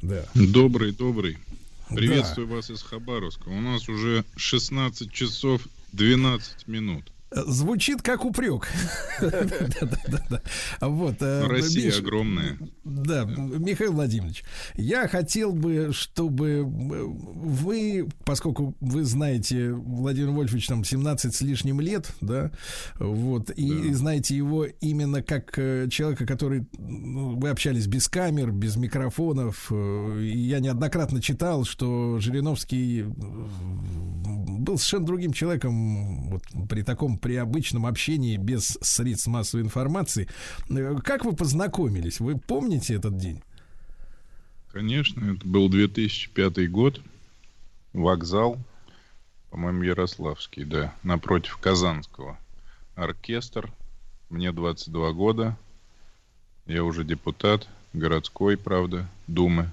[0.01, 0.25] Да.
[0.33, 1.37] Добрый, добрый.
[1.89, 3.49] Приветствую вас из Хабаровска.
[3.49, 7.11] У нас уже 16 часов 12 минут.
[7.31, 8.67] Звучит как упрек.
[10.81, 11.21] Вот.
[11.21, 12.57] э, Россия Миш, огромная.
[12.83, 14.43] Да, Михаил Владимирович,
[14.75, 21.81] я хотел бы, чтобы э, вы, поскольку вы знаете Владимир Вольфович там 17 с лишним
[21.81, 22.51] лет, да,
[22.99, 28.75] вот, и знаете его именно как э, человека, который, ну, вы общались без камер, без
[28.75, 33.05] микрофонов, я неоднократно читал, что Жириновский
[34.59, 40.27] был совершенно другим человеком вот, при таком, при обычном общении без средств массовой информации.
[40.69, 42.19] Э, Как вы познакомились?
[42.19, 43.41] Вы помните этот день?
[44.71, 47.01] Конечно, это был 2005 год.
[47.93, 48.57] Вокзал,
[49.49, 52.37] по-моему, Ярославский, да, напротив Казанского.
[52.95, 53.71] Оркестр.
[54.29, 55.57] Мне 22 года.
[56.67, 59.71] Я уже депутат городской, правда, Думы.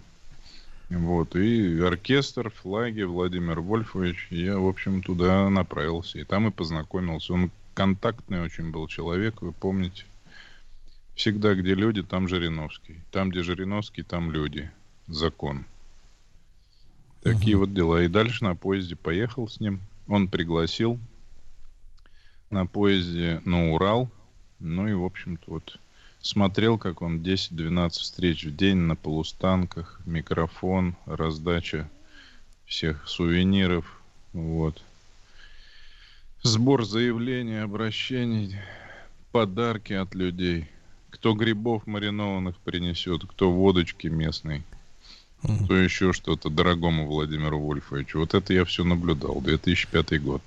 [0.88, 4.28] Вот, и оркестр, флаги, Владимир Вольфович.
[4.30, 6.18] Я, в общем, туда направился.
[6.18, 7.32] И там и познакомился.
[7.32, 10.04] Он контактный очень был человек, вы помните.
[11.16, 13.00] Всегда, где люди, там Жириновский.
[13.10, 14.70] Там, где Жириновский, там люди.
[15.08, 15.64] Закон.
[17.22, 18.02] Такие вот дела.
[18.02, 19.80] И дальше на поезде поехал с ним.
[20.06, 21.00] Он пригласил
[22.50, 24.08] на поезде на Урал.
[24.60, 25.80] Ну и, в общем-то, вот
[26.26, 31.88] смотрел, как он 10-12 встреч в день на полустанках, микрофон, раздача
[32.66, 34.00] всех сувениров.
[34.32, 34.82] Вот.
[36.42, 38.56] Сбор заявлений, обращений,
[39.32, 40.68] подарки от людей.
[41.10, 44.62] Кто грибов маринованных принесет, кто водочки местной,
[45.42, 48.18] кто еще что-то дорогому Владимиру Вольфовичу.
[48.18, 49.40] Вот это я все наблюдал.
[49.40, 50.42] 2005 год.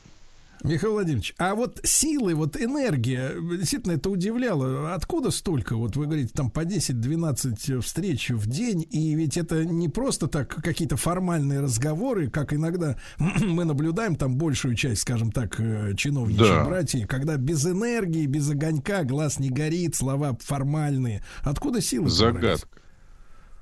[0.63, 4.93] Михаил Владимирович, а вот силы, вот энергия, действительно это удивляло.
[4.93, 5.75] Откуда столько?
[5.77, 10.49] Вот вы говорите, там по 10-12 встреч в день, и ведь это не просто так
[10.49, 16.65] какие-то формальные разговоры, как иногда мы наблюдаем там большую часть, скажем так, э, чиновничьей Да.
[16.65, 21.23] братьи, когда без энергии, без огонька, глаз не горит, слова формальные.
[21.43, 22.09] Откуда силы?
[22.09, 22.67] Загадка.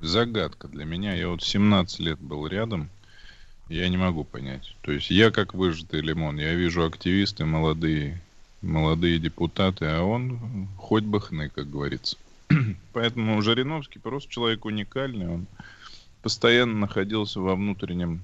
[0.02, 1.14] Загадка для меня.
[1.16, 2.90] Я вот 17 лет был рядом.
[3.70, 4.76] Я не могу понять.
[4.82, 6.38] То есть я как выжатый лимон.
[6.38, 8.22] Я вижу активисты молодые,
[8.62, 12.18] молодые депутаты, а он хоть бы хны, как говорится.
[12.94, 15.28] Поэтому Жириновский просто человек уникальный.
[15.28, 15.48] Он
[16.22, 18.22] постоянно находился во внутреннем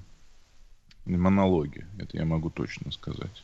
[1.04, 1.86] монологе.
[1.98, 3.42] Это я могу точно сказать.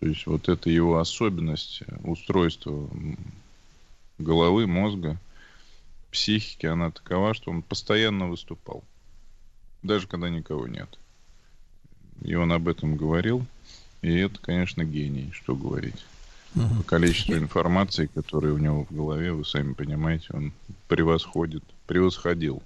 [0.00, 3.16] То есть вот это его особенность устройства м,
[4.18, 5.18] головы, мозга,
[6.10, 8.82] психики, она такова, что он постоянно выступал.
[9.82, 10.98] Даже когда никого нет.
[12.22, 13.46] И он об этом говорил.
[14.02, 16.04] И это, конечно, гений, что говорить.
[16.54, 20.52] По количеству информации, которая у него в голове, вы сами понимаете, он
[20.88, 22.62] превосходит, превосходил.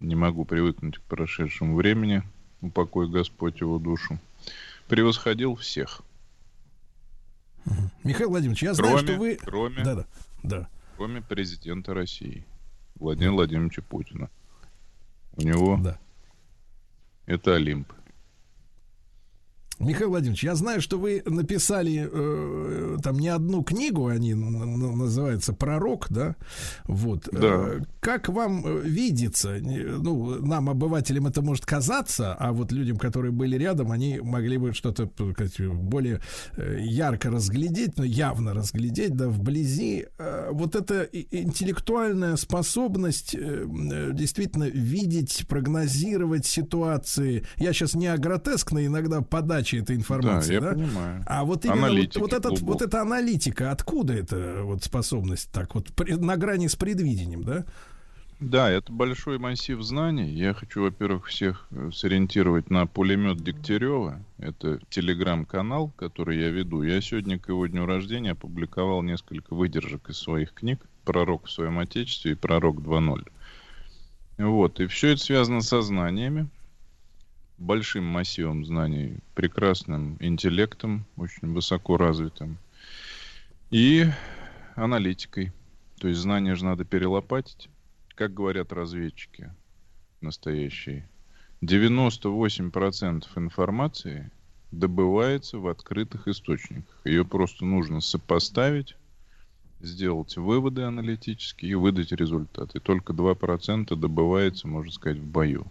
[0.00, 2.22] Не могу привыкнуть к прошедшему времени,
[2.60, 4.18] упокой Господь его душу.
[4.88, 6.02] Превосходил всех.
[8.04, 9.38] Михаил Владимирович, я знаю, Кроме- что вы...
[9.40, 10.06] кроме- Да-да.
[10.42, 10.68] Да.
[10.96, 12.44] Кроме президента России,
[12.96, 14.28] Владимира Владимировича Путина.
[15.36, 15.98] У него Да.
[17.26, 17.92] Это Олимп.
[19.80, 26.08] Михаил Владимирович, я знаю, что вы написали э, там не одну книгу, они называются «Пророк»,
[26.10, 26.36] да?
[26.84, 27.30] Вот.
[27.32, 27.38] Да.
[27.40, 33.32] Э, как вам э, видится, ну, нам, обывателям, это может казаться, а вот людям, которые
[33.32, 36.20] были рядом, они могли бы что-то более
[36.58, 40.06] э, ярко разглядеть, но явно разглядеть, да, вблизи.
[40.50, 47.46] Вот эта интеллектуальная способность действительно видеть, прогнозировать ситуации.
[47.56, 50.72] Я сейчас не о гротескной иногда подаче этой информации, я да?
[50.72, 51.24] понимаю.
[51.26, 55.74] А вот именно вот, Аналитики вот, этот, вот эта аналитика, откуда эта вот способность так
[55.74, 57.64] вот на грани с предвидением, да?
[58.40, 60.30] Да, это большой массив знаний.
[60.30, 64.24] Я хочу, во-первых, всех э, сориентировать на пулемет Дегтярева.
[64.38, 66.82] Это телеграм-канал, который я веду.
[66.82, 71.78] Я сегодня к его дню рождения опубликовал несколько выдержек из своих книг «Пророк в своем
[71.78, 73.28] отечестве» и «Пророк 2.0».
[74.38, 76.48] Вот, и все это связано со знаниями,
[77.60, 82.58] большим массивом знаний, прекрасным интеллектом, очень высоко развитым,
[83.70, 84.06] и
[84.74, 85.52] аналитикой.
[86.00, 87.68] То есть знания же надо перелопатить
[88.20, 89.50] как говорят разведчики
[90.20, 91.08] настоящие,
[91.62, 94.30] 98% информации
[94.72, 97.00] добывается в открытых источниках.
[97.06, 98.94] Ее просто нужно сопоставить,
[99.80, 102.76] сделать выводы аналитические и выдать результат.
[102.76, 105.66] И только 2% добывается, можно сказать, в бою.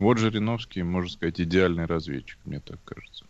[0.00, 3.24] Вот Жириновский, можно сказать, идеальный разведчик, мне так кажется.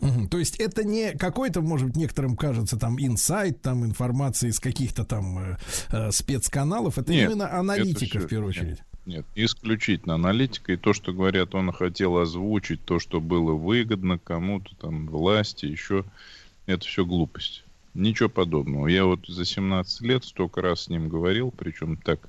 [0.00, 0.28] Мгм.
[0.28, 5.04] То есть это не какой-то, может быть, некоторым кажется там инсайт, там информация из каких-то
[5.04, 5.56] там э,
[5.90, 6.98] э, спецканалов.
[6.98, 8.78] Это Нет, именно аналитика это в первую очередь.
[9.06, 10.72] Нет, исключительно аналитика.
[10.72, 16.04] И то, что говорят, он хотел озвучить, то, что было выгодно кому-то, там, власти, еще,
[16.66, 17.64] это все глупость.
[17.94, 18.86] Ничего подобного.
[18.86, 22.20] Я вот за 17 лет столько раз с ним говорил, причем так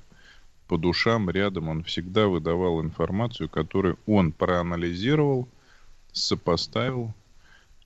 [0.66, 5.48] по душам рядом, он всегда выдавал информацию, которую он проанализировал,
[6.12, 7.12] сопоставил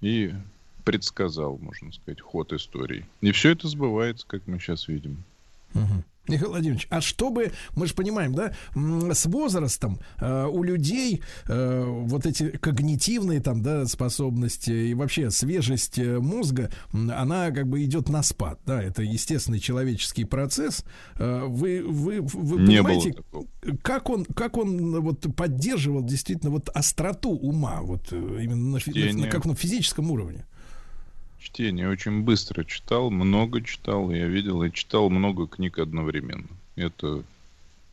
[0.01, 0.33] и
[0.85, 3.07] предсказал, можно сказать, ход истории.
[3.21, 5.25] И все это сбывается, как мы сейчас видим.
[5.75, 6.05] Мгм.
[6.29, 8.53] Михаил Владимирович, а чтобы, мы же понимаем, да,
[9.15, 15.99] с возрастом э, у людей э, вот эти когнитивные там, да, способности и вообще свежесть
[15.99, 20.85] э, мозга, она как бы идет на спад, да, это естественный человеческий процесс.
[21.17, 23.17] Э, вы, вы, вы Не понимаете,
[23.83, 28.81] как он, как он вот поддерживал действительно вот остроту ума, вот э, именно на, на-
[28.81, 29.31] Чтение.
[29.31, 30.47] как на физическом уровне?
[31.41, 36.49] Чтение очень быстро читал, много читал, я видел и читал много книг одновременно.
[36.75, 37.23] Это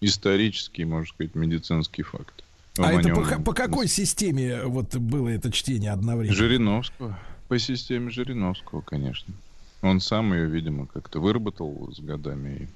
[0.02, 2.44] исторический, можно сказать, медицинский факт.
[2.78, 6.36] А это по, по какой системе вот было это чтение одновременно?
[6.36, 7.20] Жириновского.
[7.48, 9.34] По системе Жириновского, конечно.
[9.82, 12.68] Он сам ее, видимо, как-то выработал с годами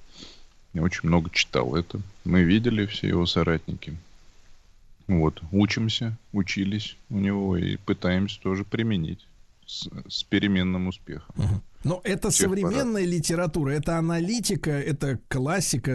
[0.74, 2.00] и очень много читал это.
[2.24, 3.98] Мы видели все его соратники.
[5.08, 9.26] Вот, учимся, учились у него и пытаемся тоже применить
[9.70, 11.64] с, с переменным успехом.
[11.84, 15.92] Но это Всех современная литература, это аналитика, это классика.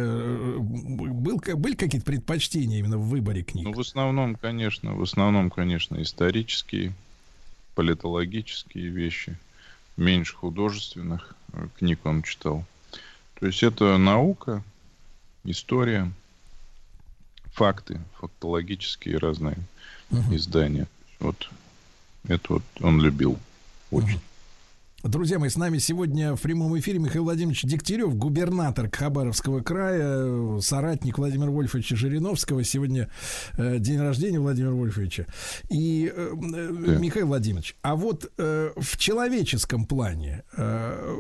[0.59, 3.65] Был, были какие-то предпочтения именно в выборе книг?
[3.65, 6.95] Ну, в основном, конечно, в основном, конечно, исторические,
[7.75, 9.37] политологические вещи.
[9.97, 12.65] Меньше художественных э, книг он читал.
[13.39, 14.63] То есть это наука,
[15.45, 16.11] история,
[17.53, 19.59] факты, фактологические разные
[20.31, 20.87] издания.
[21.21, 21.51] Вот
[22.27, 23.39] это вот он любил
[23.91, 24.21] очень.
[25.05, 31.19] Друзья мои, с нами сегодня в прямом эфире Михаил Владимирович Дегтярев, губернатор Хабаровского края, соратник
[31.19, 32.65] Владимира Вольфовича Жириновского.
[32.65, 33.11] Сегодня
[33.59, 35.27] э, день рождения Владимира Вольфовича.
[35.69, 41.15] И, э, э, Михаил Владимирович, а вот э, в человеческом плане э,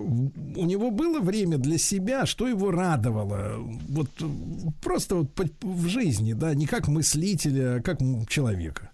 [0.56, 3.58] у него было время для себя, что его радовало?
[3.90, 4.08] Вот
[4.80, 7.98] просто вот по- в жизни, да, не как мыслителя, а как
[8.30, 8.90] человека.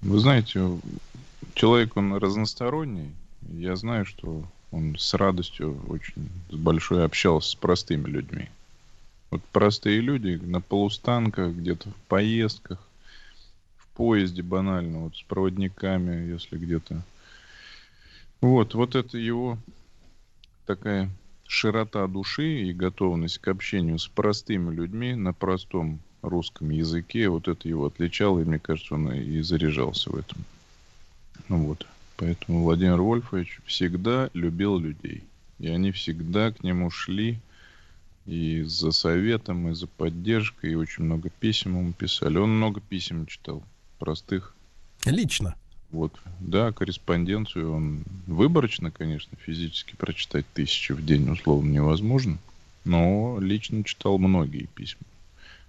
[0.00, 0.60] Вы знаете,
[1.54, 3.12] человек, он разносторонний.
[3.42, 8.48] Я знаю, что он с радостью очень с большой общался с простыми людьми.
[9.30, 12.78] Вот простые люди на полустанках, где-то в поездках,
[13.76, 17.02] в поезде банально, вот с проводниками, если где-то.
[18.40, 19.58] Вот, вот это его
[20.66, 21.10] такая
[21.46, 27.68] широта души и готовность к общению с простыми людьми на простом русском языке, вот это
[27.68, 30.44] его отличало, и мне кажется, он и заряжался в этом.
[31.48, 31.86] Ну вот.
[32.16, 35.24] Поэтому Владимир Вольфович всегда любил людей.
[35.58, 37.38] И они всегда к нему шли
[38.26, 42.38] и за советом, и за поддержкой, и очень много писем ему писали.
[42.38, 43.62] Он много писем читал,
[43.98, 44.54] простых.
[45.04, 45.54] Лично.
[45.90, 52.38] Вот, да, корреспонденцию он выборочно, конечно, физически прочитать тысячи в день условно невозможно,
[52.84, 55.06] но лично читал многие письма.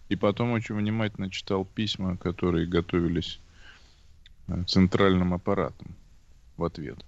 [0.09, 3.39] И потом очень внимательно читал письма, которые готовились
[4.67, 5.95] центральным аппаратом
[6.57, 7.03] в ответ.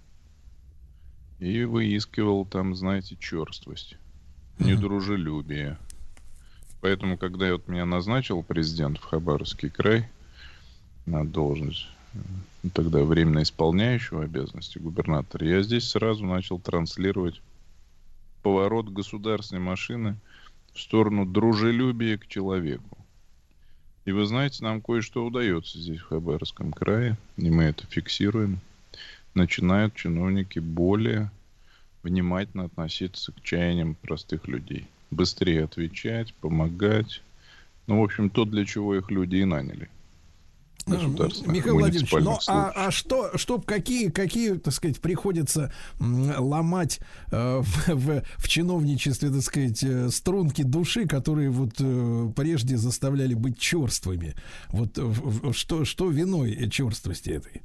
[1.39, 3.97] И выискивал там, знаете, черствость,
[4.59, 5.77] недружелюбие.
[6.81, 10.07] Поэтому, когда вот меня назначил президент в Хабаровский край
[11.05, 12.19] на должность, э,
[12.73, 17.41] тогда временно исполняющего обязанности губернатора, я здесь сразу начал транслировать
[18.41, 20.15] поворот государственной машины
[20.73, 22.97] в сторону дружелюбия к человеку.
[24.07, 28.61] И вы знаете, нам кое-что удается здесь, в Хабаровском крае, и мы это фиксируем.
[29.33, 31.29] Начинают чиновники более
[32.03, 34.87] внимательно относиться к чаяниям простых людей.
[35.11, 37.21] Быстрее отвечать, помогать.
[37.85, 39.89] Ну, в общем, то, для чего их люди и наняли
[40.87, 46.99] государственных Михаил Владимирович, ну а, а что, что какие, какие, так сказать, приходится ломать
[47.31, 53.33] э, в, в, в чиновничестве, так сказать, э, струнки души, которые вот э, прежде заставляли
[53.33, 54.35] быть черствыми?
[54.69, 57.61] Вот э, в- в- что, что виной черствости этой?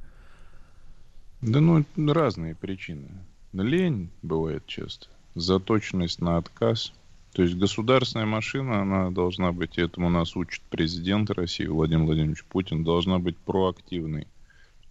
[1.40, 3.08] Да ну, разные причины.
[3.52, 6.92] Лень бывает часто, заточенность на отказ.
[7.32, 12.44] То есть государственная машина, она должна быть, и этому нас учит президент России Владимир Владимирович
[12.44, 14.26] Путин, должна быть проактивной,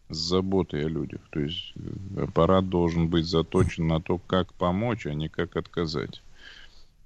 [0.10, 1.22] с заботой о людях.
[1.30, 6.22] То есть э, аппарат должен быть заточен на то, как помочь, а не как отказать.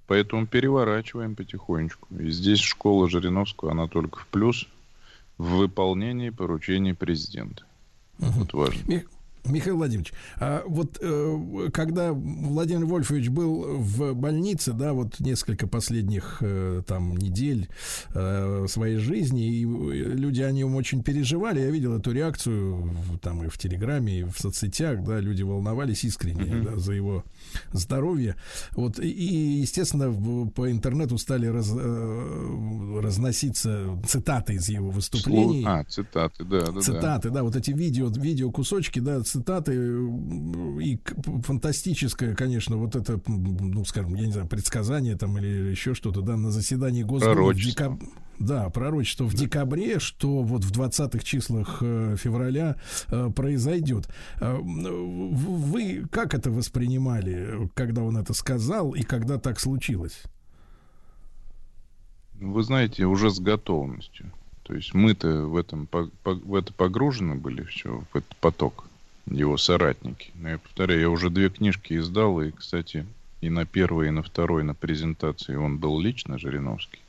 [0.07, 2.07] Поэтому переворачиваем потихонечку.
[2.16, 4.68] И здесь школа Жириновского, она только в плюс
[5.38, 7.64] в выполнении поручений президента.
[8.20, 9.03] Вот важно.
[9.45, 15.67] Ми- Михаил Владимирович, а вот э, когда Владимир Вольфович был в больнице, да, вот несколько
[15.67, 17.67] последних э, там недель
[18.13, 21.61] э, своей жизни, и люди о нем очень переживали.
[21.61, 22.91] Я видел эту реакцию
[23.22, 27.23] там и в Телеграме, и в соцсетях, да, люди волновались искренне да, за его
[27.72, 28.35] здоровье.
[28.76, 30.11] Вот и, и, естественно,
[30.51, 35.63] по интернету стали раз- э, разноситься цитаты из его выступлений.
[35.65, 36.81] А, цитаты, да, да, да.
[36.81, 39.74] Цитаты, да, вот эти видео, видео кусочки, да, цитаты
[40.82, 40.99] и
[41.44, 46.38] фантастическое, конечно, вот это, ну, скажем, я не знаю, предсказание там или еще что-то, да,
[46.38, 47.38] на заседании Госдумы в
[48.40, 52.76] Да, пророчество в декабре, что вот в 20-х числах э, февраля
[53.10, 54.10] э, произойдет.
[54.40, 60.24] В- Вы как это воспринимали, когда он это сказал и когда так случилось?
[62.40, 64.32] Вы знаете, уже с готовностью.
[64.64, 65.88] То есть мы-то в этом
[66.24, 68.88] в это погружены были все, в этот поток,
[69.26, 70.31] его соратники.
[70.35, 73.06] Но я повторяю, я уже две книжки издал, и, кстати,
[73.41, 76.99] и на первой, и на второй на презентации он был лично, Жириновский.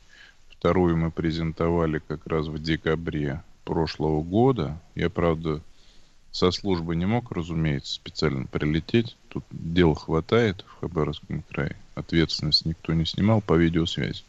[0.49, 4.81] Вторую мы презентовали как раз в декабре прошлого года.
[4.95, 5.61] Я, правда,
[6.33, 9.17] со службы не мог, разумеется, специально прилететь.
[9.29, 11.77] Тут дел хватает в Хабаровском крае.
[11.95, 14.23] Ответственность никто не снимал по видеосвязи.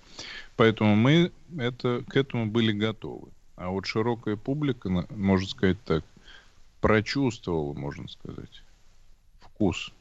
[0.56, 3.28] Поэтому мы это, к этому были готовы.
[3.56, 6.04] А вот широкая публика, можно сказать так,
[6.82, 8.64] прочувствовала, можно сказать,
[9.40, 9.92] вкус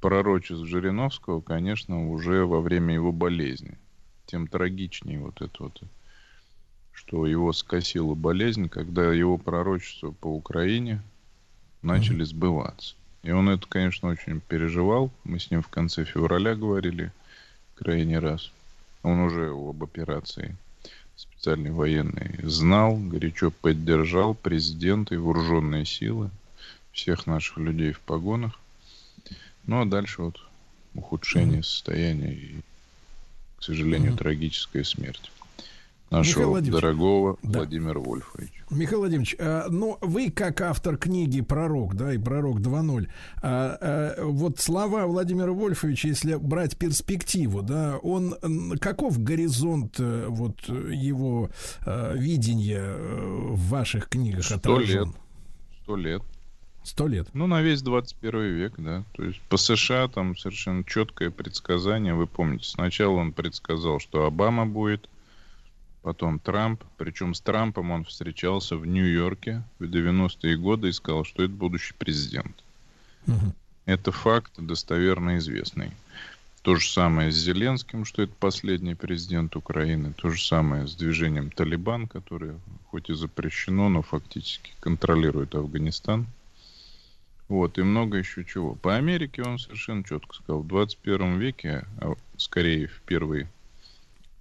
[0.00, 3.78] пророчеств Жириновского, конечно, уже во время его болезни.
[4.26, 5.82] Тем трагичнее вот это вот,
[6.92, 11.02] что его скосила болезнь, когда его пророчества по Украине
[11.82, 12.94] начали сбываться.
[13.22, 15.10] И он это, конечно, очень переживал.
[15.24, 17.12] Мы с ним в конце февраля говорили
[17.74, 18.50] крайний раз.
[19.02, 20.56] Он уже об операции
[21.40, 26.28] специальной военной знал, горячо поддержал президента и вооруженные силы,
[26.92, 28.60] всех наших людей в погонах.
[29.64, 30.38] Ну а дальше вот
[30.92, 32.60] ухудшение состояния и,
[33.56, 35.32] к сожалению, трагическая смерть
[36.10, 37.58] нашего Владимирович, дорогого да.
[37.60, 38.64] Владимира Вольфовича.
[38.70, 43.08] Михаил Владимирович, а, ну вы как автор книги «Пророк», да, и «Пророк 2.0»,
[43.42, 48.34] а, а, вот слова Владимира Вольфовича, если брать перспективу, да, он
[48.80, 51.50] каков горизонт э, вот его
[51.86, 55.08] видения э, в ваших книгах Сто отражен?
[55.08, 55.14] лет.
[55.82, 56.22] Сто лет.
[56.82, 57.28] Сто лет.
[57.34, 59.04] Ну, на весь 21 век, да.
[59.12, 62.14] То есть по США там совершенно четкое предсказание.
[62.14, 65.08] Вы помните, сначала он предсказал, что Обама будет,
[66.02, 66.82] потом Трамп.
[66.96, 71.94] Причем с Трампом он встречался в Нью-Йорке в 90-е годы и сказал, что это будущий
[71.98, 72.56] президент.
[73.86, 75.92] Это факт достоверно известный.
[76.62, 80.12] То же самое с Зеленским, что это последний президент Украины.
[80.12, 82.56] То же самое с движением Талибан, которое
[82.90, 86.26] хоть и запрещено, но фактически контролирует Афганистан.
[87.48, 88.74] Вот, и много еще чего.
[88.74, 93.48] По Америке он совершенно четко сказал, в 21 веке, а скорее в первые,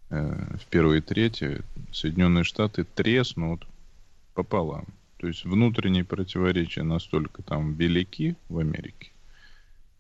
[0.10, 1.62] э, в первые трети,
[1.92, 3.66] Соединенные Штаты треснут
[4.34, 4.86] пополам.
[5.18, 9.12] То есть внутренние противоречия настолько там велики в Америке,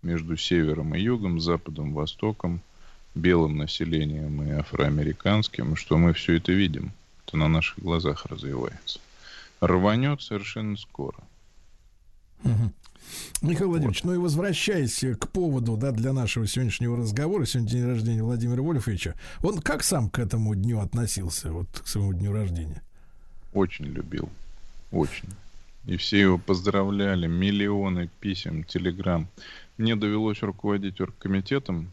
[0.01, 2.61] между севером и югом, западом, востоком,
[3.15, 6.93] белым населением и афроамериканским, что мы все это видим.
[7.25, 8.99] Это на наших глазах развивается.
[9.59, 11.17] рванет совершенно скоро.
[12.43, 12.73] Мгм.
[13.41, 18.23] Михаил Владимирович, ну и возвращаясь к поводу, да, для нашего сегодняшнего разговора, сегодня день рождения
[18.23, 22.81] Владимира Вольфовича, он как сам к этому дню относился, вот к своему дню рождения?
[23.53, 24.29] Очень любил.
[24.91, 25.29] Очень.
[25.85, 27.27] И все его поздравляли.
[27.27, 29.27] Миллионы писем, телеграмм.
[29.77, 31.91] Мне довелось руководить оргкомитетом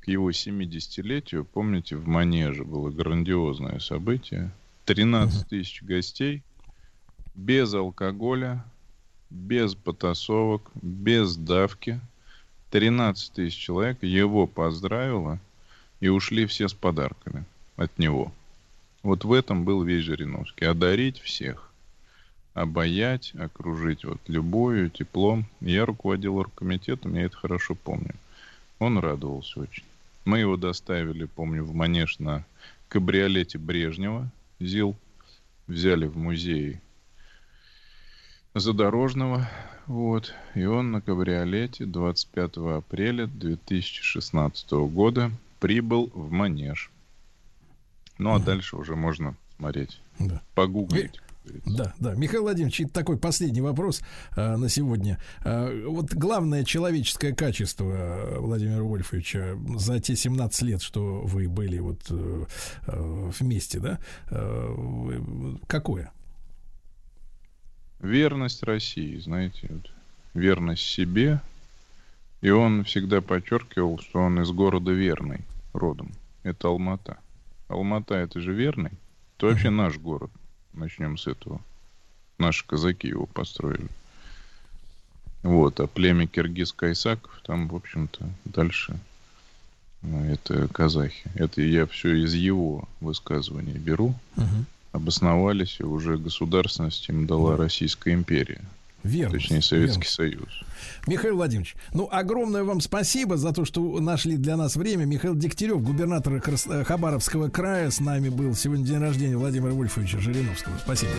[0.00, 1.44] к его 70-летию.
[1.44, 4.52] Помните, в Манеже было грандиозное событие.
[4.84, 6.42] 13 тысяч гостей.
[7.34, 8.64] Без алкоголя,
[9.30, 12.00] без потасовок, без давки.
[12.70, 15.38] 13 тысяч человек его поздравило
[16.00, 17.44] и ушли все с подарками
[17.76, 18.32] от него.
[19.02, 20.64] Вот в этом был весь Жириновский.
[20.64, 21.70] Одарить всех.
[22.54, 25.46] Обаять, окружить вот любовью, теплом.
[25.60, 28.14] Я руководил оргкомитетом, я это хорошо помню.
[28.78, 29.84] Он радовался очень.
[30.24, 32.44] Мы его доставили, помню, в Манеж на
[32.88, 34.30] кабриолете Брежнева,
[34.60, 34.96] ЗИЛ.
[35.66, 36.80] Взяли в музей
[38.54, 39.48] Задорожного.
[39.86, 40.32] Вот.
[40.54, 46.90] И он на кабриолете 25 апреля 2016 года прибыл в Манеж.
[48.18, 50.00] Ну, а дальше уже можно смотреть.
[50.18, 50.40] Да.
[50.54, 51.20] Погуглить.
[51.66, 52.14] Да, да.
[52.14, 54.00] Михаил Владимирович, и такой последний вопрос
[54.34, 55.20] э, на сегодня.
[55.44, 61.80] Э, вот главное человеческое качество э, Владимира Вольфовича за те 17 лет, что вы были
[61.80, 62.44] вот э,
[62.86, 63.98] вместе, да,
[64.30, 66.12] вы- какое?
[68.04, 69.90] Верность России, знаете, вот,
[70.34, 71.40] верность себе.
[72.42, 75.40] И он всегда подчеркивал, что он из города Верный
[75.72, 76.12] родом.
[76.42, 77.16] Это Алмата.
[77.68, 78.92] Алмата это же Верный.
[79.36, 80.30] Это вообще наш город.
[80.74, 81.62] Начнем с этого.
[82.36, 83.88] Наши казаки его построили.
[85.42, 88.98] Вот, а племя Киргиз-Кайсаков, там, в общем-то, дальше
[90.02, 91.30] ну, это казахи.
[91.34, 94.14] Это я все из его высказываний беру.
[94.94, 98.60] Обосновались, и уже государственность им дала Российская империя.
[99.02, 100.14] Верность, Точнее, Советский верность.
[100.14, 100.48] Союз.
[101.08, 105.04] Михаил Владимирович, ну, огромное вам спасибо за то, что нашли для нас время.
[105.04, 108.54] Михаил Дегтярев, губернатор Крас- э, Хабаровского края, с нами был.
[108.54, 110.74] Сегодня день рождения Владимира Вольфовича Жириновского.
[110.78, 111.10] Спасибо.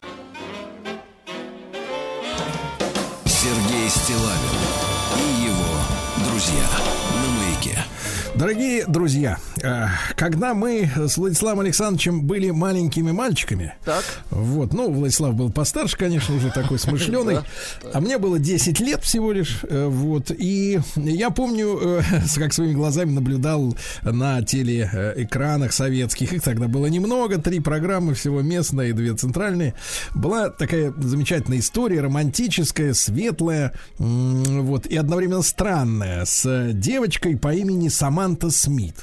[3.26, 4.44] Сергей Стилавин
[8.37, 9.85] Дорогие друзья, э,
[10.17, 14.03] когда мы с Владиславом Александровичем были маленькими мальчиками, Так.
[14.29, 17.37] вот, ну, Владислав был постарше, конечно, уже такой смышленый,
[17.93, 22.01] а мне было 10 лет всего лишь, э, вот, и я помню, э,
[22.35, 28.87] как своими глазами наблюдал на телеэкранах советских, их тогда было немного, три программы всего местная
[28.87, 29.75] и две центральные,
[30.13, 37.87] была такая замечательная история, романтическая, светлая, вот, и одновременно странная, с девочкой по имени
[38.26, 38.95] Саманта Смит.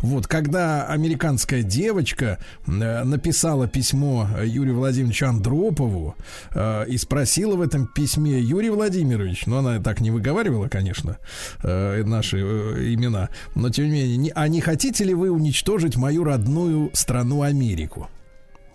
[0.00, 6.16] Вот, когда американская девочка э, написала письмо Юрию Владимировичу Андропову
[6.54, 11.16] э, и спросила в этом письме Юрий Владимирович, но она так не выговаривала, конечно,
[11.62, 15.96] э, наши э, имена, но тем не менее, не- а не хотите ли вы уничтожить
[15.96, 18.08] мою родную страну Америку?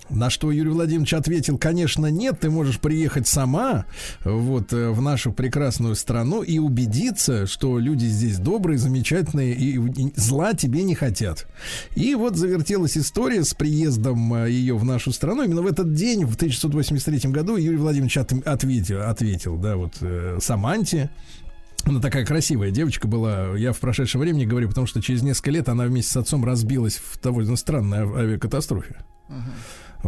[0.10, 3.86] На что Юрий Владимирович ответил, конечно, нет, ты можешь приехать сама
[4.24, 10.54] вот э, в нашу прекрасную страну и убедиться, что люди здесь добрые, замечательные и, зла
[10.54, 11.48] тебе не хотят.
[11.96, 15.44] И вот завертелась история с приездом э, ее в нашу страну.
[15.44, 20.38] Именно в этот день, в 1683 году, Юрий Владимирович от- ответил, ответил, да, вот э,
[20.40, 21.10] Саманте,
[21.84, 23.56] она такая красивая девочка была.
[23.58, 26.96] Я в прошедшем времени говорю, потому что через несколько лет она вместе с отцом разбилась
[26.98, 28.98] в довольно странной ав- авиакатастрофе.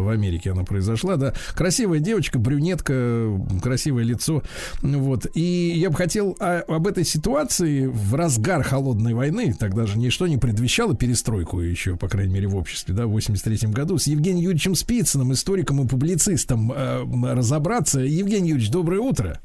[0.01, 1.33] В Америке она произошла, да.
[1.55, 3.29] Красивая девочка, брюнетка,
[3.61, 4.43] красивое лицо.
[4.81, 5.27] Вот.
[5.33, 10.27] И я бы хотел а, об этой ситуации в разгар холодной войны, тогда же ничто
[10.27, 14.43] не предвещало перестройку еще, по крайней мере, в обществе, да, в 83 году, с Евгением
[14.43, 17.99] Юрьевичем Спицыным, историком и публицистом, э, разобраться.
[17.99, 19.39] Евгений Юрьевич, доброе утро.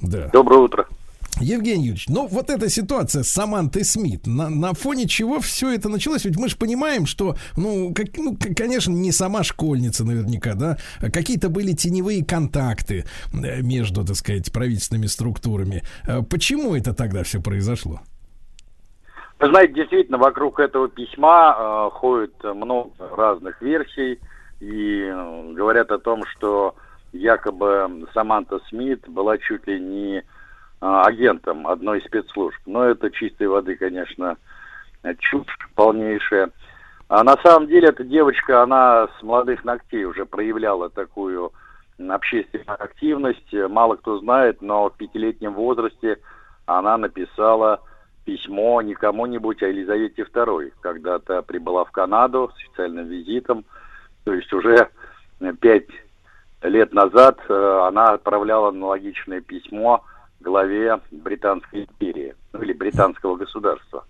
[0.00, 0.28] Да.
[0.32, 0.86] Доброе утро.
[1.40, 5.88] Евгений Юрьевич, ну вот эта ситуация с Самантой Смит, на, на фоне чего все это
[5.88, 6.24] началось?
[6.24, 11.10] Ведь мы же понимаем, что, ну, как, ну, конечно, не сама школьница наверняка, да, а
[11.10, 15.82] какие-то были теневые контакты э, между, так сказать, правительственными структурами.
[16.06, 18.00] Э, Почему это тогда все произошло?
[19.40, 24.20] Вы знаете, действительно, вокруг этого письма э, ходит много разных версий
[24.60, 26.76] и э, говорят о том, что
[27.12, 30.22] якобы Саманта Смит была чуть ли не
[30.82, 32.58] агентом одной из спецслужб.
[32.66, 34.36] Но это чистой воды, конечно,
[35.04, 36.50] э, чушь полнейшая.
[37.08, 41.52] А на самом деле эта девочка, она с молодых ногтей уже проявляла такую
[42.08, 43.52] общественную активность.
[43.52, 46.18] Мало кто знает, но в пятилетнем возрасте
[46.66, 47.80] она написала
[48.24, 53.64] письмо не кому-нибудь, а Елизавете II, когда-то прибыла в Канаду с официальным визитом.
[54.24, 54.88] То есть уже
[55.40, 55.88] э, пять
[56.62, 60.04] лет назад э, она отправляла аналогичное письмо
[60.42, 64.04] главе Британской империи, ну или британского государства.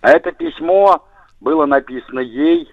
[0.00, 1.06] А это письмо
[1.40, 2.68] было написано ей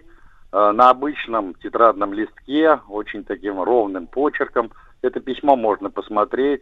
[0.52, 4.72] э, на обычном тетрадном листке, очень таким ровным почерком.
[5.02, 6.62] Это письмо можно посмотреть,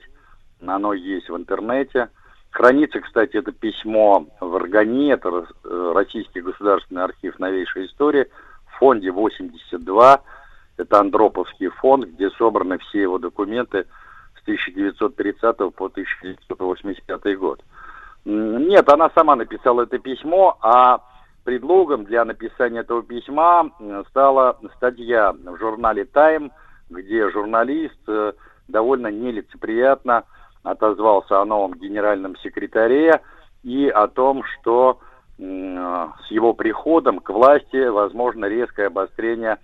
[0.66, 2.10] оно есть в интернете.
[2.52, 8.28] Хранится, кстати, это письмо в Органи, это э, Российский государственный архив новейшей истории,
[8.66, 10.22] в фонде 82.
[10.78, 13.86] Это Андроповский фонд, где собраны все его документы
[14.42, 17.64] с 1930 по 1985 год.
[18.26, 21.02] Нет, она сама написала это письмо, а
[21.44, 23.72] предлогом для написания этого письма
[24.10, 26.52] стала статья в журнале «Тайм»,
[26.90, 28.34] где журналист э,
[28.68, 30.26] довольно нелицеприятно
[30.64, 33.22] отозвался о новом генеральном секретаре
[33.64, 35.00] и о том, что
[35.40, 39.58] э, с его приходом к власти возможно резкое обострение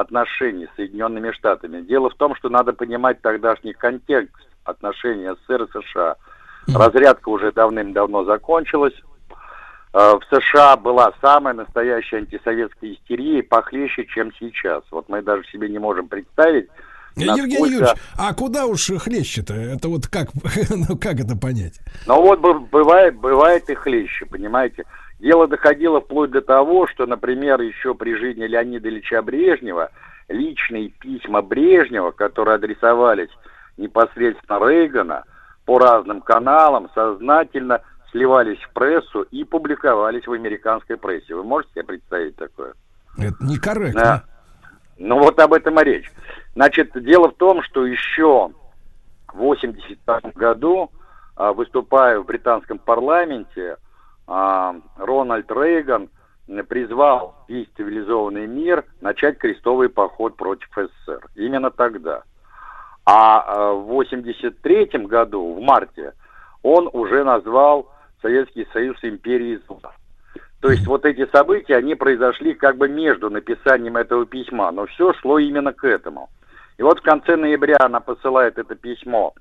[0.00, 1.80] отношений с Соединенными Штатами.
[1.82, 4.34] Дело в том, что надо понимать тогдашний контекст
[4.64, 6.16] отношений СССР и США.
[6.74, 8.94] Разрядка уже давным-давно закончилась.
[9.94, 14.82] Э, В США была самая настоящая антисоветская истерия, похлеще, чем сейчас.
[14.90, 16.68] Вот мы даже себе не можем представить,
[17.16, 19.54] Евгений насколько- Юрьевич, а куда уж хлеще-то?
[19.54, 20.28] Это вот как,
[20.70, 21.80] ну, как это понять?
[22.06, 22.38] Но вот
[22.70, 24.84] бывает, бывает и хлеще, понимаете.
[25.18, 29.90] Дело доходило вплоть до того, что, например, еще при жизни Леонида Ильича Брежнева
[30.28, 33.30] личные письма Брежнева, которые адресовались
[33.76, 35.24] непосредственно Рейгана
[35.64, 37.80] по разным каналам, сознательно
[38.10, 41.34] сливались в прессу и публиковались в американской прессе.
[41.34, 42.74] Вы можете себе представить такое?
[43.18, 44.00] Это некорректно.
[44.00, 44.24] Да.
[44.98, 46.10] Ну вот об этом и речь.
[46.54, 48.50] Значит, дело в том, что еще
[49.28, 50.90] в 1985 году,
[51.36, 53.76] а, выступая в британском парламенте,
[54.28, 56.10] Рональд Рейган
[56.68, 61.26] призвал весь цивилизованный мир начать крестовый поход против СССР.
[61.34, 62.22] Именно тогда.
[63.04, 66.12] А а, в 1983 году, в марте,
[66.62, 67.90] он уже назвал
[68.20, 69.92] Советский Союз империей зла.
[70.60, 75.12] То есть вот эти события, они произошли как бы между написанием этого письма, но все
[75.14, 76.28] шло именно к этому.
[76.78, 79.32] И вот в конце ноября она посылает это письмо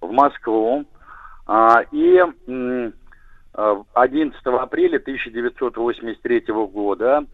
[0.00, 0.84] в Москву,
[1.46, 2.32] а, и а,
[3.54, 7.24] 11 апреля 1983 года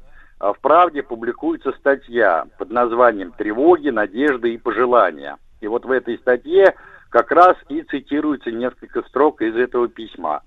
[0.41, 5.37] а, в «Правде» публикуется статья под названием «Тревоги, надежды и пожелания».
[5.61, 6.75] И вот в этой статье
[7.11, 10.43] как раз и цитируется несколько строк из этого письма.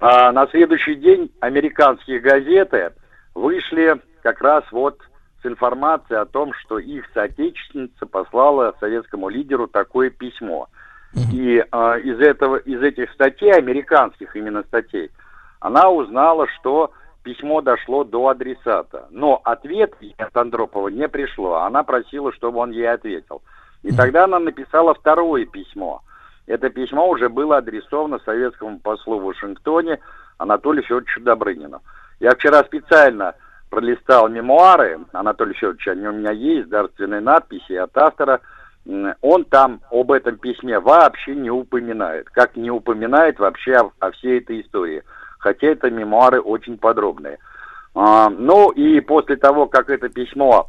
[0.00, 2.92] А на следующий день американские газеты
[3.34, 5.00] вышли как раз вот
[5.42, 10.68] с информацией о том, что их соотечественница послала советскому лидеру такое письмо.
[11.32, 15.10] И а, из этого, из этих статей, американских именно статей,
[15.60, 19.06] она узнала, что письмо дошло до адресата.
[19.10, 21.56] Но ответ от Андропова не пришло.
[21.56, 23.42] Она просила, чтобы он ей ответил.
[23.82, 26.02] И тогда она написала второе письмо.
[26.46, 29.98] Это письмо уже было адресовано советскому послу в Вашингтоне
[30.38, 31.80] Анатолию Федоровичу Добрынину.
[32.20, 33.34] Я вчера специально
[33.70, 38.40] пролистал мемуары Анатолия Федоровича, они у меня есть, дарственные надписи от автора.
[38.84, 44.40] Он там об этом письме вообще не упоминает, как не упоминает вообще о, о всей
[44.40, 45.02] этой истории.
[45.38, 47.38] Хотя это мемуары очень подробные.
[47.94, 50.68] А, ну и после того, как это письмо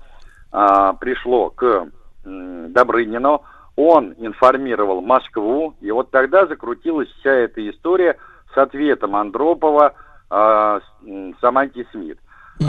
[0.52, 1.88] а, пришло к
[2.26, 3.44] м, Добрынину,
[3.76, 8.18] он информировал Москву, и вот тогда закрутилась вся эта история
[8.54, 9.94] с ответом Андропова
[10.30, 12.20] а, с- м, Саманте Смит.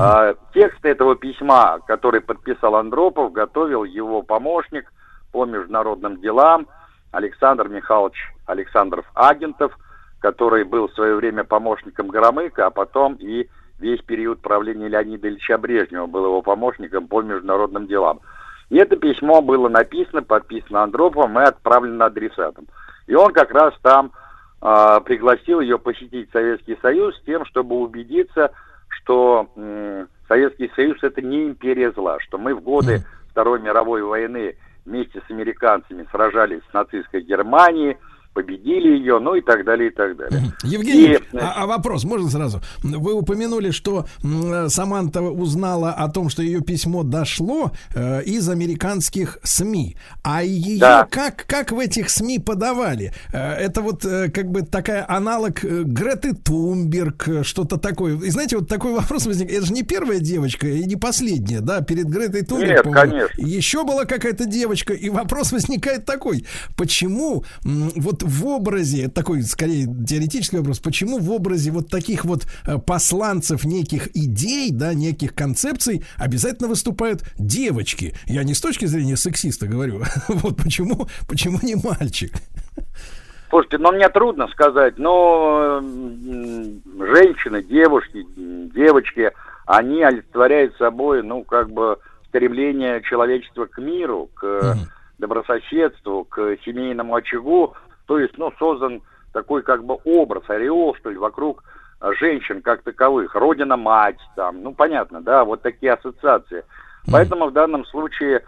[0.01, 4.91] А, текст этого письма, который подписал Андропов, готовил его помощник
[5.35, 6.69] по международным делам
[7.11, 8.17] Александр Михайлович
[8.47, 9.77] Александров Агентов,
[10.21, 13.49] который был в свое время помощником Громыка, а потом и
[13.81, 18.21] весь период правления Леонида Ильича Брежнева был его помощником по международным делам.
[18.71, 22.69] И это письмо было написано, подписано Андроповым и отправлено адресатом.
[23.09, 24.13] И он как раз там
[24.61, 28.53] а, пригласил ее посетить Советский Союз с тем, чтобы убедиться,
[28.89, 33.03] что м, Советский Союз это не империя зла, что мы в годы
[33.33, 34.55] Второй мировой войны
[34.85, 37.97] вместе с американцами сражались с нацистской Германией,
[38.35, 40.53] победили ее, ну и так далее, и так далее.
[40.65, 42.61] Евгений, И, а, а вопрос можно сразу?
[42.83, 44.07] Вы упомянули, что
[44.69, 49.97] Саманта узнала о том, что ее письмо дошло э, из американских СМИ.
[50.23, 51.07] А ее Да.
[51.11, 53.13] как, как в этих СМИ подавали?
[53.33, 58.17] Э, это вот э, как бы такая аналог э, Греты Тумберг, э, что-то такое.
[58.17, 59.51] И знаете, вот такой вопрос возник.
[59.51, 62.85] Это же не первая девочка и не последняя, да, перед Гретой Тумберг.
[62.87, 63.41] Нет, конечно.
[63.41, 66.45] Еще была какая-то девочка, и вопрос возникает такой:
[66.77, 72.79] почему вот в образе, такой скорее теоретический вопрос, почему в образе вот таких вот э,
[72.79, 78.15] посланцев неких идей, да, неких концепций обязательно выступают девочки?
[78.27, 82.33] Я не с точки зрения сексиста говорю, вот почему, почему не мальчик?
[83.51, 89.31] Слушайте, ну мне трудно сказать, но женщины, девушки, девочки,
[89.67, 91.99] они олицетворяют собой, ну, как бы
[92.29, 94.77] стремление человечества к миру, к
[95.19, 97.75] добрососедству, к семейному очагу.
[98.07, 99.03] То есть, ну, создан
[99.33, 101.65] такой как бы образ, ореол, что ли, вокруг
[102.01, 103.35] а, женщин как таковых.
[103.35, 106.65] Родина-мать, там, ну, понятно, да, вот такие ассоциации.
[107.11, 108.43] Поэтому в данном случае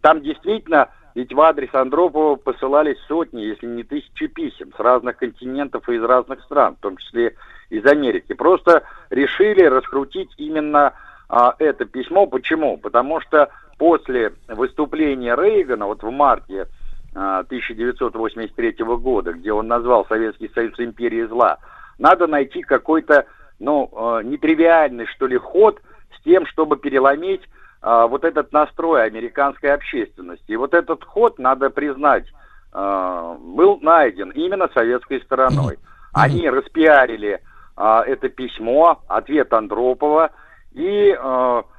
[0.00, 5.88] там действительно ведь в адрес Андропова посылались сотни, если не тысячи писем с разных континентов
[5.88, 7.36] и из разных стран, в том числе
[7.70, 8.32] из Америки.
[8.32, 10.92] Просто решили раскрутить именно
[11.28, 12.26] а, это письмо.
[12.26, 12.78] Почему?
[12.78, 13.48] Потому что
[13.78, 16.66] после выступления Рейгана, вот в марте
[17.14, 21.58] 1983 года, где он назвал Советский Союз империей зла,
[21.98, 23.26] надо найти какой-то,
[23.58, 25.80] ну, а, нетривиальный, что ли, ход
[26.18, 27.42] с тем, чтобы переломить
[27.84, 30.52] а, вот этот настрой американской общественности.
[30.52, 32.24] И вот этот ход, надо признать,
[32.72, 35.78] а, был найден именно советской стороной.
[36.14, 37.40] Они распиарили
[37.76, 40.30] а, это письмо, ответ Андропова,
[40.72, 41.14] и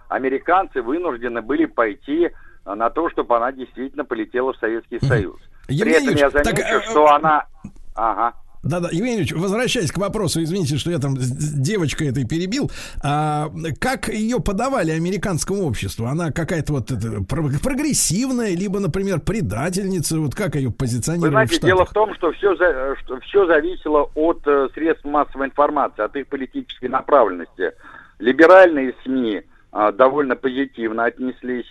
[0.07, 2.29] американцы вынуждены были пойти
[2.65, 5.37] на то, чтобы она действительно полетела в Советский Союз.
[5.67, 7.45] При Евгений этом я так, замечу, э, что она...
[7.93, 8.33] Ага.
[8.65, 12.71] Да-да, Евгений Ильич, возвращаясь к вопросу, извините, что я там девочкой этой перебил,
[13.03, 16.07] а, как ее подавали американскому обществу?
[16.07, 21.33] Она какая-то вот это, про- прогрессивная, либо, например, предательница, вот как ее Вы позиционировали в
[21.33, 21.67] знаете, Штатах?
[21.67, 26.25] дело в том, что все, что все зависело от э, средств массовой информации, от их
[26.27, 27.73] политической направленности.
[28.17, 31.67] Либеральные СМИ а, довольно позитивно отнеслись,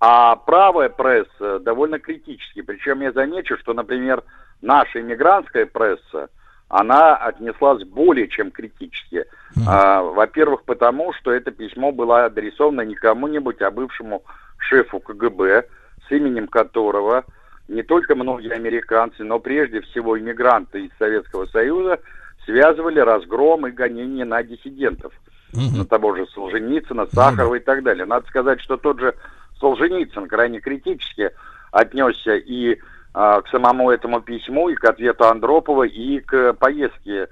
[0.00, 2.62] а правая пресса довольно критически.
[2.62, 4.22] Причем я замечу, что, например,
[4.60, 6.28] наша иммигрантская пресса,
[6.68, 9.24] она отнеслась более чем критически.
[9.66, 14.24] А, во-первых, потому что это письмо было адресовано не кому-нибудь, а бывшему
[14.58, 15.66] шефу КГБ,
[16.06, 17.24] с именем которого
[17.68, 22.00] не только многие американцы, но прежде всего иммигранты из Советского Союза
[22.44, 25.12] связывали разгром и гонение на диссидентов.
[25.52, 28.04] На того же Солженицына, Сахарова и так далее.
[28.04, 29.14] Надо сказать, что тот же
[29.60, 31.30] Солженицын крайне критически
[31.72, 32.78] отнесся и
[33.14, 37.28] а, к самому этому письму, и к ответу Андропова, и к поездке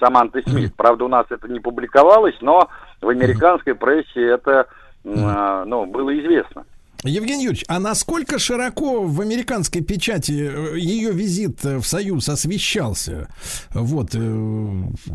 [0.00, 0.74] Саманты Смит.
[0.76, 2.68] Правда, у нас это не публиковалось, но
[3.00, 4.66] в американской прессе это
[5.04, 6.64] а, ну, было известно.
[7.02, 13.28] Евгений Юрьевич, а насколько широко в американской печати э, ее визит в Союз освещался?
[13.70, 14.18] Вот, э,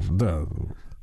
[0.09, 0.45] да.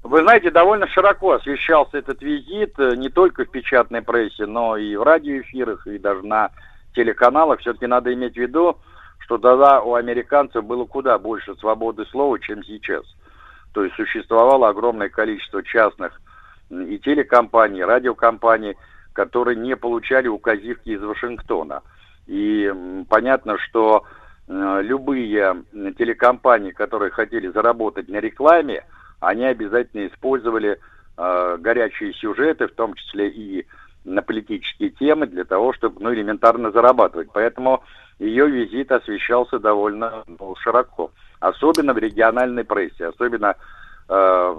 [0.03, 4.97] Вы знаете, довольно широко освещался этот визит, э, не только в печатной прессе, но и
[4.97, 6.51] в радиоэфирах, и даже на
[6.95, 7.61] телеканалах.
[7.61, 8.79] Все-таки надо иметь в виду,
[9.21, 13.05] что тогда у американцев было куда больше свободы слова, чем сейчас.
[13.73, 16.21] То есть существовало огромное количество частных
[16.69, 18.77] и телекомпаний, и радиокомпаний,
[19.13, 21.83] которые не получали указивки из Вашингтона.
[22.27, 22.73] И
[23.09, 24.05] понятно, что
[24.49, 25.63] э, любые
[25.97, 28.85] телекомпании, которые хотели заработать на рекламе,
[29.23, 30.79] они обязательно использовали
[31.17, 33.67] э, горячие сюжеты, в том числе и
[34.05, 37.29] на политические темы, для того, чтобы ну, элементарно зарабатывать.
[37.33, 37.85] Поэтому
[38.19, 41.13] ее визит освещался довольно ну, широко.
[41.39, 43.55] Особенно в региональной прессе, особенно
[44.09, 44.57] э,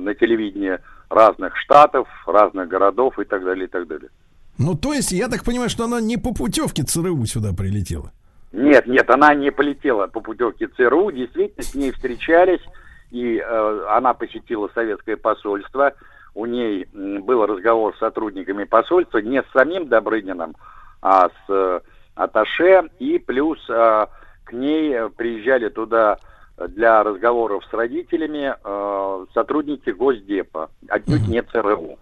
[0.00, 0.78] на телевидении
[1.10, 4.10] разных штатов, разных городов и так далее, и так далее.
[4.58, 8.12] Ну, то есть, я так понимаю, что она не по путевке ЦРУ сюда прилетела.
[8.52, 12.60] Нет, нет, она не полетела по путевке ЦРУ, действительно с ней встречались,
[13.10, 15.92] и э, она посетила советское посольство,
[16.34, 20.56] у ней был разговор с сотрудниками посольства, не с самим Добрыниным,
[21.00, 21.80] а с э,
[22.16, 24.06] Аташе, и плюс э,
[24.44, 26.18] к ней э, приезжали туда
[26.56, 31.98] для разговоров с родителями э, сотрудники Госдепа, отнюдь не ЦРУ.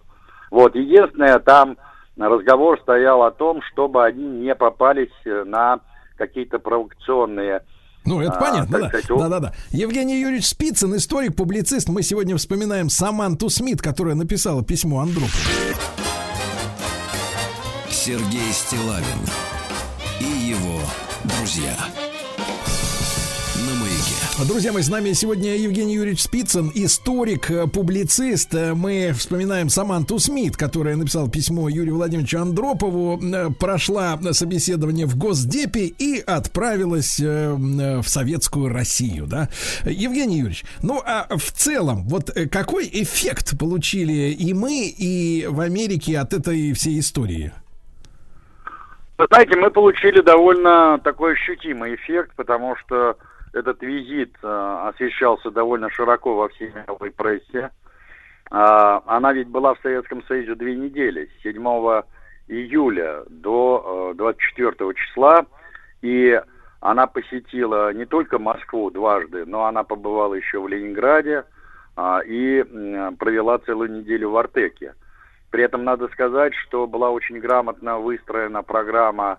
[0.50, 1.78] Вот, единственное, там
[2.18, 5.80] разговор стоял о том, чтобы они не попались э, на
[6.16, 7.62] какие-то провокационные
[8.04, 9.00] Ну, это а, понятно, так да.
[9.00, 9.52] сказать, Да, да, да.
[9.70, 11.88] Евгений Юрьевич Спицын, историк, публицист.
[11.88, 15.30] Мы сегодня вспоминаем Саманту Смит, которая написала письмо Андропову.
[17.90, 19.04] Сергей Стилавин
[20.20, 20.80] и его
[21.24, 21.76] друзья.
[24.38, 28.54] Друзья мои, с нами сегодня Евгений Юрьевич Спицын, историк, э, публицист.
[28.54, 35.18] Э, Мы вспоминаем Саманту Смит, которая написала письмо Юрию Владимировичу Андропову, э, прошла собеседование в
[35.18, 39.50] Госдепе и отправилась в советскую Россию, да.
[39.84, 46.18] Евгений Юрьевич, ну а в целом, вот какой эффект получили и мы, и в Америке
[46.18, 47.52] от этой всей истории?
[49.18, 53.16] Знаете, мы получили довольно такой ощутимый эффект, потому что
[53.52, 57.70] этот визит э, освещался довольно широко во всей мировой прессе.
[58.50, 61.56] А, она ведь была в Советском Союзе две недели, с 7
[62.48, 65.46] июля до 24 э, числа.
[66.02, 66.40] И
[66.80, 71.44] она посетила не только Москву дважды, но она побывала еще в Ленинграде
[71.96, 72.62] а, и
[73.18, 74.94] провела целую неделю в Артеке.
[75.50, 79.38] При этом надо сказать, что была очень грамотно выстроена программа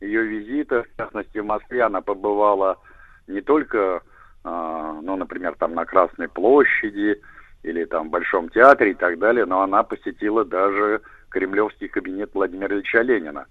[0.00, 0.84] ее визита.
[0.84, 2.78] В частности, в Москве она побывала
[3.26, 4.02] не только,
[4.42, 7.20] а, ну, например, там на Красной площади
[7.62, 12.74] или там в Большом театре и так далее, но она посетила даже кремлевский кабинет Владимира
[12.74, 13.46] Ильича Ленина.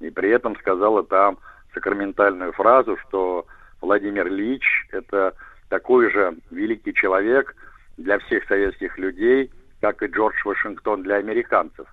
[0.00, 1.38] И при этом сказала там
[1.74, 3.46] сакраментальную фразу, что
[3.80, 5.34] Владимир Ильич– это
[5.68, 7.54] такой же великий человек
[7.96, 9.50] для всех советских людей–
[9.80, 11.86] как и Джордж Вашингтон для американцев.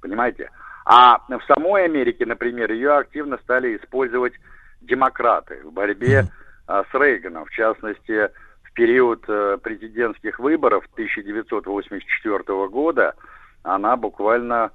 [0.00, 0.50] Понимаете?
[0.84, 4.34] А в самой Америке, например, ее активно стали использовать
[4.82, 6.24] демократы в борьбе
[6.66, 7.44] с Рейганом.
[7.44, 8.30] В частности,
[8.62, 13.14] в период а, президентских выборов 1984 года
[13.62, 14.70] она буквально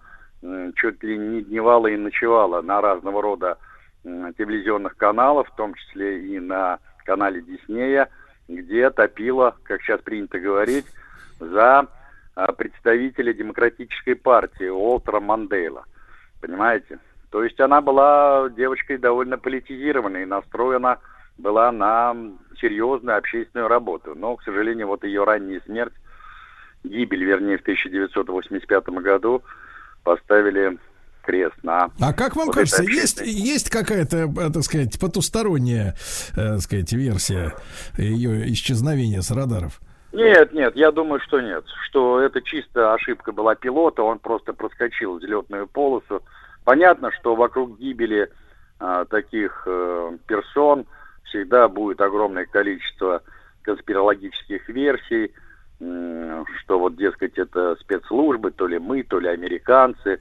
[0.76, 3.58] чуть ли не дневала и ночевала на разного рода
[4.04, 8.10] телевизионных каналах, в том числе и на канале Диснея,
[8.48, 10.86] где топила, как сейчас принято говорить,
[11.40, 11.88] за
[12.36, 15.86] а, представителя демократической партии Уолтера Мандейла.
[16.42, 17.00] Понимаете?
[17.32, 21.00] То есть она была девочкой довольно политизированной, настроена
[21.40, 22.16] была на
[22.60, 24.14] серьезную общественную работу.
[24.16, 25.94] Но, к сожалению, вот ее ранняя смерть,
[26.84, 29.42] гибель, вернее, в 1985 году
[30.04, 30.78] поставили
[31.24, 31.90] крест на...
[32.00, 35.96] А как вам вот кажется, есть, есть какая-то, э, так сказать, потусторонняя,
[36.36, 37.54] э, так сказать, версия
[37.98, 39.80] ее исчезновения с радаров?
[40.12, 41.66] Нет, нет, я думаю, что нет.
[41.86, 46.24] Что это чисто ошибка была пилота, он просто проскочил взлетную полосу.
[46.64, 48.30] Понятно, что вокруг гибели
[48.80, 50.88] а, таких а, персон
[51.30, 53.22] всегда будет огромное количество
[53.62, 55.32] конспирологических версий,
[55.80, 60.20] что вот, дескать, это спецслужбы, то ли мы, то ли американцы,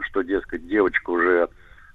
[0.00, 1.48] что, дескать, девочка уже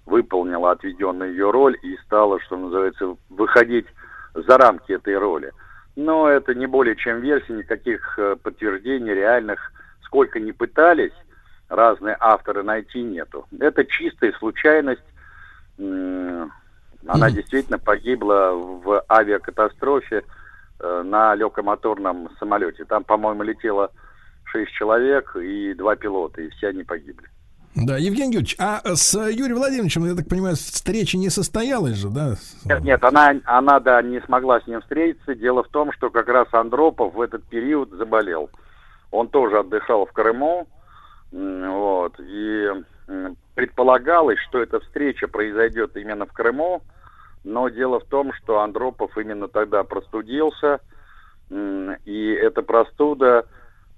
[0.06, 3.88] выполнила отведенную ее роль и стала, что называется, выходить
[4.34, 5.52] за рамки этой роли
[5.96, 9.72] но это не более чем версия, никаких э, подтверждений реальных,
[10.04, 11.14] сколько ни пытались
[11.70, 13.48] разные авторы найти нету.
[13.60, 15.02] Это чистая случайность.
[17.08, 20.24] Она действительно погибла в авиакатастрофе
[20.80, 22.86] э, на легкомоторном самолете.
[22.86, 23.92] Там, по-моему, летело
[24.46, 27.28] шесть человек и два пилота, и все они погибли.
[27.74, 32.36] Да, Евгений Юрьевич, а с Юрием Владимировичем, я так понимаю, встреча не состоялась же, да?
[32.66, 35.36] Нет, нет, она, она, да, не смогла с ним встретиться.
[35.36, 38.50] Дело в том, что как раз Андропов в этот период заболел.
[39.10, 40.68] Он тоже отдыхал в Крыму,
[41.32, 42.68] вот, и
[43.56, 46.82] предполагалось, что эта встреча произойдет именно в Крыму,
[47.44, 50.80] но дело в том, что Андропов именно тогда простудился,
[51.50, 53.46] и эта простуда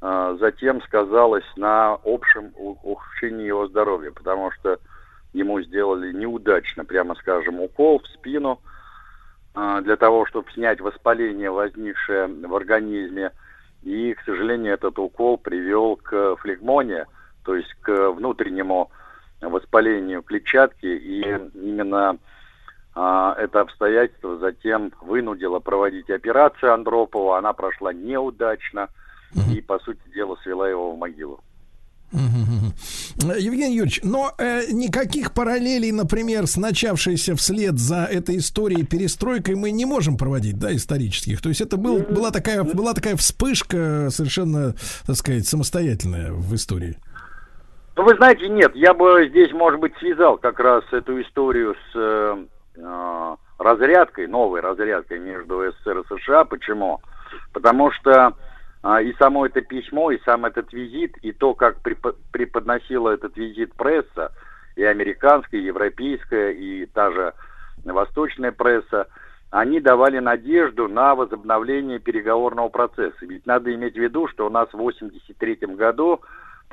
[0.05, 4.77] а, затем сказалось на общем ухудшении его здоровья, потому что
[5.31, 8.59] ему сделали неудачно, прямо скажем, укол в спину
[9.55, 13.31] а, для того, чтобы снять воспаление, возникшее в организме.
[13.84, 17.05] И, к сожалению, этот укол привел к флегмоне,
[17.44, 18.91] то есть к внутреннему
[19.41, 20.86] воспалению клетчатки.
[20.86, 22.18] И именно
[22.95, 27.38] а, это обстоятельство затем вынудило проводить операцию Андропова.
[27.38, 28.90] Она прошла неудачно–
[29.52, 31.40] и, по сути дела, свела его в могилу.
[32.11, 39.72] Евгений Юрьевич, но э, никаких параллелей, например, с начавшейся вслед за этой историей перестройкой мы
[39.72, 41.41] не можем проводить, да, исторических.
[41.41, 44.76] То есть это был, была, такая, была такая вспышка совершенно,
[45.07, 46.98] так сказать, самостоятельная в истории.
[47.95, 51.95] Ну, вы знаете, нет, я бы здесь, может быть, связал как раз эту историю с
[51.95, 52.45] э,
[52.78, 56.44] э разрядкой, новой разрядкой между СССР и США.
[56.44, 56.99] Почему?
[57.53, 58.34] Потому что
[58.82, 63.74] а, и само это письмо, и сам этот визит, и то, как преподносила этот визит
[63.76, 64.34] пресса,
[64.76, 67.34] и американская, и европейская, и та же
[67.86, 69.07] восточная пресса,
[69.52, 73.18] они давали надежду на возобновление переговорного процесса.
[73.22, 76.22] Ведь надо иметь в виду, что у нас в 1983 году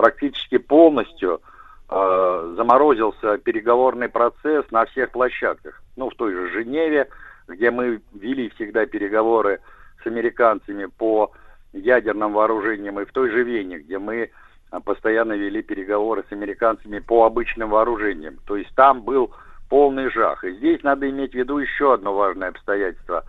[0.01, 1.43] практически полностью
[1.91, 5.83] э, заморозился переговорный процесс на всех площадках.
[5.97, 7.09] Ну, в той же Женеве,
[7.47, 9.61] где мы вели всегда переговоры
[10.03, 11.33] с американцами по
[11.75, 14.31] ядерным вооружением, и в той же Вене, где мы
[14.71, 18.39] а, постоянно вели переговоры с американцами по обычным вооружениям.
[18.47, 19.33] То есть там был
[19.69, 20.45] полный жах.
[20.45, 23.25] И здесь надо иметь в виду еще одно важное обстоятельство.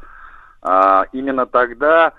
[0.61, 2.13] А, именно тогда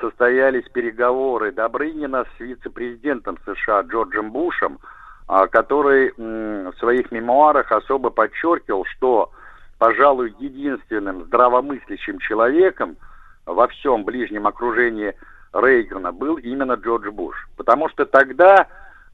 [0.00, 4.78] состоялись переговоры Добрынина с вице-президентом США Джорджем Бушем,
[5.26, 9.30] а, который в своих мемуарах особо подчеркивал, что
[9.78, 12.96] пожалуй, единственным здравомыслящим человеком
[13.46, 15.14] во всем ближнем окружении
[15.52, 17.48] Рейгана был именно Джордж Буш.
[17.56, 18.66] Потому что тогда э,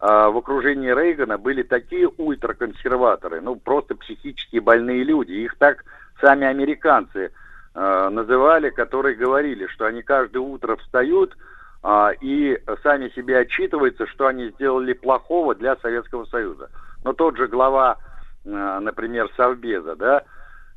[0.07, 5.33] в окружении Рейгана были такие ультраконсерваторы, ну просто психически больные люди.
[5.33, 5.85] Их так
[6.21, 7.33] сами американцы
[7.75, 11.37] э, называли, которые говорили, что они каждое утро встают
[11.83, 16.71] э, и сами себе отчитываются, что они сделали плохого для Советского Союза.
[17.05, 17.97] Но тот же глава,
[18.45, 20.23] э, например, Совбеза, да,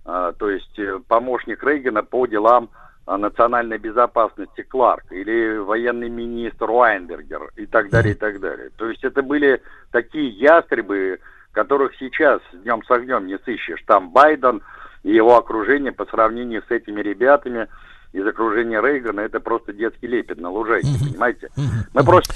[0.06, 2.70] э, то есть э, помощник Рейгана по делам
[3.06, 8.70] национальной безопасности Кларк или военный министр Уайнбергер и так далее, и так далее.
[8.78, 9.62] То есть это были
[9.92, 11.20] такие ястребы,
[11.52, 13.84] которых сейчас днем с огнем не сыщешь.
[13.86, 14.62] Там Байден
[15.04, 17.68] и его окружение по сравнению с этими ребятами
[18.14, 21.50] из окружения Рейгана, это просто детский лепет на лужайке, понимаете?
[21.94, 22.34] Мы просто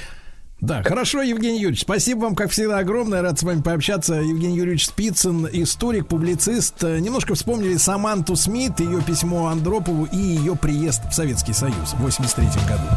[0.59, 1.81] да, хорошо, Евгений Юрьевич.
[1.81, 3.21] Спасибо вам, как всегда, огромное.
[3.21, 4.15] Рад с вами пообщаться.
[4.15, 6.81] Евгений Юрьевич Спицын, историк, публицист.
[6.81, 12.47] Немножко вспомнили Саманту Смит, ее письмо Андропову и ее приезд в Советский Союз в 83
[12.67, 12.89] году.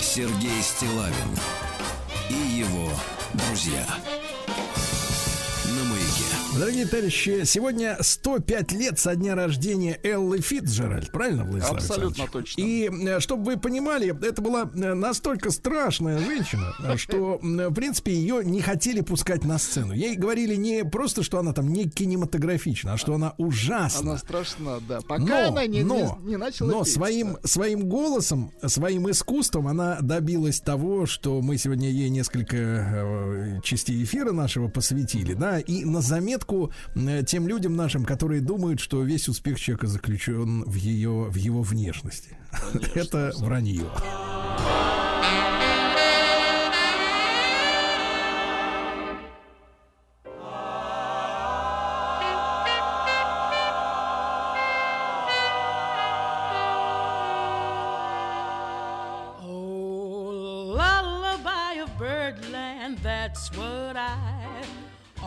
[0.00, 1.30] Сергей Стилавин
[2.28, 2.88] и его
[3.34, 3.84] друзья.
[6.58, 12.60] Дорогие товарищи, сегодня 105 лет со дня рождения Эллы Фитджеральд, правильно, Владислав Абсолютно точно.
[12.60, 18.44] И, э, чтобы вы понимали, это была э, настолько страшная женщина, что, в принципе, ее
[18.44, 19.92] не хотели пускать на сцену.
[19.92, 24.10] Ей говорили не просто, что она там не кинематографична, а что она ужасна.
[24.10, 25.00] Она страшна, да.
[25.02, 27.48] Пока но, она не, но, не, не начала Но петь, своим, да.
[27.48, 34.32] своим голосом, своим искусством она добилась того, что мы сегодня ей несколько э, частей эфира
[34.32, 36.47] нашего посвятили, да, и на заметку
[36.94, 41.62] э, тем людям нашим, которые думают, что весь успех человека заключен в ее, в его
[41.62, 42.36] внешности.
[42.94, 43.84] Это вранье.
[59.40, 60.74] Oh,
[63.02, 63.67] that's what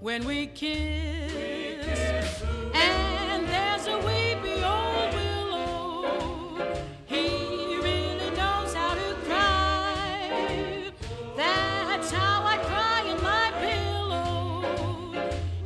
[0.00, 2.42] when we kiss.
[2.74, 6.62] And there's a weepy old willow.
[7.06, 10.92] He really knows how to cry.
[11.36, 14.64] That's how I cry in my pillow.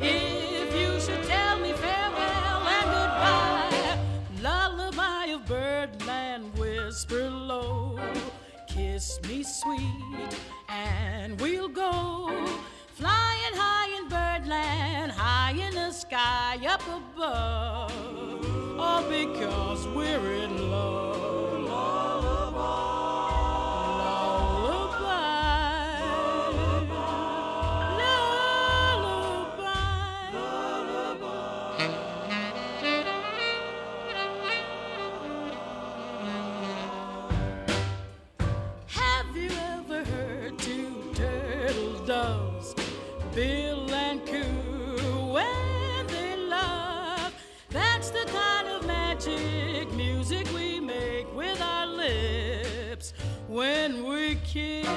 [0.00, 3.98] If you should tell me farewell and goodbye,
[4.40, 7.98] lullaby of birdland, whisper low,
[8.66, 10.36] kiss me sweet,
[10.68, 12.51] and we'll go
[16.02, 20.61] sky up above, all because we're in
[54.52, 54.91] kid.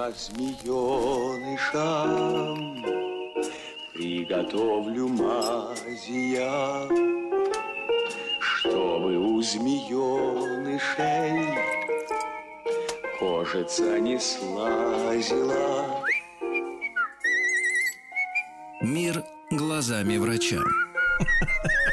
[0.00, 1.66] Утра змеенышам
[3.92, 6.88] Приготовлю мази я,
[8.40, 10.78] Чтобы у змеенышей
[13.18, 16.04] Кожица не слазила.
[18.80, 20.62] Мир глазами врача.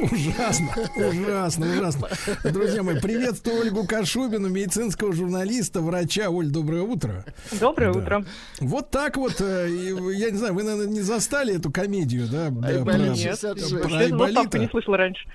[0.00, 2.08] Ужасно, ужасно, ужасно.
[2.44, 6.28] Друзья мои, приветствую Ольгу Кашубину, медицинского журналиста, врача.
[6.30, 7.24] Оль, доброе утро.
[7.60, 7.98] Доброе Да.
[7.98, 8.24] утро.
[8.60, 9.68] Вот так вот, э,
[10.14, 12.46] я не знаю, вы, наверное, не застали эту комедию, да?
[12.66, 13.80] Айболит про- 66.
[13.82, 14.58] про Айболита?
[14.58, 15.26] не слышала раньше.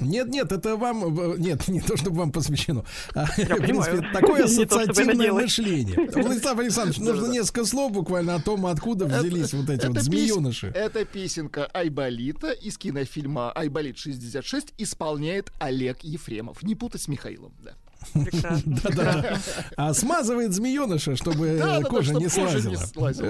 [0.00, 2.84] Нет, нет, это вам, нет, не то, чтобы вам посвящено.
[3.14, 3.62] А, в понимаю.
[3.62, 6.08] принципе, такое я ассоциативное мышление.
[6.14, 10.72] Владислав Александрович, нужно несколько слов буквально о том, откуда взялись вот эти вот змееныши.
[10.74, 16.62] Это песенка Айболита из кинофильма «Айболит 66» исполняет Олег Ефремов.
[16.62, 17.74] Не путать с Михаилом, да.
[18.14, 19.38] Да-да-да.
[19.76, 22.78] А смазывает змееныша, чтобы э, кожа не слазила.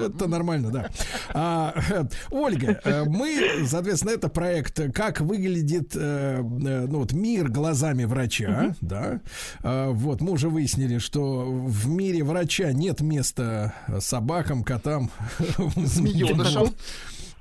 [0.05, 0.89] Это нормально, да.
[1.33, 1.73] А,
[2.31, 8.75] Ольга, э, мы, соответственно, это проект «Как выглядит э, ну, вот, мир глазами врача».
[8.81, 9.21] Да?
[9.63, 15.11] А, Вот, мы уже выяснили, что в мире врача нет места собакам, котам,
[15.75, 16.73] Змеёнышам.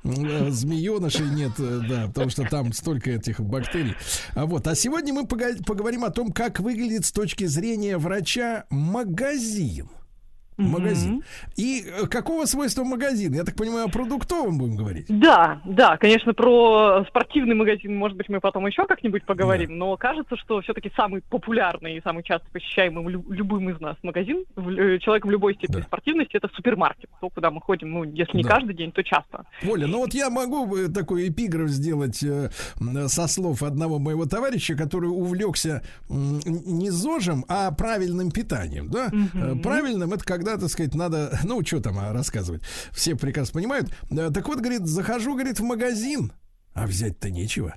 [0.05, 3.94] Э, Змеенышей нет, э, да, потому что там столько этих бактерий.
[4.35, 9.89] А вот, а сегодня мы поговорим о том, как выглядит с точки зрения врача магазин.
[10.59, 11.23] Магазин.
[11.57, 13.35] И э, какого свойства магазин?
[13.35, 15.07] Я так понимаю, о продуктовом будем говорить.
[15.09, 20.37] Да, да, конечно, про спортивный магазин, может быть, мы потом еще как-нибудь поговорим, но кажется,
[20.37, 24.99] что все-таки самый популярный и самый часто посещаемый лю- любым из нас магазин, в- э,
[25.01, 28.49] человеком любой степени спортивности, это супермаркет, то, куда мы ходим, ну, если не Да.
[28.51, 29.45] каждый день, то часто.
[29.69, 32.51] Оля, ну вот я могу э, такой эпиграф сделать э,
[33.09, 39.11] со слов одного моего товарища, который увлекся м, не ЗОЖем, а правильным питанием, да?
[39.35, 42.62] Э, Правильным это когда, так сказать, надо, ну что там а, рассказывать,
[42.93, 43.93] все прекрасно понимают.
[44.10, 46.32] Э, Так вот, говорит, захожу, говорит, в магазин,
[46.74, 47.74] а взять-то нечего.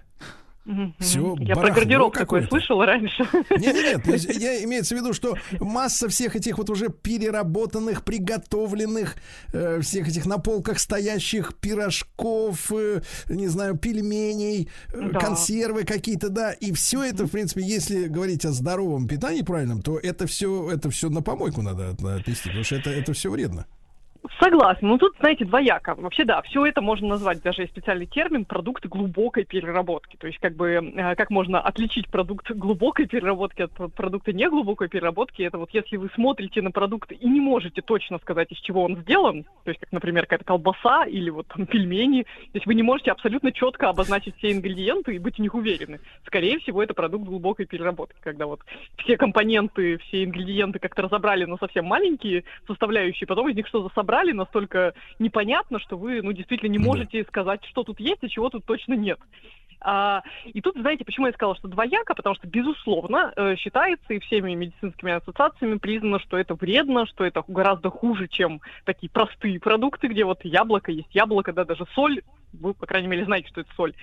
[0.99, 2.47] Всё, Я про гардероб какое-то.
[2.47, 3.27] слышала раньше.
[3.49, 9.15] Нет, нет, нет, я имеется в виду, что масса всех этих вот уже переработанных, приготовленных,
[9.53, 15.19] э, всех этих на полках стоящих пирожков, э, не знаю, пельменей, э, Да.
[15.19, 19.97] консервы какие-то, да, и все это, в принципе, если говорить о здоровом питании правильном, то
[19.97, 23.65] это все, это все на помойку надо от- отнести, потому что это, это все вредно.
[24.39, 24.87] Согласна.
[24.87, 25.95] Ну тут, знаете, двояко.
[25.95, 30.17] Вообще, да, все это можно назвать, даже есть специальный термин, продукты глубокой переработки.
[30.17, 34.87] То есть, как бы, э, как можно отличить продукт глубокой переработки от пр- продукта неглубокой
[34.87, 38.83] переработки, это вот если вы смотрите на продукт и не можете точно сказать, из чего
[38.83, 42.75] он сделан, то есть, как, например, какая-то колбаса или вот там пельмени, то есть вы
[42.75, 45.99] не можете абсолютно четко обозначить все ингредиенты и быть в них уверены.
[46.25, 48.61] Скорее всего, это продукт глубокой переработки, когда вот
[48.97, 54.18] все компоненты, все ингредиенты как-то разобрали на совсем маленькие составляющие, потом из них что-то собрали
[54.31, 58.65] настолько непонятно, что вы, ну, действительно не можете сказать, что тут есть, и чего тут
[58.65, 59.19] точно нет.
[59.81, 64.19] А, и тут, знаете, почему я сказала, что двояко, потому что, безусловно, э, считается и
[64.19, 70.07] всеми медицинскими ассоциациями признано, что это вредно, что это гораздо хуже, чем такие простые продукты,
[70.07, 72.21] где вот яблоко есть яблоко, да, даже соль,
[72.53, 73.93] вы, по крайней мере, знаете, что это соль.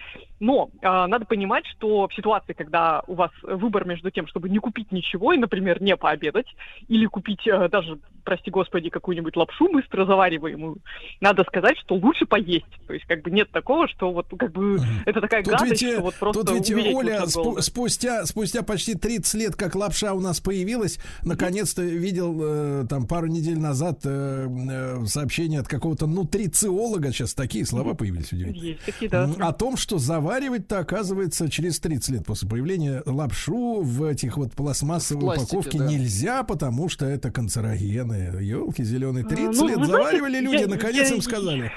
[0.40, 4.58] Но а, надо понимать, что в ситуации, когда у вас выбор между тем, чтобы не
[4.58, 6.46] купить ничего и, например, не пообедать,
[6.88, 10.78] или купить э, даже, прости господи, какую-нибудь лапшу быстро завариваемую,
[11.20, 12.66] надо сказать, что лучше поесть.
[12.86, 15.82] То есть, как бы нет такого, что вот как бы это такая Тут гадость, ведь,
[15.82, 17.62] э, что вот просто тут ведь умереть Оля, голода.
[17.62, 23.26] спустя, спустя почти 30 лет, как лапша у нас появилась, наконец-то видел э, там пару
[23.26, 28.64] недель назад э, э, сообщение от какого-то нутрициолога, сейчас такие слова появились, удивительно.
[28.64, 29.30] Есть такие, да.
[29.40, 35.22] О том, что заваривать-то, оказывается, через 30 лет после появления лапшу в этих вот пластмассовой
[35.22, 35.86] пластике, упаковке да.
[35.86, 38.42] нельзя, потому что это канцерогены.
[38.42, 39.24] Елки зеленые.
[39.24, 41.72] 30 ну, лет знаете, заваривали люди, я- наконец я- им сказали.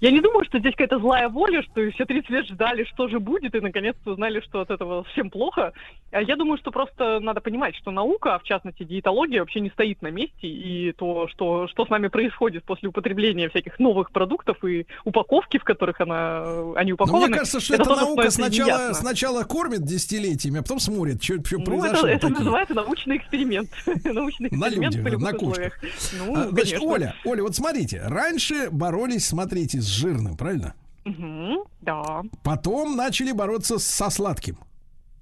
[0.00, 3.18] Я не думаю, что здесь какая-то злая воля, что все 30 лет ждали, что же
[3.20, 5.72] будет, и наконец-то узнали, что от этого всем плохо.
[6.10, 9.70] А Я думаю, что просто надо понимать, что наука, а в частности диетология, вообще не
[9.70, 14.62] стоит на месте, и то, что, что с нами происходит после употребления всяких новых продуктов
[14.64, 16.44] и упаковки, в которых она,
[16.76, 17.26] они Но упакованы.
[17.26, 21.58] мне кажется, что это эта наука сначала, сначала кормит десятилетиями, а потом смотрит, что, что
[21.58, 22.08] Ну, произошло.
[22.08, 23.68] это, это называется научный эксперимент.
[24.04, 25.78] научный На эксперимент людях, при любых на условиях.
[26.18, 26.80] Ну, А, Значит.
[26.82, 30.74] Оля, Оля, вот смотрите, раньше боролись, смотрите, с жирным, правильно?
[31.04, 34.58] Мгм, да, Потом начали бороться со сладким.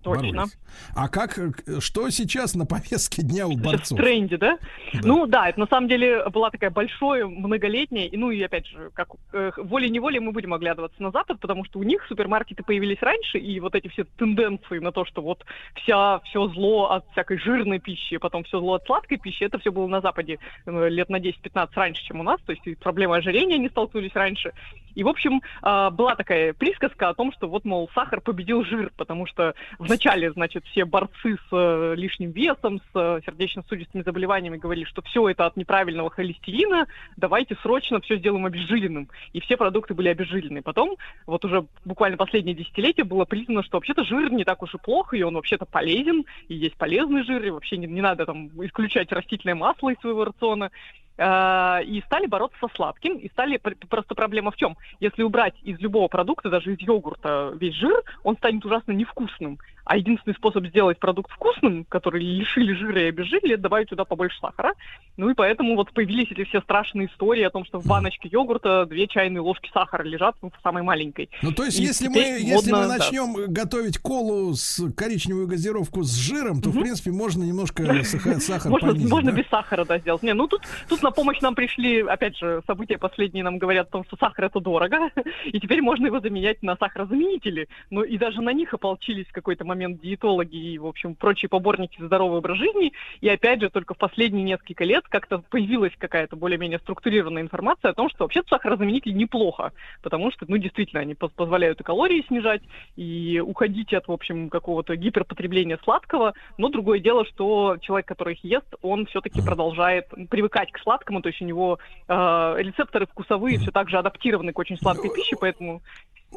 [0.06, 0.32] Точно.
[0.32, 0.58] Боролись.
[0.94, 3.98] А как, э, что сейчас на повестке дня у Сейчас в борцов?
[3.98, 4.58] тренде, да?
[4.92, 5.00] Да.
[5.02, 8.90] Ну да, это на самом деле была такая большое, многолетняя, и ну и опять же,
[8.94, 13.38] как э, волей-неволей мы будем оглядываться на Запад, потому что у них супермаркеты появились раньше,
[13.38, 17.78] и вот эти все тенденции на то, что вот вся, все зло от всякой жирной
[17.78, 21.16] пищи, потом все зло от сладкой пищи, это все было на Западе э, лет на
[21.18, 24.52] 10-15 раньше, чем у нас, то есть и с проблемой ожирения они столкнулись раньше.
[24.96, 28.90] И, в общем, а, была такая присказка о том, что вот, мол, сахар победил жир,
[28.96, 29.54] потому что
[29.96, 35.28] вначале, значит, все борцы с э, лишним весом, с э, сердечно-сосудистыми заболеваниями говорили, что все
[35.28, 36.86] это от неправильного холестерина,
[37.16, 39.08] давайте срочно все сделаем обезжиренным.
[39.32, 40.60] И все продукты были обезжирены.
[40.60, 40.96] Потом,
[41.26, 45.16] вот уже буквально последние десятилетия было признано, что вообще-то жир не так уж и плохо,
[45.16, 49.10] и он вообще-то полезен, и есть полезный жир, и вообще не, не надо там исключать
[49.12, 50.70] растительное масло из своего рациона.
[51.18, 53.56] Э, и стали бороться со сладким, и стали,
[53.88, 54.76] просто проблема в чем?
[55.00, 59.58] Если убрать из любого продукта, даже из йогурта, весь жир, он станет ужасно невкусным.
[59.86, 64.36] А единственный способ сделать продукт вкусным, который лишили жира и обезжирили, это добавить туда побольше
[64.40, 64.74] сахара.
[65.16, 68.84] Ну и поэтому вот появились эти все страшные истории о том, что в баночке йогурта
[68.86, 71.30] две чайные ложки сахара лежат ну, в самой маленькой.
[71.40, 72.98] Ну то есть И если мы, теперь если мы модно, да.
[72.98, 78.72] начнем готовить колу с коричневую газировку с жиром, то в принципе можно немножко саха- сахар
[78.72, 79.38] можно, понизить, можно да?
[79.38, 80.24] без сахара, да, сделать.
[80.24, 83.92] Не, ну тут, тут на помощь нам пришли, опять же, события последние нам говорят о
[83.92, 85.10] том, что сахар это дорого,
[85.44, 87.68] и теперь можно его заменять на сахарозаменители.
[87.90, 92.00] Ну и даже на них ополчились в какой-то момент диетологи и, в общем, прочие поборники
[92.00, 92.92] за здоровый образ жизни.
[93.20, 97.94] И опять же, только в последние несколько лет как-то появилась какая-то более-менее структурированная информация о
[97.94, 99.72] том, что вообще сахарозаменители неплохо,
[100.02, 102.62] потому что, ну, действительно, они поз- позволяют и калории снижать,
[102.96, 106.34] и уходить от, в общем, какого-то гиперпотребления сладкого.
[106.58, 111.28] Но другое дело, что человек, который их ест, он все-таки продолжает привыкать к сладкому, то
[111.28, 111.78] есть у него
[112.08, 115.82] э, рецепторы вкусовые все так же адаптированы к очень сладкой пище, поэтому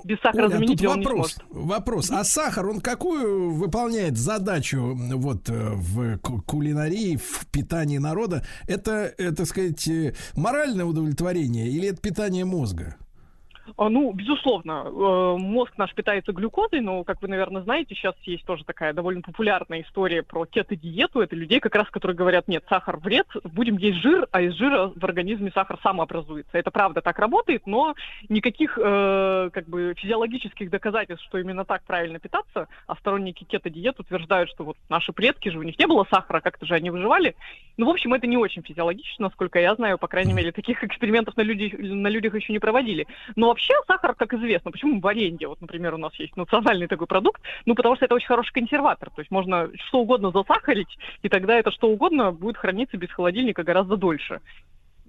[0.04, 2.12] без Оля, а тут он не вопрос, вопрос.
[2.12, 8.46] А сахар, он какую выполняет задачу вот э, в ку- кулинарии, в питании народа?
[8.68, 12.96] Это, э, так сказать, э, моральное удовлетворение или это питание мозга?
[13.78, 18.46] А, Ну, безусловно, э, мозг наш питается глюкозой, но, как вы, наверное, знаете, сейчас есть
[18.46, 21.22] тоже такая довольно популярная история про кето-диету.
[21.22, 24.92] Это людей, как раз, которые говорят, нет, сахар вред, будем есть жир, а из жира
[24.96, 26.58] в организме сахар самообразуется.
[26.58, 27.96] Это правда так работает, но
[28.30, 34.50] никаких э, как бы физиологических доказательств, что именно так правильно питаться, а сторонники кето-диет утверждают,
[34.50, 37.36] что вот наши предки же, у них не было сахара, как-то же они выживали.
[37.78, 41.38] Ну, в общем, это не очень физиологично, насколько я знаю, по крайней мере, таких экспериментов
[41.38, 43.08] на, люди, на людях еще не проводили.
[43.36, 47.42] Но вообще сахар, как известно, почему варенье, вот, например, у нас есть национальный такой продукт,
[47.66, 51.58] ну, потому что это очень хороший консерватор, то есть можно что угодно засахарить, и тогда
[51.60, 54.40] это что угодно будет храниться без холодильника гораздо дольше.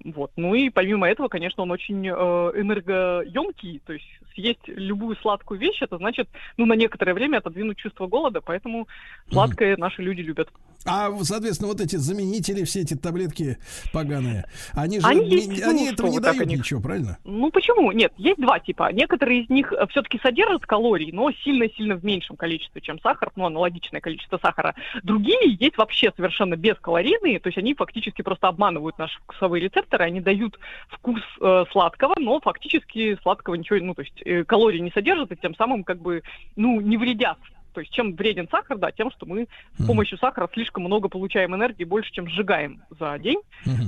[0.03, 0.31] Вот.
[0.35, 5.81] Ну и помимо этого, конечно, он очень э, энергоемкий, то есть съесть любую сладкую вещь,
[5.81, 8.87] это значит, ну, на некоторое время отодвинуть чувство голода, поэтому
[9.29, 10.49] сладкое наши люди любят.
[10.85, 13.57] А, соответственно, вот эти заменители, все эти таблетки
[13.93, 17.17] поганые, они же Они не- есть, они ну, этого что не дают они- ничего, правильно?
[17.23, 17.91] Ну почему?
[17.91, 18.91] Нет, есть два типа.
[18.91, 24.01] Некоторые из них все-таки содержат калорий, но сильно-сильно в меньшем количестве, чем сахар, ну, аналогичное
[24.01, 24.75] количество сахара.
[25.03, 30.19] Другие есть вообще совершенно бескалорийные, то есть они фактически просто обманывают наши вкусовые рецепторы, они
[30.19, 35.31] дают вкус э, сладкого, но фактически сладкого ничего, ну, то есть э, калорий не содержат,
[35.31, 36.23] и тем самым как бы,
[36.55, 37.37] ну, не вредят.
[37.73, 41.55] То есть чем вреден сахар, да, тем, что мы с помощью сахара слишком много получаем
[41.55, 43.39] энергии, больше, чем сжигаем за день.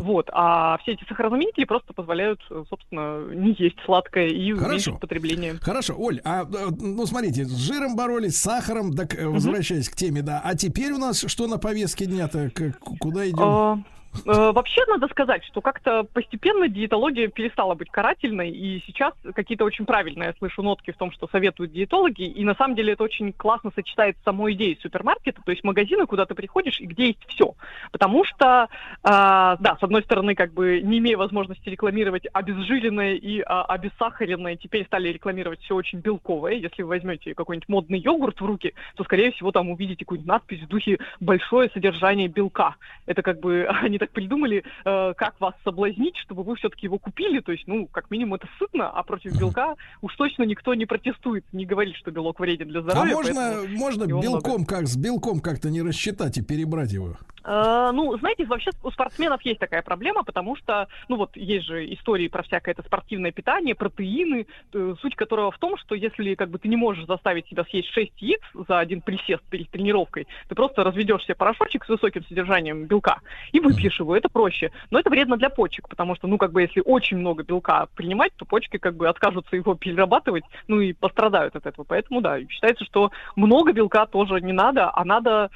[0.04, 0.30] Вот.
[0.34, 4.70] А все эти сахарозаменители просто позволяют, э, собственно, не есть сладкое и Хорошо.
[4.70, 5.56] уменьшить потребление.
[5.62, 9.96] Хорошо, Оль, а, э, ну смотрите, с жиром боролись, с сахаром, так э, возвращаясь к
[9.96, 10.42] теме, да.
[10.44, 12.52] А теперь у нас что на повестке дня-то?
[13.00, 13.40] Куда идем?
[13.40, 13.80] А,
[14.26, 20.28] Вообще надо сказать, что как-то постепенно диетология перестала быть карательной, и сейчас какие-то очень правильные,
[20.28, 23.72] я слышу, нотки в том, что советуют диетологи, и на самом деле это очень классно
[23.76, 27.56] сочетается с самой идеей супермаркета, то есть магазины, куда ты приходишь и где есть все.
[27.92, 28.70] Потому что,
[29.04, 34.56] а, да, с одной стороны, как бы не имея возможности рекламировать обезжиренное и а, обессахаренное,
[34.56, 36.54] теперь стали рекламировать все очень белковое.
[36.54, 40.62] Если вы возьмете какой-нибудь модный йогурт в руки, то, скорее всего, там увидите какую-нибудь надпись
[40.62, 42.76] в духе «большое содержание белка».
[43.06, 47.40] Это как бы они так придумали, э, как вас соблазнить, чтобы вы все-таки его купили.
[47.40, 51.46] То есть, ну, как минимум, это сытно, а против белка уж точно никто не протестует,
[51.54, 53.14] не говорит, что белок вреден для А здоровья.
[53.16, 54.38] можно, поэтому можно его много.
[54.38, 57.18] белком, как с белком как-то не рассчитать и перебрать его?
[57.44, 61.94] Э, Ну, знаете, вообще у спортсменов есть такая проблема, потому что, ну вот, есть же
[61.94, 66.50] истории про всякое это спортивное питание, протеины, э, суть которого в том, что если как
[66.50, 70.56] бы ты не можешь заставить себя съесть 6 яиц за один присест перед тренировкой, ты
[70.56, 73.20] просто разведешь себе порошочек с высоким содержанием белка
[73.52, 74.72] и выпьешь его, это проще.
[74.92, 78.34] Но это вредно для почек, потому что, ну, как бы, если очень много белка принимать,
[78.36, 81.86] то почки как бы откажутся его перерабатывать, ну, и пострадают от этого.
[81.86, 85.50] Поэтому, да, считается, что много белка тоже не надо, а надо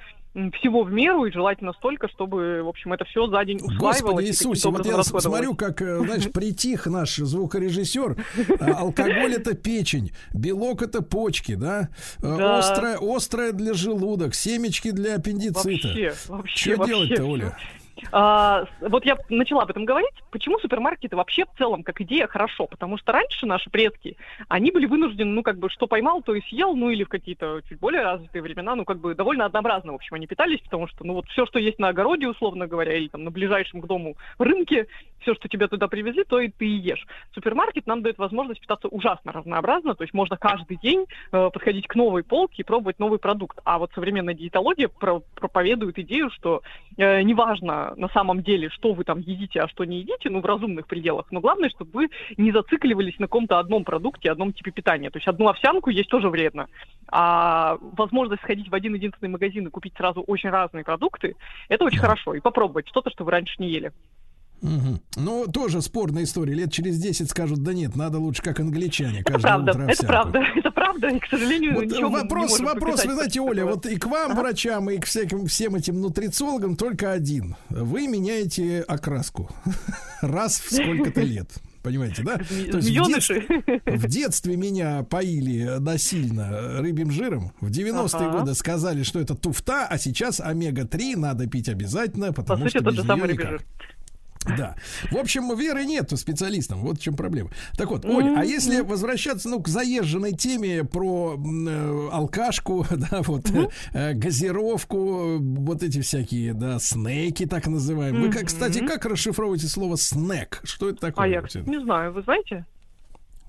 [0.60, 4.02] всего в меру и желательно столько, чтобы, в общем, это все за день усваивалось.
[4.02, 8.16] Господи Иисусе, вот я смотрю, как, э, знаешь, притих наш звукорежиссер.
[8.60, 11.90] А, Алкоголь это печень, белок это почки, да?
[12.22, 12.60] Э, Да.
[12.60, 15.88] Острое, острое для желудок, семечки для аппендицита.
[15.88, 17.24] Вообще, вообще, Что делать-то.
[17.26, 17.58] Оля?
[18.12, 20.14] А, вот я начала об этом говорить.
[20.32, 22.68] Почему супермаркеты вообще в целом как идея хорошо?
[22.68, 24.18] Потому что раньше наши предки,
[24.48, 27.62] они были вынуждены, ну, как бы, что поймал, то и съел, ну, или в какие-то
[27.68, 31.04] чуть более развитые времена, ну, как бы, довольно однообразно, в общем, они питались, потому что,
[31.04, 34.16] ну, вот все, что есть на огороде, условно говоря, или там на ближайшем к дому
[34.38, 34.88] рынке,
[35.20, 37.06] все, что тебе туда привезли, то и ты ешь.
[37.34, 41.96] Супермаркет нам дает возможность питаться ужасно разнообразно, то есть можно каждый день э, подходить к
[41.96, 43.60] новой полке и пробовать новый продукт.
[43.64, 46.62] А вот современная диетология про- проповедует идею, что
[46.98, 50.46] э, неважно на самом деле, что вы там едите, а что не едите, ну, в
[50.46, 55.10] разумных пределах, но главное, чтобы вы не зацикливались на каком-то одном продукте, одном типе питания.
[55.10, 56.68] То есть одну овсянку есть тоже вредно.
[57.10, 61.36] А возможность сходить в один единственный магазин и купить сразу очень разные продукты,
[61.70, 62.34] это очень хорошо.
[62.34, 63.92] И попробовать что-то, что вы раньше не ели.
[64.62, 65.02] Мгм.
[65.16, 66.54] Ну, тоже спорная история.
[66.54, 69.22] Лет через 10 скажут, да нет, надо лучше как англичане.
[69.22, 70.08] Это правда, утро это овсянку».
[70.08, 73.66] правда, это правда, и, к сожалению, Вот ничего мы не вопрос, вопрос, вы знаете, Оля,
[73.66, 77.56] вот и к вам, врачам, и к всяким, всем этим нутрициологам только один.
[77.70, 79.50] Вы меняете окраску
[80.22, 81.52] раз в сколько-то лет.
[81.84, 82.36] Понимаете, да?
[82.38, 83.46] То есть в детстве,
[83.86, 87.54] в детстве меня поили насильно рыбьим жиром.
[87.62, 88.40] В 90-е Ага.
[88.40, 92.92] годы сказали, что это туфта, а сейчас омега-3 надо пить обязательно, По потому сути, что
[92.92, 93.50] без рыбий никак.
[93.52, 93.66] жир.
[94.56, 94.76] Да.
[95.12, 96.80] В общем, веры нет специалистам.
[96.80, 97.50] Вот в чем проблема.
[97.78, 103.50] Так вот, Оль, а если возвращаться ну, к заезженной теме про э, алкашку, да, вот
[103.94, 108.28] э, газировку, э, вот эти всякие, да, снеки, так называемые.
[108.28, 110.62] Вы, как, кстати, как расшифровываете слово снэк?
[110.64, 111.26] Что это такое?
[111.26, 112.66] А я не знаю, вы знаете?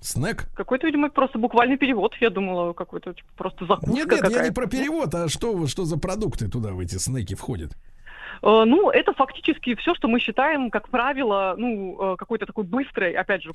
[0.00, 0.46] Снэк?
[0.54, 2.14] Какой-то, видимо, просто буквальный перевод.
[2.20, 5.84] Я думала, какой-то типа, просто закуска Нет, нет, я не про перевод, а что, что
[5.84, 7.76] за продукты туда в эти снеки входят?
[8.42, 13.12] Э, Ну, это фактически все, что мы считаем, как правило, ну, э, какой-то такой быстрой,
[13.12, 13.50] опять же,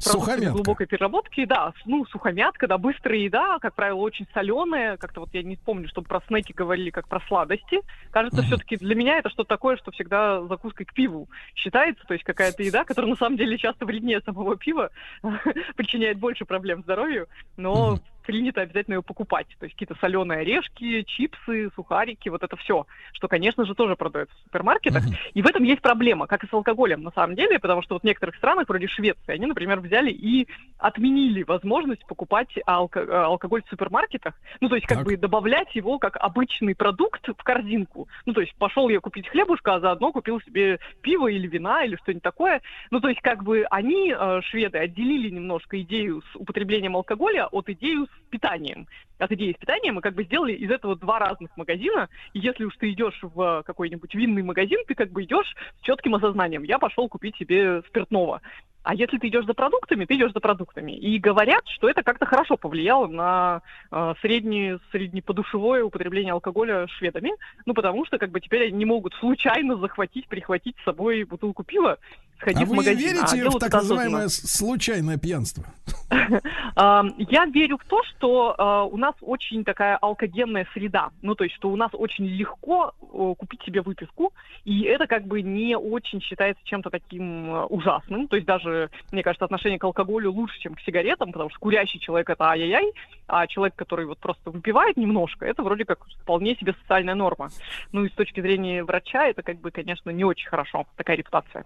[0.52, 5.44] глубокой переработки, да, ну, сухомятка, да, быстрая еда, как правило, очень соленая, как-то вот я
[5.44, 7.82] не помню, чтобы про снеки говорили как про сладости.
[8.12, 12.24] Кажется, все-таки для меня это что-то такое, что всегда закуской к пиву считается, то есть
[12.24, 14.90] какая-то еда, которая на самом деле часто вреднее самого пива,
[15.76, 19.48] причиняет больше проблем здоровью, но принято обязательно ее покупать.
[19.60, 24.36] То есть какие-то соленые орешки, чипсы, сухарики, вот это все, что, конечно же, тоже продается
[24.36, 25.04] в супермаркетах.
[25.34, 28.02] И в этом есть проблема, как и с алкоголем на самом деле, потому что вот
[28.02, 33.64] в некоторых странах, вроде Швеции, они, например, взяли и отменили возможность покупать алко- э, алкоголь
[33.64, 34.34] в супермаркетах.
[34.60, 35.06] Ну, то есть как Так.
[35.06, 38.08] бы добавлять его как обычный продукт в корзинку.
[38.26, 41.96] Ну, то есть пошел я купить хлебушка, а заодно купил себе пиво или вина или
[41.98, 42.62] что-нибудь такое.
[42.92, 47.70] Ну, то есть как бы они, э, шведы, отделили немножко идею с употреблением алкоголя от
[47.70, 48.88] идеи с питанием.
[49.20, 52.10] От идеи с питанием и как бы сделали из этого два разных магазина.
[52.34, 56.16] И если уж ты идешь в какой-нибудь винный магазин, ты как бы идешь с четким
[56.16, 56.64] осознанием.
[56.64, 58.42] Я пошел купить себе спиртного.
[58.84, 60.92] А если ты идешь за продуктами, ты идешь за продуктами.
[60.92, 67.32] И говорят, что это как-то хорошо повлияло на э, среднее, среднеподушевое употребление алкоголя шведами.
[67.66, 71.64] Ну, потому что как бы теперь они не могут случайно захватить, прихватить с собой бутылку
[71.64, 71.98] пива,
[72.40, 73.00] сходив А в вы магазин.
[73.00, 75.64] верите в делают так называемое случайное пьянство?
[76.76, 81.10] А, Я верю в то, что а, у нас очень такая алкогенная среда.
[81.22, 84.34] Ну, то есть, что у нас очень легко э, купить себе выписку,
[84.66, 88.28] и это как бы не очень считается чем-то таким э, ужасным.
[88.28, 88.73] То есть, даже,
[89.12, 92.92] мне кажется, отношение к алкоголю лучше, чем к сигаретам, потому что курящий человек это ай-яй-яй,
[93.28, 97.50] а человек, который вот просто выпивает немножко, это вроде как вполне себе социальная норма.
[97.92, 101.64] Ну, и с точки зрения врача, это как бы, конечно, не очень хорошо, такая репутация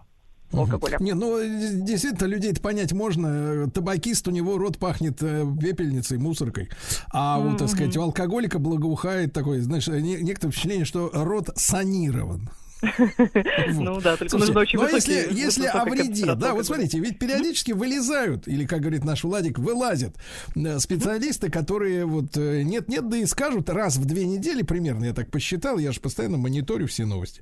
[0.54, 0.98] алкоголя.
[1.00, 3.28] Не, ну э, действительно, людей-то понять можно.
[3.28, 6.70] Э, Табакист, у него рот пахнет э, пепельницей, мусоркой.
[7.12, 11.50] А вот, так сказать, у алкоголика благоухает такой, знаешь, э, не- некоторое впечатление, что рот
[11.56, 12.50] санирован.
[12.82, 17.20] Ну да, только нужно очень ну а если, если о вреде, да, вот смотрите, ведь
[17.20, 20.16] периодически вылезают, или, как говорит наш Владик, вылазят
[20.56, 25.14] э, специалисты, которые вот э, нет-нет, да и скажут раз в две недели примерно, я
[25.14, 27.42] так посчитал, я же постоянно мониторю все новости.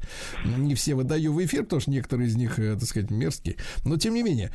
[0.58, 3.56] Не все выдаю в эфир, потому что некоторые из них, э, так сказать, мерзкие.
[3.84, 4.52] Но тем не менее,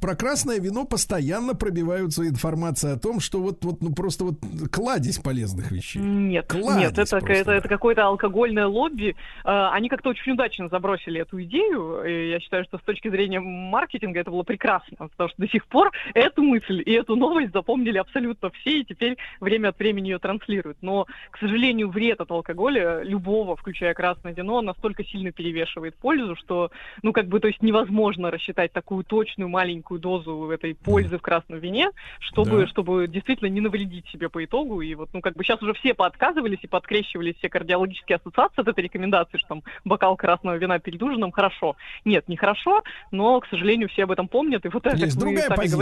[0.00, 4.38] про красное вино постоянно пробиваются информация о том, что вот, вот ну просто вот
[4.70, 6.00] кладезь полезных вещей.
[6.00, 9.16] Нет, Кладезь нет, это, это, это какое-то алкогольное лобби.
[9.44, 12.02] Э, Они как-то очень удачно забросили эту идею.
[12.04, 15.66] И я считаю, что с точки зрения маркетинга это было прекрасно, потому что до сих
[15.66, 20.18] пор эту мысль и эту новость запомнили абсолютно все, и теперь время от времени ее
[20.18, 20.78] транслируют.
[20.82, 26.70] Но, к сожалению, вред от алкоголя, любого, включая красное вино, настолько сильно перевешивает пользу, что,
[27.02, 31.58] ну, как бы, то есть невозможно рассчитать такую точную маленькую дозу этой пользы в красном
[31.58, 31.90] вине,
[32.20, 32.66] чтобы, Да.
[32.66, 34.80] чтобы действительно не навредить себе по итогу.
[34.80, 38.68] И вот, ну, как бы сейчас уже все поотказывались и подкрещивались все кардиологические ассоциации от
[38.68, 41.76] этой рекомендации, что там бокал красного вина перед ужином хорошо.
[42.04, 44.64] Нет, не хорошо, но, к сожалению, все об этом помнят.
[44.64, 45.76] И вот это, Есть другая сами позиция.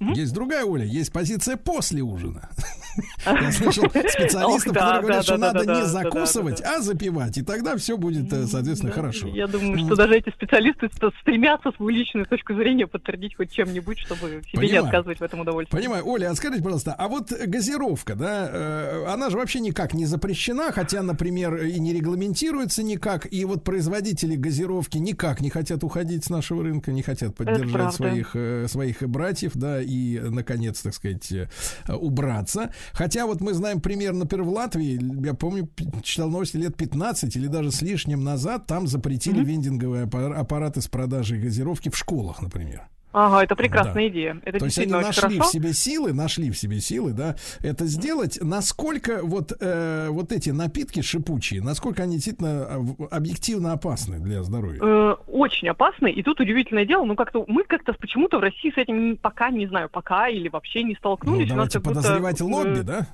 [0.00, 2.48] говорите, Есть другая, Оля, есть позиция после ужина.
[3.26, 8.32] Я слышал специалистов, которые говорят, что надо не закусывать, а запивать, и тогда все будет,
[8.32, 9.28] э, соответственно, хорошо.
[9.28, 13.98] Я думаю, что даже эти специалисты ст- стремятся свою личную точку зрения подтвердить хоть чем-нибудь,
[13.98, 15.76] чтобы себе не отказывать в этом удовольствии.
[15.76, 20.04] Понимаю, Оля, а скажите, пожалуйста, а вот газировка, да, э, она же вообще никак не
[20.06, 26.24] запрещена, хотя, например, и не регламентируется никак, и вот производители газировки никак не хотят уходить
[26.24, 31.30] с нашего рынка, не хотят поддержать своих, э, своих братьев, да, и, наконец, так сказать,
[31.32, 31.48] э,
[31.92, 32.72] убраться.
[32.92, 35.68] Хотя вот мы знаем пример, например, в Латвии, я помню,
[36.02, 40.88] читал новости лет 15 или даже с лишним назад, там запретили вендинговые аппар- аппараты с
[40.88, 42.88] продажей газировки в школах, например.
[43.12, 44.08] Ага, это прекрасная Да.
[44.08, 44.40] идея.
[44.44, 45.42] Это То есть они нашли хорошо.
[45.42, 48.38] в себе силы, нашли в себе силы, да, это сделать.
[48.40, 52.66] Насколько вот, э, вот эти напитки шипучие, насколько они действительно
[53.00, 54.80] э, объективно опасны для здоровья?
[54.82, 56.12] Э, очень опасный.
[56.12, 59.66] И тут удивительное дело, ну как-то мы как-то почему-то в России с этим пока не
[59.66, 61.50] знаю, пока или вообще не Ну, столкнулись.
[61.50, 63.06] У нас давайте как будто, подозревать э, лобби, да?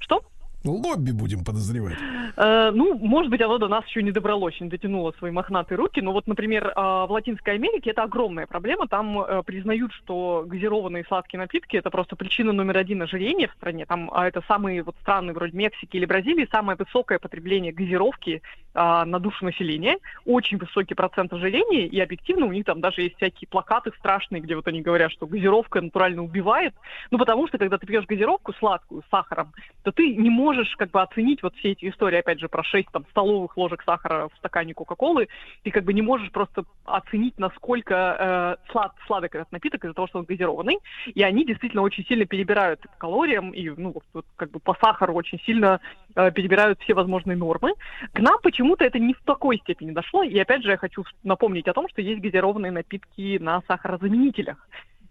[0.00, 0.22] Что?
[0.64, 1.98] Лобби будем подозревать.
[2.36, 6.00] Э, ну, может быть, оно до нас еще не добралось, не дотянуло свои мохнатые руки.
[6.00, 8.88] Но вот, например, э, в Латинской Америке это огромная проблема.
[8.88, 13.86] Там э, признают, что газированные сладкие напитки это просто причина номер один ожирения в стране.
[13.86, 18.42] Там а это самые вот страны вроде Мексики или Бразилии, самое высокое потребление газировки
[18.74, 23.16] а, на душу населения, очень высокий процент ожирения, и объективно у них там даже есть
[23.16, 26.74] всякие плакаты страшные, где вот они говорят, что газировка натурально убивает.
[27.10, 29.52] Ну, потому что, когда ты пьешь газировку сладкую с сахаром,
[29.82, 32.88] то ты не можешь как бы оценить вот все эти истории, опять же, про 6
[32.92, 35.28] там, столовых ложек сахара в стакане Кока-Колы,
[35.62, 40.06] ты как бы не можешь просто оценить, насколько э, слад, сладок этот напиток из-за того,
[40.06, 40.78] что он газированный,
[41.14, 45.14] и они действительно очень сильно перебирают по калориям и, ну, вот как бы по сахару
[45.14, 45.80] очень сильно
[46.14, 47.72] э, перебирают все возможные нормы.
[48.12, 51.68] К нам почему-то это не в такой степени дошло, и опять же я хочу напомнить
[51.68, 54.56] о том, что есть газированные напитки на сахарозаменителях.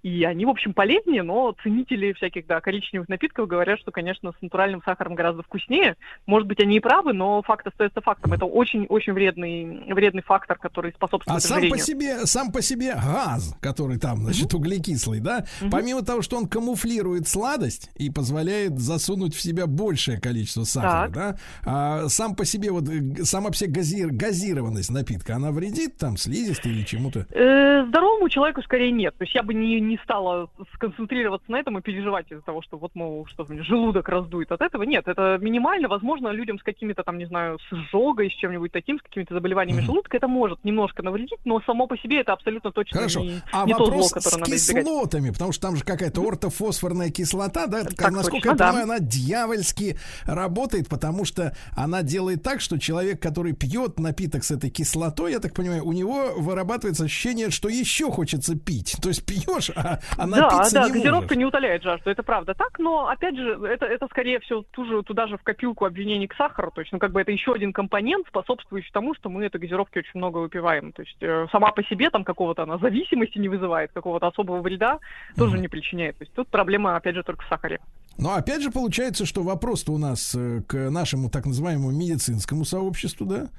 [0.03, 4.41] И они, в общем, полезнее, но ценители всяких, да, коричневых напитков говорят, что, конечно, с
[4.41, 5.95] натуральным сахаром гораздо вкуснее.
[6.25, 8.33] Может быть, они и правы, но факт остается фактом.
[8.33, 13.55] Это очень-очень вредный, вредный фактор, который способствует А сам по себе, сам по себе газ,
[13.61, 19.41] который там, значит, углекислый, да, помимо того, что он камуфлирует сладость и позволяет засунуть в
[19.41, 21.11] себя большее количество сахара, Так.
[21.13, 25.97] да, а сам по себе вот э, сама по себе газир- газированность напитка, она вредит
[25.97, 27.25] там слизистой или чему-то?
[27.29, 29.15] Э, здоровому человеку скорее нет.
[29.17, 32.77] То есть я бы не, не стала сконцентрироваться на этом и переживать из-за того, что
[32.77, 34.83] вот, мол, что мне желудок раздует от этого.
[34.83, 35.87] Нет, это минимально.
[35.87, 39.81] Возможно, людям с какими-то там, не знаю, с изжогой, с чем-нибудь таким, с какими-то заболеваниями
[39.81, 43.21] желудка, это может немножко навредить, но само по себе это абсолютно точно Хорошо.
[43.21, 44.83] не, А не то зло, вопрос которое с надо избегать.
[44.83, 48.67] кислотами, потому что там же какая-то ортофосфорная кислота, да, Так насколько точно, я да.
[48.67, 54.51] понимаю, она дьявольски работает, потому что она делает так, что человек, который пьет напиток с
[54.51, 58.95] этой кислотой, я так понимаю, у него вырабатывается ощущение, что еще хочется пить.
[59.01, 59.82] То есть пьешь, а,
[60.17, 61.37] а Да, да, не газировка можешь.
[61.37, 65.27] не утоляет жажду, это правда так, но опять же, это, это скорее всего туже, туда
[65.27, 68.27] же в копилку обвинений к сахару, то есть, ну, как бы это еще один компонент,
[68.27, 70.91] способствующий тому, что мы этой газировки очень много выпиваем.
[70.91, 74.99] То есть э, сама по себе там какого-то она зависимости не вызывает, какого-то особого вреда
[75.37, 76.17] тоже не причиняет.
[76.17, 77.79] То есть тут проблема, опять же, только в сахаре.
[78.17, 83.25] Но опять же получается, что вопрос-то у нас э, к нашему так называемому медицинскому сообществу,
[83.25, 83.49] да,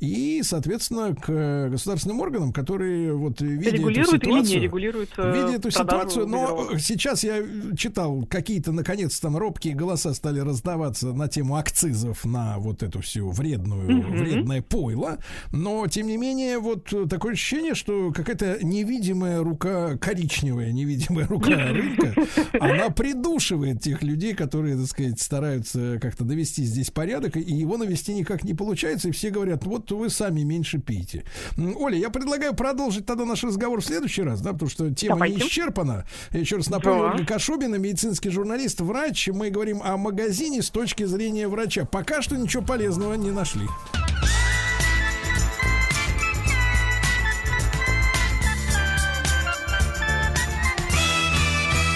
[0.00, 5.10] и, соответственно, к государственным органам, которые вот э, видя эту Регулируют или ситуацию, не регулируют
[5.16, 7.42] э, видя эту ситуацию, но сейчас я
[7.76, 13.30] читал какие-то наконец там робкие голоса стали раздаваться на тему акцизов на вот эту всю
[13.30, 14.16] вредную Мгм.
[14.16, 15.18] вредное пойло,
[15.52, 22.14] но тем не менее вот такое ощущение, что какая-то невидимая рука коричневая невидимая рука рынка,
[22.60, 28.14] она придушивает тех людей, которые, так сказать, стараются как-то довести здесь порядок, и его навести
[28.14, 31.24] никак не получается, и все говорят, вот вы сами меньше пейте.
[31.56, 35.34] Оля, я предлагаю продолжить тогда наш разговор в следующий раз, да, потому что тема не
[35.34, 35.46] Давайте.
[35.48, 36.06] исчерпана.
[36.30, 37.10] Я еще раз напомню, Да.
[37.14, 39.28] Ольга Кашубина, медицинский журналист, врач.
[39.28, 41.84] Мы говорим о магазине с точки зрения врача.
[41.84, 43.66] Пока что ничего полезного не нашли.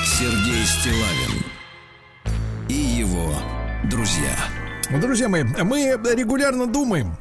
[0.04, 1.27] Сергей Стилавин
[2.98, 3.32] его
[3.84, 4.36] друзья.
[4.90, 7.16] Ну, Друзья мои, мы регулярно думаем,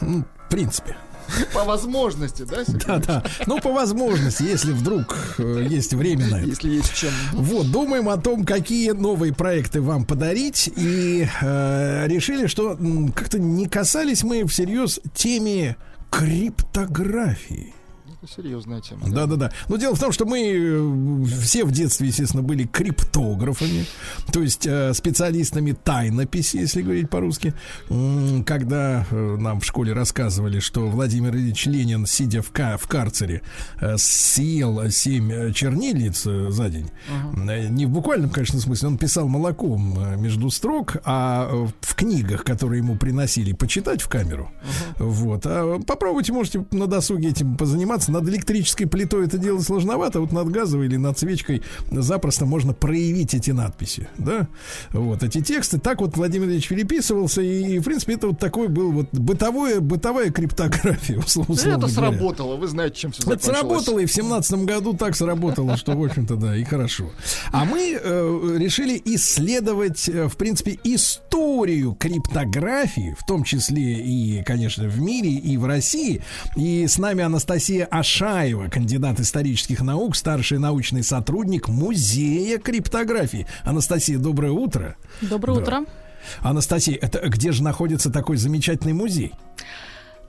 [0.00, 0.96] ну, в принципе,
[1.52, 2.80] По возможности, да, Сергей?
[2.86, 3.24] Да, да.
[3.46, 6.46] Ну, по возможности, если вдруг э, есть время на это.
[6.46, 7.10] Если есть чем.
[7.32, 10.70] Вот, думаем о том, какие новые проекты вам подарить.
[10.74, 12.78] И э, решили, что
[13.14, 15.76] как-то не касались мы всерьез теме
[16.10, 17.74] криптографии.
[18.28, 19.08] Серьезная тема.
[19.08, 19.52] Да, да, да.
[19.68, 23.86] Но дело в том, что мы э, все в детстве, естественно, были криптографами,
[24.30, 27.54] то есть э, специалистами тайнописи, если говорить по-русски.
[28.46, 33.42] Когда э, нам в школе рассказывали, что Владимир Ильич Ленин, сидя в, ка- в карцере,
[33.96, 36.90] съел семь чернильниц за день.
[37.48, 41.50] Э, Не в буквальном, конечно, смысле, он писал молоком между строк, а
[41.80, 44.50] в книгах, которые ему приносили, почитать в камеру.
[44.98, 45.42] Вот.
[45.46, 48.09] А попробуйте, можете на досуге этим позаниматься.
[48.10, 52.72] Над электрической плитой это делать сложновато, а вот над газовой или над свечкой запросто можно
[52.72, 54.48] проявить эти надписи, да,
[54.92, 55.78] вот эти тексты.
[55.78, 60.30] Так вот Владимир Ильич переписывался, и, в принципе, это вот такой был вот бытовое, бытовая
[60.30, 63.58] криптография, условно Да, это сработало, вы знаете, чем все Это закончилось.
[63.58, 67.10] сработало и в семнадцатом году так сработало, что, в общем-то, да, и хорошо.
[67.52, 74.84] А мы э, решили исследовать, э, в принципе, историю криптографии, в том числе и, конечно,
[74.88, 76.22] в мире, и в России.
[76.56, 83.46] И с нами Анастасия Ашаева, кандидат исторических наук, старший научный сотрудник Музея криптографии.
[83.62, 84.96] Анастасия, доброе утро.
[85.20, 85.60] Доброе Да.
[85.62, 85.84] утро.
[86.40, 89.34] Анастасия, это где же находится такой замечательный музей?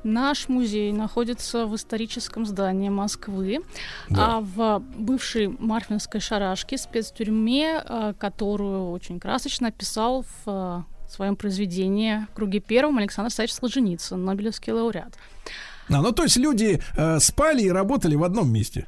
[0.03, 3.59] Наш музей находится в историческом здании Москвы,
[4.09, 4.37] Да.
[4.37, 12.25] а в бывшей Марфинской шарашке, спецтюрьме, э, которую очень красочно описал в э, своем произведении
[12.31, 15.17] в круге первом Александр Александрович Солженицын, Нобелевский лауреат.
[15.89, 18.87] А, ну, то есть люди э, спали и работали в одном месте.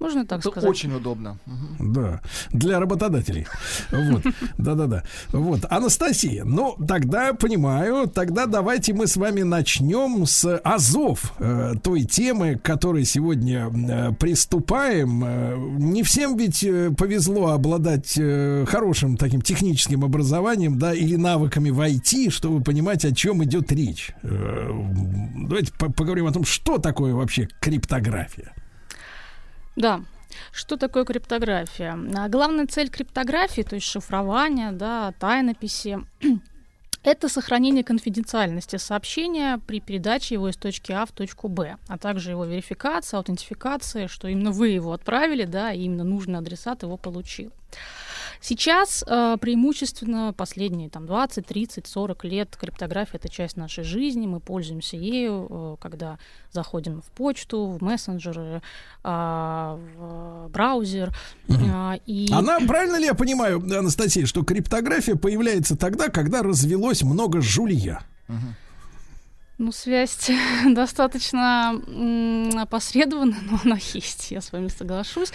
[0.00, 0.70] Можно так Это сказать.
[0.70, 1.38] очень удобно.
[1.78, 2.20] Да,
[2.52, 3.46] для работодателей.
[3.92, 4.22] Вот,
[4.58, 5.02] да-да-да.
[5.32, 12.04] Вот, Анастасия, ну, тогда понимаю, тогда давайте мы с вами начнем с Азов, э, той
[12.04, 15.22] темы, к которой сегодня э, приступаем.
[15.24, 21.68] Э, не всем ведь э, повезло обладать э, хорошим таким техническим образованием, да, или навыками
[21.70, 24.12] в IT, чтобы понимать, о чем идет речь.
[24.22, 24.70] Э,
[25.46, 28.52] давайте по- поговорим о том, что такое вообще криптография.
[29.80, 30.02] Да.
[30.52, 31.98] Что такое криптография?
[32.16, 35.98] А Главная цель криптографии, то есть шифрования, да, тайнописи,
[37.02, 42.30] это сохранение конфиденциальности сообщения при передаче его из точки А в точку Б, а также
[42.30, 47.52] его верификация, аутентификация, что именно вы его отправили, да, и именно нужный адресат его получил.
[48.42, 54.40] Сейчас э, преимущественно последние там 20, 30, 40 лет криптография это часть нашей жизни, мы
[54.40, 56.18] пользуемся ею, э, когда
[56.50, 58.62] заходим в почту, в мессенджеры,
[59.04, 61.14] а, в браузер.
[61.48, 62.28] а, и...
[62.32, 68.00] Она, правильно ли я понимаю, Анастасия, что криптография появляется тогда, когда развелось много жулья?
[69.60, 70.30] Ну, связь
[70.70, 71.72] достаточно
[72.62, 75.32] опосредованная, но она есть, я с вами соглашусь.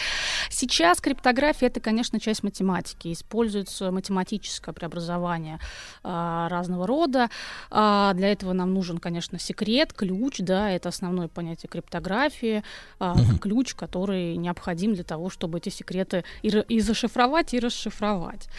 [0.49, 3.13] Сейчас криптография это, конечно, часть математики.
[3.13, 5.59] Используется математическое преобразование
[6.01, 7.29] а, разного рода.
[7.69, 12.63] А, для этого нам нужен, конечно, секрет, ключ, да, это основное понятие криптографии,
[12.97, 13.37] а, Мгм.
[13.37, 18.49] ключ, который необходим для того, чтобы эти секреты и, и зашифровать, и расшифровать.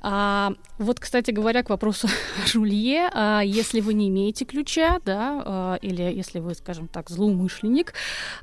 [0.00, 2.08] А, вот, кстати говоря, к вопросу
[2.42, 7.10] о жулье, а, если вы не имеете ключа, да, а, или если вы, скажем так,
[7.10, 7.94] злоумышленник,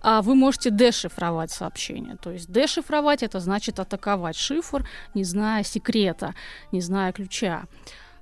[0.02, 2.18] а, вы можете дешифровать сообщение.
[2.18, 6.36] То есть дешифровать это значит атаковать шифр, не зная секрета,
[6.72, 7.64] не зная ключа.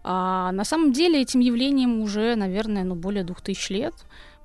[0.03, 3.93] А, на самом деле этим явлением уже, наверное, ну, более двух тысяч лет.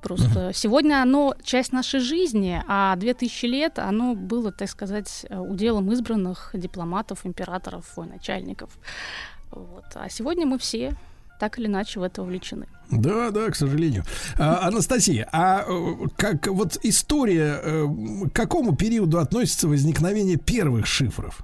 [0.08, 5.92] Просто сегодня оно часть нашей жизни, а две тысячи лет оно было, так сказать, уделом
[5.92, 8.70] избранных дипломатов, императоров, военачальников.
[9.50, 9.84] Вот.
[9.94, 10.94] А сегодня мы все
[11.38, 12.66] так или иначе в это увлечены.
[12.90, 14.04] Да, да, к сожалению.
[14.38, 17.86] А, Анастасия, а э, как вот история э,
[18.28, 21.40] к какому периоду относится возникновение первых шифров?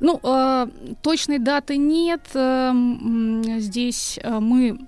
[0.00, 0.66] Ну, э,
[1.02, 2.22] точной даты нет.
[2.34, 4.78] Э, м, Здесь э, мы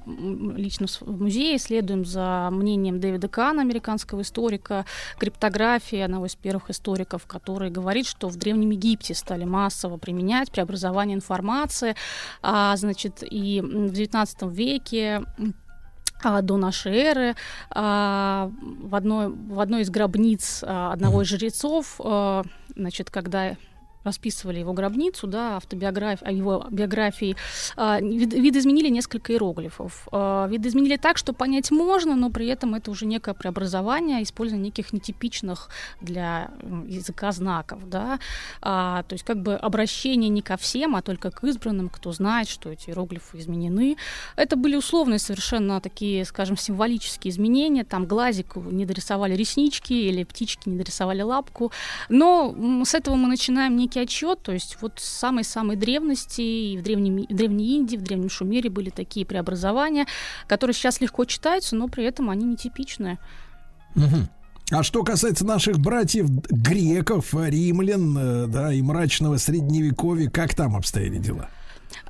[0.57, 4.87] лично в музее следуем за мнением Дэвида Кана, американского историка.
[5.19, 11.17] Криптографии, одного из первых историков, который говорит, что в Древнем Египте стали массово применять преобразование
[11.17, 11.95] информации,
[12.41, 15.23] а, значит, и в XIX веке
[16.23, 17.37] а, до нашей эры
[17.71, 23.57] а, в, одной, в одной из гробниц а, одного из жрецов, а, значит, когда
[24.05, 27.37] расписывали его гробницу, да, автобиографию, его биографии,
[27.77, 30.09] а, вид- видоизменили несколько иероглифов.
[30.13, 34.93] А, Видоизменили так, что понять можно, но при этом это уже некое преобразование, использование неких
[34.93, 35.69] нетипичных
[36.01, 36.51] для
[36.87, 38.19] языка знаков, да.
[38.61, 42.49] А, То есть как бы обращение не ко всем, а только к избранным, кто знает,
[42.49, 43.97] что эти иероглифы изменены.
[44.37, 47.85] Это были условные совершенно такие, скажем, символические изменения.
[47.85, 51.73] Там глазику не дорисовали реснички или птички не дорисовали лапку.
[52.09, 54.43] Но с этого мы начинаем некий отчет.
[54.43, 58.71] То есть вот с самой-самой древности и в, древнем, в Древней Индии, в Древнем Шумере
[58.71, 60.07] были такие преобразования,
[60.47, 63.19] которые сейчас легко читаются, но при этом они нетипичные.
[63.95, 64.29] Мгм.
[64.71, 71.19] А что касается наших братьев греков, римлян, э, да, и мрачного средневековья, как там обстояли
[71.19, 71.51] дела?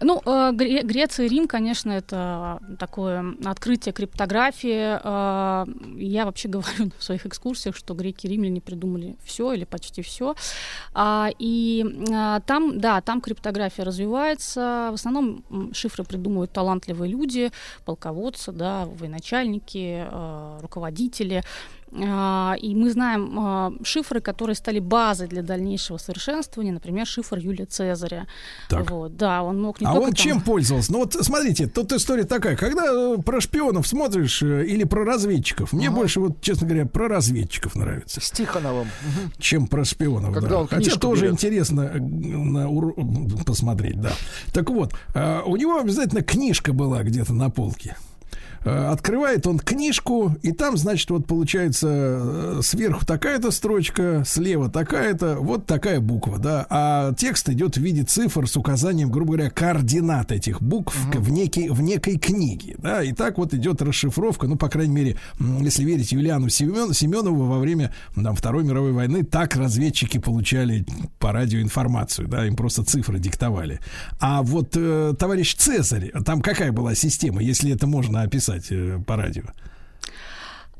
[0.02, 4.98] Ну, э, Гре- Греция и Рим, конечно, это такое открытие криптографии.
[5.02, 5.66] Э,
[5.96, 10.34] Я вообще говорю в своих экскурсиях, что греки и римляне придумали все или почти все.
[11.38, 14.88] И а, там, да, там криптография развивается.
[14.90, 17.50] В основном шифры придумывают талантливые люди,
[17.84, 21.42] полководцы, да, военачальники, э, руководители.
[21.94, 27.66] А, И мы знаем а, шифры, которые стали базой для дальнейшего совершенствования, например, шифр Юлия
[27.66, 28.26] Цезаря.
[28.68, 28.90] Так.
[28.90, 30.92] Вот, да, он мог не а он там- чем пользовался?
[30.92, 35.72] Ну вот смотрите, тут история такая, когда э, про шпионов смотришь э, или про разведчиков,
[35.72, 38.20] мне больше вот, честно говоря, про разведчиков нравится.
[38.20, 38.88] С Тихоновым.
[39.38, 40.32] чем про шпионов.
[40.32, 40.58] Когда да.
[40.60, 41.34] он Хотя тоже берет.
[41.34, 44.12] интересно э, на уро- посмотреть, да.
[44.54, 47.96] Так вот, э, у него обязательно книжка была где-то на полке.
[48.64, 55.36] Э, Открывает он книжку, и там, значит, вот получается э, сверху такая-то строчка, слева такая-то,
[55.40, 60.30] вот такая буква, да, а текст идет в виде цифр с указанием, грубо говоря, координат
[60.30, 64.68] этих букв в, некий, в некой книге, да, и так вот идет расшифровка, ну, по
[64.68, 65.16] крайней мере,
[65.60, 70.84] если верить Юлиану Семен, Семенову во время там, Второй мировой войны, так разведчики получали
[71.18, 73.80] по радио информацию, да, им просто цифры диктовали.
[74.20, 79.16] А вот э, товарищ Цезарь, там какая была система, если это можно описать э, по
[79.16, 79.44] радио?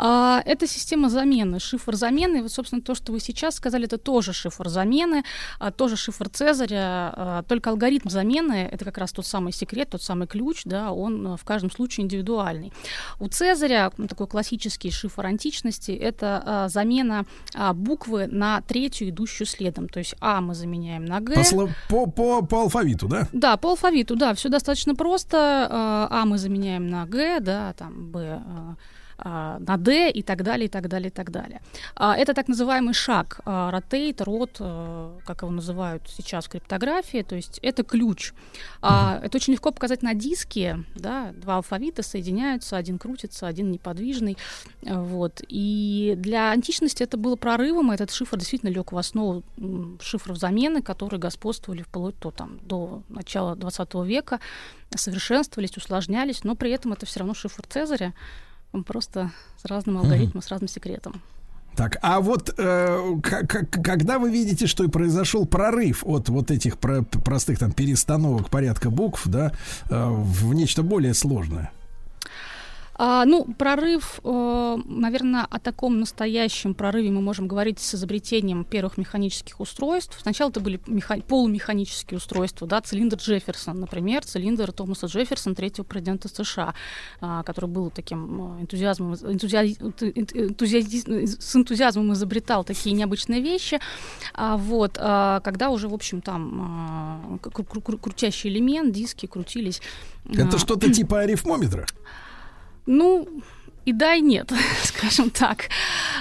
[0.04, 2.38] А, это система замены, шифр замены.
[2.38, 5.22] И вот, собственно, то, что вы сейчас сказали, это тоже шифр замены,
[5.60, 7.12] а, тоже шифр Цезаря.
[7.14, 11.24] а, только алгоритм замены— это как раз тот самый секрет, тот самый ключ, да, он
[11.24, 12.72] а, в каждом случае индивидуальный.
[13.20, 17.24] У Цезаря такой классический шифр античности— это а, замена
[17.54, 19.88] а, буквы на третью, идущую следом.
[19.88, 21.36] То есть А мы заменяем на Г.
[21.88, 23.28] По, по, по, по алфавиту, да?
[23.32, 25.68] Да, по алфавиту, да, все достаточно просто.
[25.70, 28.74] А А мы заменяем на Г, да, там Б а,
[29.24, 31.60] на D и так далее, и так далее, и так далее.
[31.94, 37.22] А, Это так называемый шаг, а, rotate, рот, а, как его называют сейчас в криптографии,
[37.22, 38.32] то есть это ключ.
[38.80, 44.36] А, Это очень легко показать на диске, да, два алфавита соединяются, один крутится, один неподвижный,
[44.86, 45.42] а, вот.
[45.48, 49.42] И для античности это было прорывом, и этот шифр действительно лег в основу
[50.00, 54.40] шифров замены, которые господствовали вплоть до, там, до начала 20 века,
[54.96, 58.14] совершенствовались, усложнялись, но при этом это все равно шифр Цезаря,
[58.72, 59.30] он просто
[59.62, 61.22] с разным алгоритмом, с разным секретом.
[61.76, 67.02] Так, а вот э, когда вы видите, что и произошел прорыв от вот этих про-
[67.02, 69.52] простых там перестановок порядка букв, да,
[69.88, 71.72] э, в нечто более сложное?
[73.04, 79.58] А, ну, прорыв, наверное, о таком настоящем прорыве мы можем говорить с изобретением первых механических
[79.58, 80.16] устройств.
[80.22, 86.28] Сначала это были меха- полумеханические устройства, да, цилиндр Джефферсон, например, цилиндр Томаса Джефферсона, третьего президента
[86.28, 86.74] США,
[87.20, 89.64] а, который был таким э, энтузиазмом, энтузиа-
[90.52, 93.80] энтузиази- с энтузиазмом изобретал такие необычные вещи.
[94.32, 99.26] А, вот, а, когда уже, в общем, там а, кру- кру- кру- крутящий элемент, диски
[99.26, 99.82] крутились.
[100.32, 101.84] Это А, что-то типа арифмометра?
[102.86, 103.28] ну,
[103.84, 104.52] и да, и нет,
[104.84, 105.68] скажем так.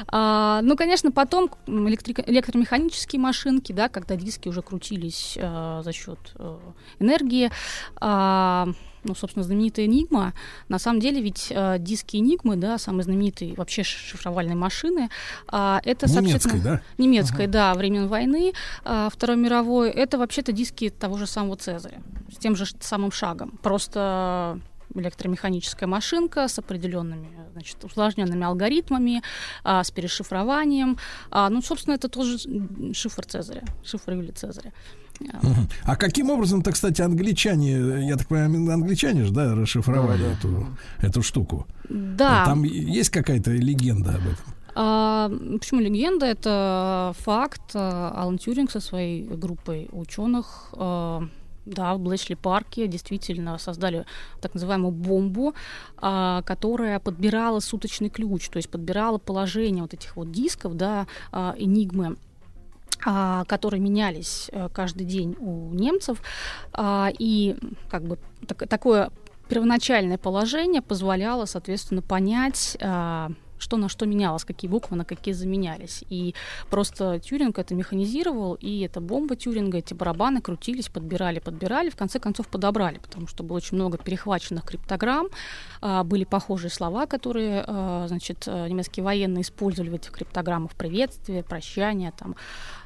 [0.08, 6.20] А, ну, конечно, потом электри- электромеханические машинки, да, когда диски уже крутились а, за счет
[6.36, 6.60] а,
[7.00, 7.52] энергии.
[8.00, 8.68] А,
[9.04, 10.34] ну, собственно, знаменитая Enigma.
[10.70, 15.10] На самом деле ведь а, диски Enigma, да, самые знаменитые вообще шифровальные машины,
[15.48, 16.82] а, это, Немецкой, да?
[16.98, 22.38] немецкой, да, времен войны а, Второй мировой, это вообще-то диски того же самого Цезаря, с
[22.38, 23.60] тем же самым шагом.
[23.62, 24.60] Просто
[24.96, 29.22] электромеханическая машинка с определенными, значит, усложненными алгоритмами,
[29.64, 30.98] а, с перешифрованием.
[31.30, 32.38] А, ну, собственно, это тоже
[32.94, 34.74] шифр Цезаря, шифр Юлия Цезаря.
[35.34, 35.40] А.
[35.84, 40.68] А каким образом-то, кстати, англичане, я так понимаю, англичане же, да, расшифровали эту,
[41.00, 41.68] эту штуку?
[41.90, 42.46] Да.
[42.46, 44.46] Там есть какая-то легенда об этом?
[44.74, 45.30] А,
[45.60, 46.26] почему легенда?
[46.26, 47.62] Это факт.
[47.74, 50.74] А, Алан Тьюринг со своей группой ученых
[51.66, 54.06] да, в Блэчли парке действительно создали
[54.42, 55.54] так называемую бомбу,
[55.98, 61.56] а, которая подбирала суточный ключ, то есть подбирала положение вот этих вот дисков, да, а,
[61.58, 62.18] энигмы
[63.04, 66.22] а, которые менялись э, каждый день у немцев,
[66.72, 67.56] а, и
[67.90, 69.10] как бы так- такое
[69.50, 73.32] первоначальное положение позволяло, соответственно, понять, а,
[73.62, 76.04] что на что менялось, какие буквы на какие заменялись.
[76.10, 76.36] И
[76.70, 82.20] просто Тюринг это механизировал, и эта бомба Тюринга, эти барабаны крутились, подбирали, подбирали, в конце
[82.20, 85.28] концов подобрали, потому что было очень много перехваченных криптограмм,
[85.82, 91.44] а, были похожие слова, которые, а, значит, э, немецкие военные использовали в этих криптограммах приветствие,
[91.44, 92.36] прощание, там.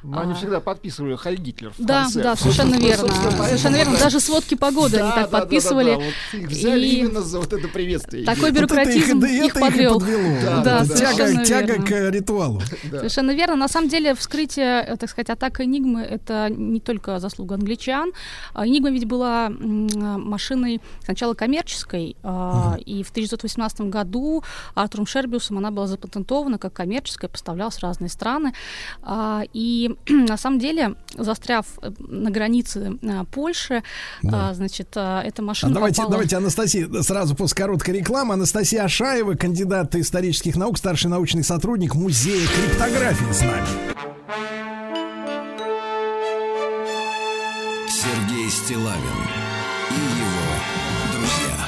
[0.06, 2.22] Но Они а, всегда подписывали Хайль Гитлер в да, конце.
[2.22, 3.12] да, совершенно верно.
[3.48, 3.94] Совершенно верно.
[3.98, 4.04] да.
[4.04, 5.96] Даже сводки погоды они так да, подписывали.
[5.96, 6.04] да, да.
[6.06, 8.24] Вот их взяли И именно за вот это приветствие.
[8.26, 10.00] такой Вот это бюрократизм их- их, это их и подвел.
[10.64, 11.86] Да, совершенно тяга верно.
[11.86, 12.62] к э, ритуалу.
[12.92, 13.56] Совершенно верно.
[13.56, 18.12] На самом деле вскрытие, э, так сказать, атака Энигмы— это не только заслуга англичан.
[18.54, 24.44] А Энигма ведь была э, машиной сначала коммерческой, а, и в 1918 году
[24.76, 28.54] Артуром Шербиусом она была запатентована как коммерческая, поставлялась в разные страны.
[29.54, 33.84] И на самом деле, застряв э, на границе э, Польши,
[34.24, 34.50] Да.
[34.50, 38.34] а, значит, э, эта А машина давайте, попала- давайте, Анастасия, сразу после короткой рекламы.
[38.34, 43.68] Анастасия Ашаева, кандидат исторических наук, старший научный сотрудник Музея криптографии с нами.
[47.90, 49.20] Сергей Стилавин
[49.92, 51.68] и его друзья.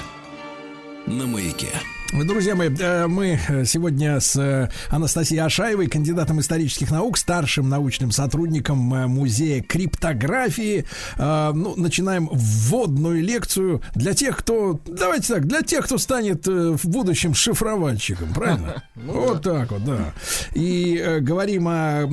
[1.07, 1.71] На маяке.
[2.13, 8.11] Друзья мои, э, мы э, сегодня с э, Анастасией Ашаевой, кандидатом исторических наук, старшим научным
[8.11, 10.85] сотрудником Музея криптографии,
[11.17, 17.33] ну, начинаем вводную лекцию для тех, кто, давайте так, для тех, кто станет в будущем
[17.33, 18.83] шифровальщиком, правильно?
[18.95, 20.13] Вот так вот, да.
[20.53, 22.07] И говорим о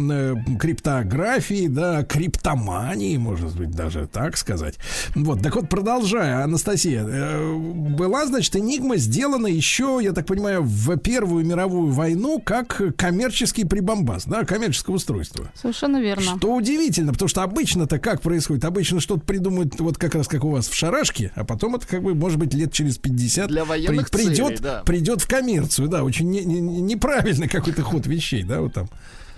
[0.61, 4.75] криптографии, да, криптомании, может быть, даже так сказать.
[5.15, 11.45] Вот, так вот, продолжая, Анастасия, была, значит, Энигма сделана еще, я так понимаю, в Первую
[11.45, 15.51] мировую войну как коммерческий прибамбас, да, коммерческое устройство.
[15.55, 16.37] Совершенно верно.
[16.39, 18.65] Что удивительно, потому что обычно-то как происходит?
[18.65, 22.03] Обычно что-то придумают вот как раз как у вас в шарашке, а потом это как
[22.03, 24.83] бы, может быть, лет через 50 Для военных придет, целей, да.
[24.85, 28.89] придет в коммерцию, да, очень не- не- не- неправильный какой-то ход вещей, да, вот там.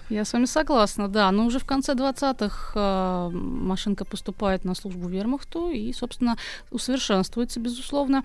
[0.09, 1.33] Я с вами согласна, да.
[1.33, 6.37] Но уже в конце 20-х э, машинка поступает на службу вермахту и, собственно,
[6.71, 8.23] усовершенствуется, безусловно.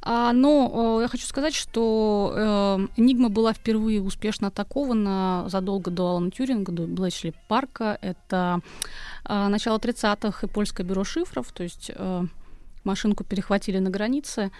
[0.00, 6.10] А, но э, я хочу сказать, что э, Энигма была впервые успешно атакована задолго до
[6.10, 7.98] Алана Тюринга, до Блэчли Парка.
[8.00, 8.60] Это
[9.24, 11.90] э, начало 30-х и польское бюро шифров, то есть...
[11.94, 12.26] э,
[12.84, 14.50] Машинку перехватили на границе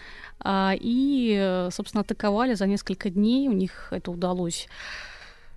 [0.41, 3.49] а, и, собственно, атаковали за несколько дней.
[3.49, 4.67] У них это удалось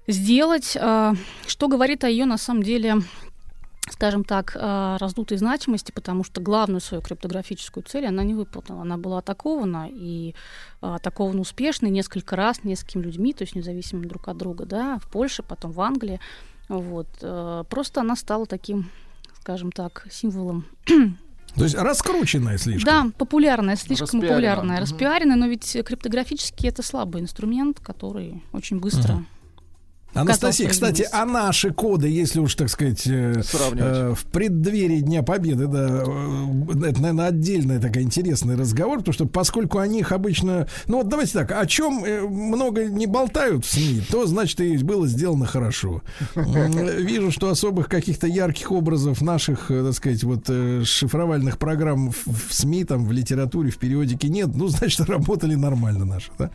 [0.07, 1.13] сделать, а,
[1.45, 2.95] что говорит о ее на самом деле
[3.89, 8.81] скажем так, а, раздутой значимости, потому что главную свою криптографическую цель она не выполнила.
[8.81, 10.35] Она была атакована и
[10.81, 15.09] а, атакована успешно несколько раз несколькими людьми, то есть независимо друг от друга, да, в
[15.09, 16.19] Польше, потом в Англии.
[16.67, 17.07] Вот.
[17.69, 18.89] Просто она стала таким,
[19.39, 20.65] скажем так, символом
[21.55, 22.85] То есть раскрученная слишком.
[22.85, 29.13] да, популярная, слишком популярная, распиаренная, но ведь криптографически это слабый инструмент, который очень быстро.
[29.13, 29.27] Мгм.
[30.13, 33.41] Анастасия, кстати, а наши коды, если уж, так сказать, э,
[33.73, 39.25] э, в преддверии Дня Победы, да, э, это, наверное, отдельный такой интересный разговор, потому что
[39.25, 43.71] поскольку о них обычно, ну вот давайте так, о чем э, много не болтают в
[43.71, 46.01] СМИ, то значит и было сделано хорошо.
[46.35, 50.47] Вижу, что особых каких-то ярких образов наших, э, так сказать, вот
[50.83, 56.05] шифровальных программ в, в СМИ, там, в литературе, в периодике нет, ну значит работали нормально
[56.05, 56.49] наши, да?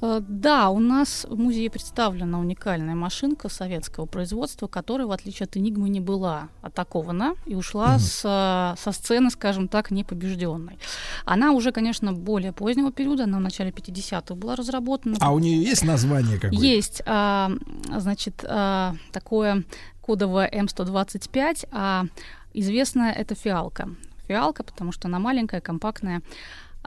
[0.00, 5.56] Э, Да, у нас в музее представлена уникальная машинка советского производства, которая, в отличие от
[5.56, 10.78] Энигмы, не была атакована и ушла с, э, со сцены, скажем так, непобежденной.
[11.24, 15.16] Она уже, конечно, более позднего периода, она в начале 50-х была разработана.
[15.20, 16.64] А у нее есть название какое-то?
[16.64, 17.50] Есть, а,
[17.96, 19.64] значит, а, такое
[20.00, 22.04] кодовое М125, а
[22.52, 23.88] известная это фиалка.
[24.28, 26.22] Фиалка, потому что она маленькая, компактная.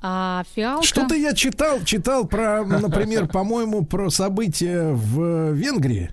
[0.01, 0.85] А фиалка...
[0.85, 6.11] Что-то я читал, читал про, например, по-моему, про события в Венгрии.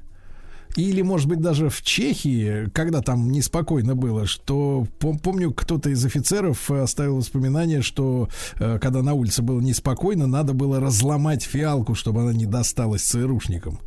[0.77, 6.05] Или, может быть, даже в Чехии, когда там неспокойно было, что пом- помню, кто-то из
[6.05, 11.95] офицеров э, оставил воспоминание, что э, когда на улице было неспокойно, надо было разломать фиалку,
[11.95, 13.79] чтобы она не досталась ЦРУшникам.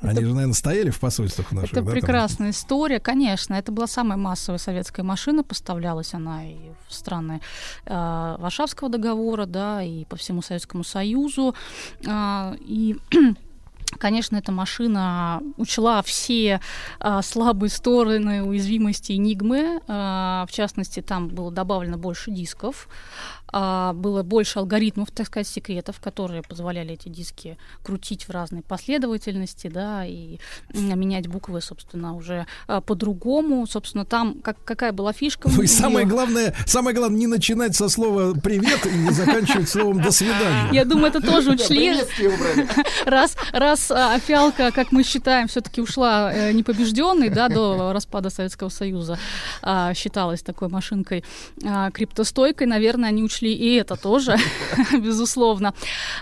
[0.00, 1.72] Они же, наверное, стояли в посольствах наших.
[1.72, 2.00] Это да, там?
[2.00, 3.54] прекрасная история, конечно.
[3.54, 6.56] Это была самая массовая советская машина, поставлялась она и
[6.88, 7.40] в страны
[7.86, 11.54] э, Варшавского договора, да, и по всему Советскому Союзу.
[12.06, 12.96] А, и
[13.98, 16.60] Конечно, эта машина учла все
[17.00, 19.80] а, слабые стороны уязвимости Энигмы.
[19.88, 22.88] А, в частности, там было добавлено больше дисков,
[23.52, 29.68] а, было больше алгоритмов, так сказать, секретов, которые позволяли эти диски крутить в разной последовательности,
[29.68, 30.38] да, и
[30.72, 33.66] менять буквы, собственно, уже а, по-другому.
[33.66, 35.50] Собственно, там как, какая была фишка?
[35.50, 40.02] Ну и самое главное, самое главное, не начинать со слова привет и не заканчивать словом
[40.02, 40.68] до свидания.
[40.72, 41.90] Я думаю, это тоже учли.
[43.04, 48.68] Раз, раз а, фиалка, как мы считаем, все-таки ушла э, непобежденной, да, до распада Советского
[48.68, 49.18] Союза,
[49.62, 51.24] а, считалась такой машинкой
[51.64, 54.36] а, криптостойкой, наверное, они учли и это тоже,
[54.92, 55.74] безусловно.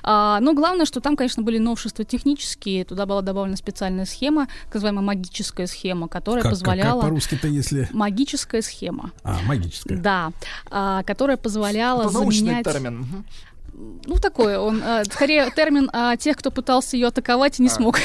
[0.02, 4.74] А, но главное, что там, конечно, были новшества технические, туда была добавлена специальная схема, так
[4.74, 7.02] называемая магическая схема, которая Как, как, как позволяла...
[7.02, 7.88] по-русски-то, если...
[7.92, 9.12] Магическая схема.
[9.22, 9.98] А, магическая.
[9.98, 10.32] Да,
[10.70, 12.64] а, которая позволяла Это заменять...
[12.64, 13.24] термин.
[14.06, 17.98] Ну, такой он, э, скорее термин э, тех, кто пытался ее атаковать и не смог.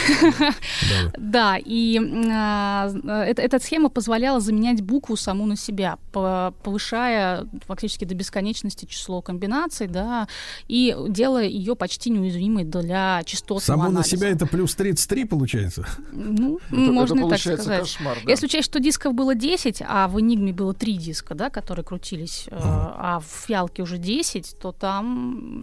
[1.17, 8.85] Да, и э, эта схема позволяла заменять букву саму на себя, повышая фактически до бесконечности
[8.85, 10.27] число комбинаций, да,
[10.67, 13.63] и делая ее почти неуязвимой для частот.
[13.63, 15.85] Саму на себя это плюс 33 получается?
[16.11, 17.97] Ну, можно и так сказать.
[18.27, 22.47] Если учесть, что дисков было 10, а в Enigma было 3 диска, да, которые крутились,
[22.51, 25.62] а в Фиалке уже 10, то там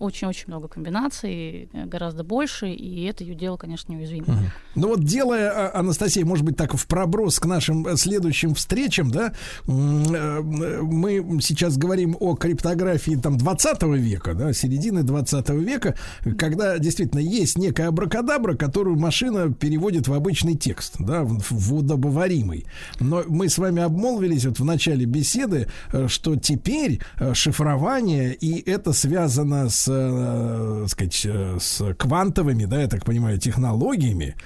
[0.00, 4.26] очень-очень много комбинаций, э, гораздо больше, и это ее дело, конечно, неуязвимо.
[4.74, 9.10] Ну вот делая, а, Анастасия, может быть, так в проброс к нашим э, следующим встречам,
[9.10, 9.32] да,
[9.66, 15.94] э, мы сейчас говорим о криптографии там 20 века, да, середины 20 века,
[16.38, 22.64] когда действительно есть некая абракадабра, которую машина переводит в обычный текст, да, в водобоваримый.
[23.00, 25.68] Но мы с вами обмолвились вот в начале беседы,
[26.06, 27.00] что теперь
[27.34, 34.36] шифрование, и это связано с э, сказать, э, с квантовыми, да, я так понимаю, технологиями,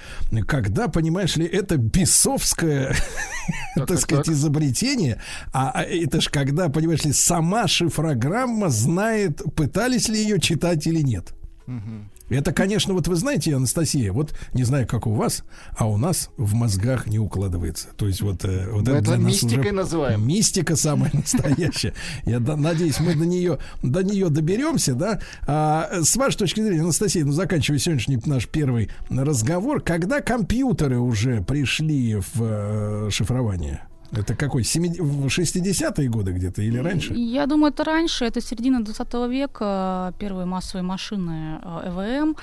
[0.47, 2.95] когда, понимаешь ли, это бесовское,
[3.75, 5.21] так, сказать, изобретение,
[5.53, 11.01] а, а это ж когда, понимаешь ли, сама шифрограмма знает, пытались ли ее читать или
[11.01, 11.33] нет.
[11.67, 12.14] Угу.
[12.29, 15.43] Это, конечно, вот вы знаете, Анастасия, вот не знаю, как у вас,
[15.77, 17.89] а у нас в мозгах не укладывается.
[17.97, 20.27] То есть вот, э, вот это, это мистикой называем.
[20.27, 21.93] Мистика самая настоящая.
[22.25, 25.19] Я надеюсь, мы до нее, до нее доберемся, да.
[25.45, 31.41] А, с вашей точки зрения, Анастасия, ну заканчивая сегодняшний наш первый разговор, когда компьютеры уже
[31.41, 33.81] пришли в э, шифрование?
[34.17, 34.63] Это какой?
[34.63, 37.13] 60-е годы где-то или раньше?
[37.13, 38.25] Я думаю, это раньше.
[38.25, 40.13] Это середина 20 века.
[40.19, 42.35] Первые массовые машины ЭВМ э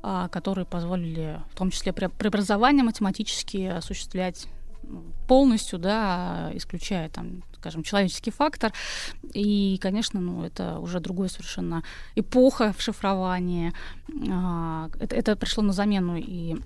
[0.00, 4.46] а, которые позволили, в том числе преобразование математически осуществлять
[4.84, 8.72] ну, полностью, да, исключая там, скажем, человеческий фактор.
[9.34, 11.82] И, конечно, ну, это уже другой совершенно
[12.14, 13.72] эпоха в шифровании.
[14.30, 16.56] А, это, это пришло на замену и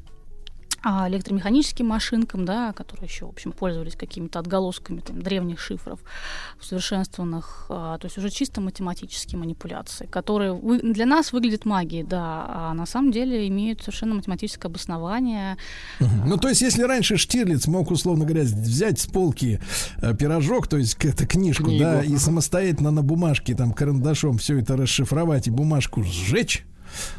[0.82, 6.00] а электромеханическим машинкам, да, которые еще, в общем, пользовались какими-то отголосками там, древних шифров,
[6.60, 12.46] усовершенствованных, а, то есть уже чисто математические манипуляции, которые вы, для нас выглядят магией, да,
[12.48, 15.56] а на самом деле имеют совершенно математическое обоснование.
[16.26, 19.60] Ну, то есть, если раньше Штирлиц мог, условно говоря, взять с полки
[19.98, 21.84] э, пирожок, то есть это книжку, Книгу.
[21.84, 26.64] да, и самостоятельно на бумажке, там, карандашом все это расшифровать и бумажку сжечь,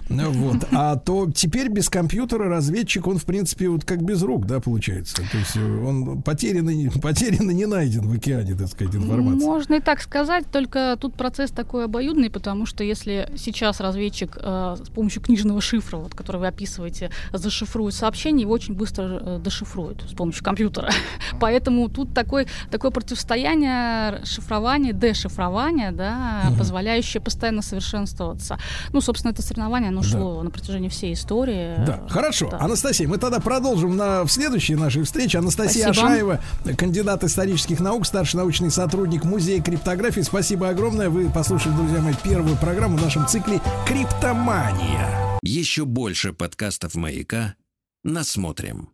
[0.10, 0.68] вот.
[0.72, 5.18] А то теперь без компьютера разведчик, он, в принципе, вот как без рук, да, получается.
[5.32, 9.45] То есть э, он потерянный, потерянный не найден в океане, так сказать, информации.
[9.45, 14.76] Можно и так сказать, только тут процесс такой обоюдный, потому что если сейчас разведчик э,
[14.84, 20.03] с помощью книжного шифра, вот, который вы описываете, зашифрует сообщение, его очень быстро э, дешифрует
[20.10, 20.92] с помощью компьютера.
[21.40, 26.60] Поэтому тут такой, такое противостояние шифрования, дешифрования, да, угу.
[26.60, 28.58] позволяющее постоянно совершенствоваться.
[28.92, 30.08] Ну, собственно, это соревнование соревнование, оно да.
[30.08, 31.75] шло на протяжении всей истории.
[31.85, 32.50] Да, хорошо.
[32.50, 32.59] Да.
[32.59, 35.40] Анастасия, мы тогда продолжим на, в следующей нашей встрече.
[35.40, 36.08] Анастасия Спасибо.
[36.08, 36.42] Ашаева,
[36.77, 40.22] кандидат исторических наук, старший научный сотрудник Музея криптографии.
[40.22, 41.09] Спасибо огромное.
[41.09, 45.40] Вы послушали, друзья мои, первую программу в нашем цикле «Криптомания».
[45.42, 47.56] Еще больше подкастов «Маяка»
[48.03, 48.90] насмотрим.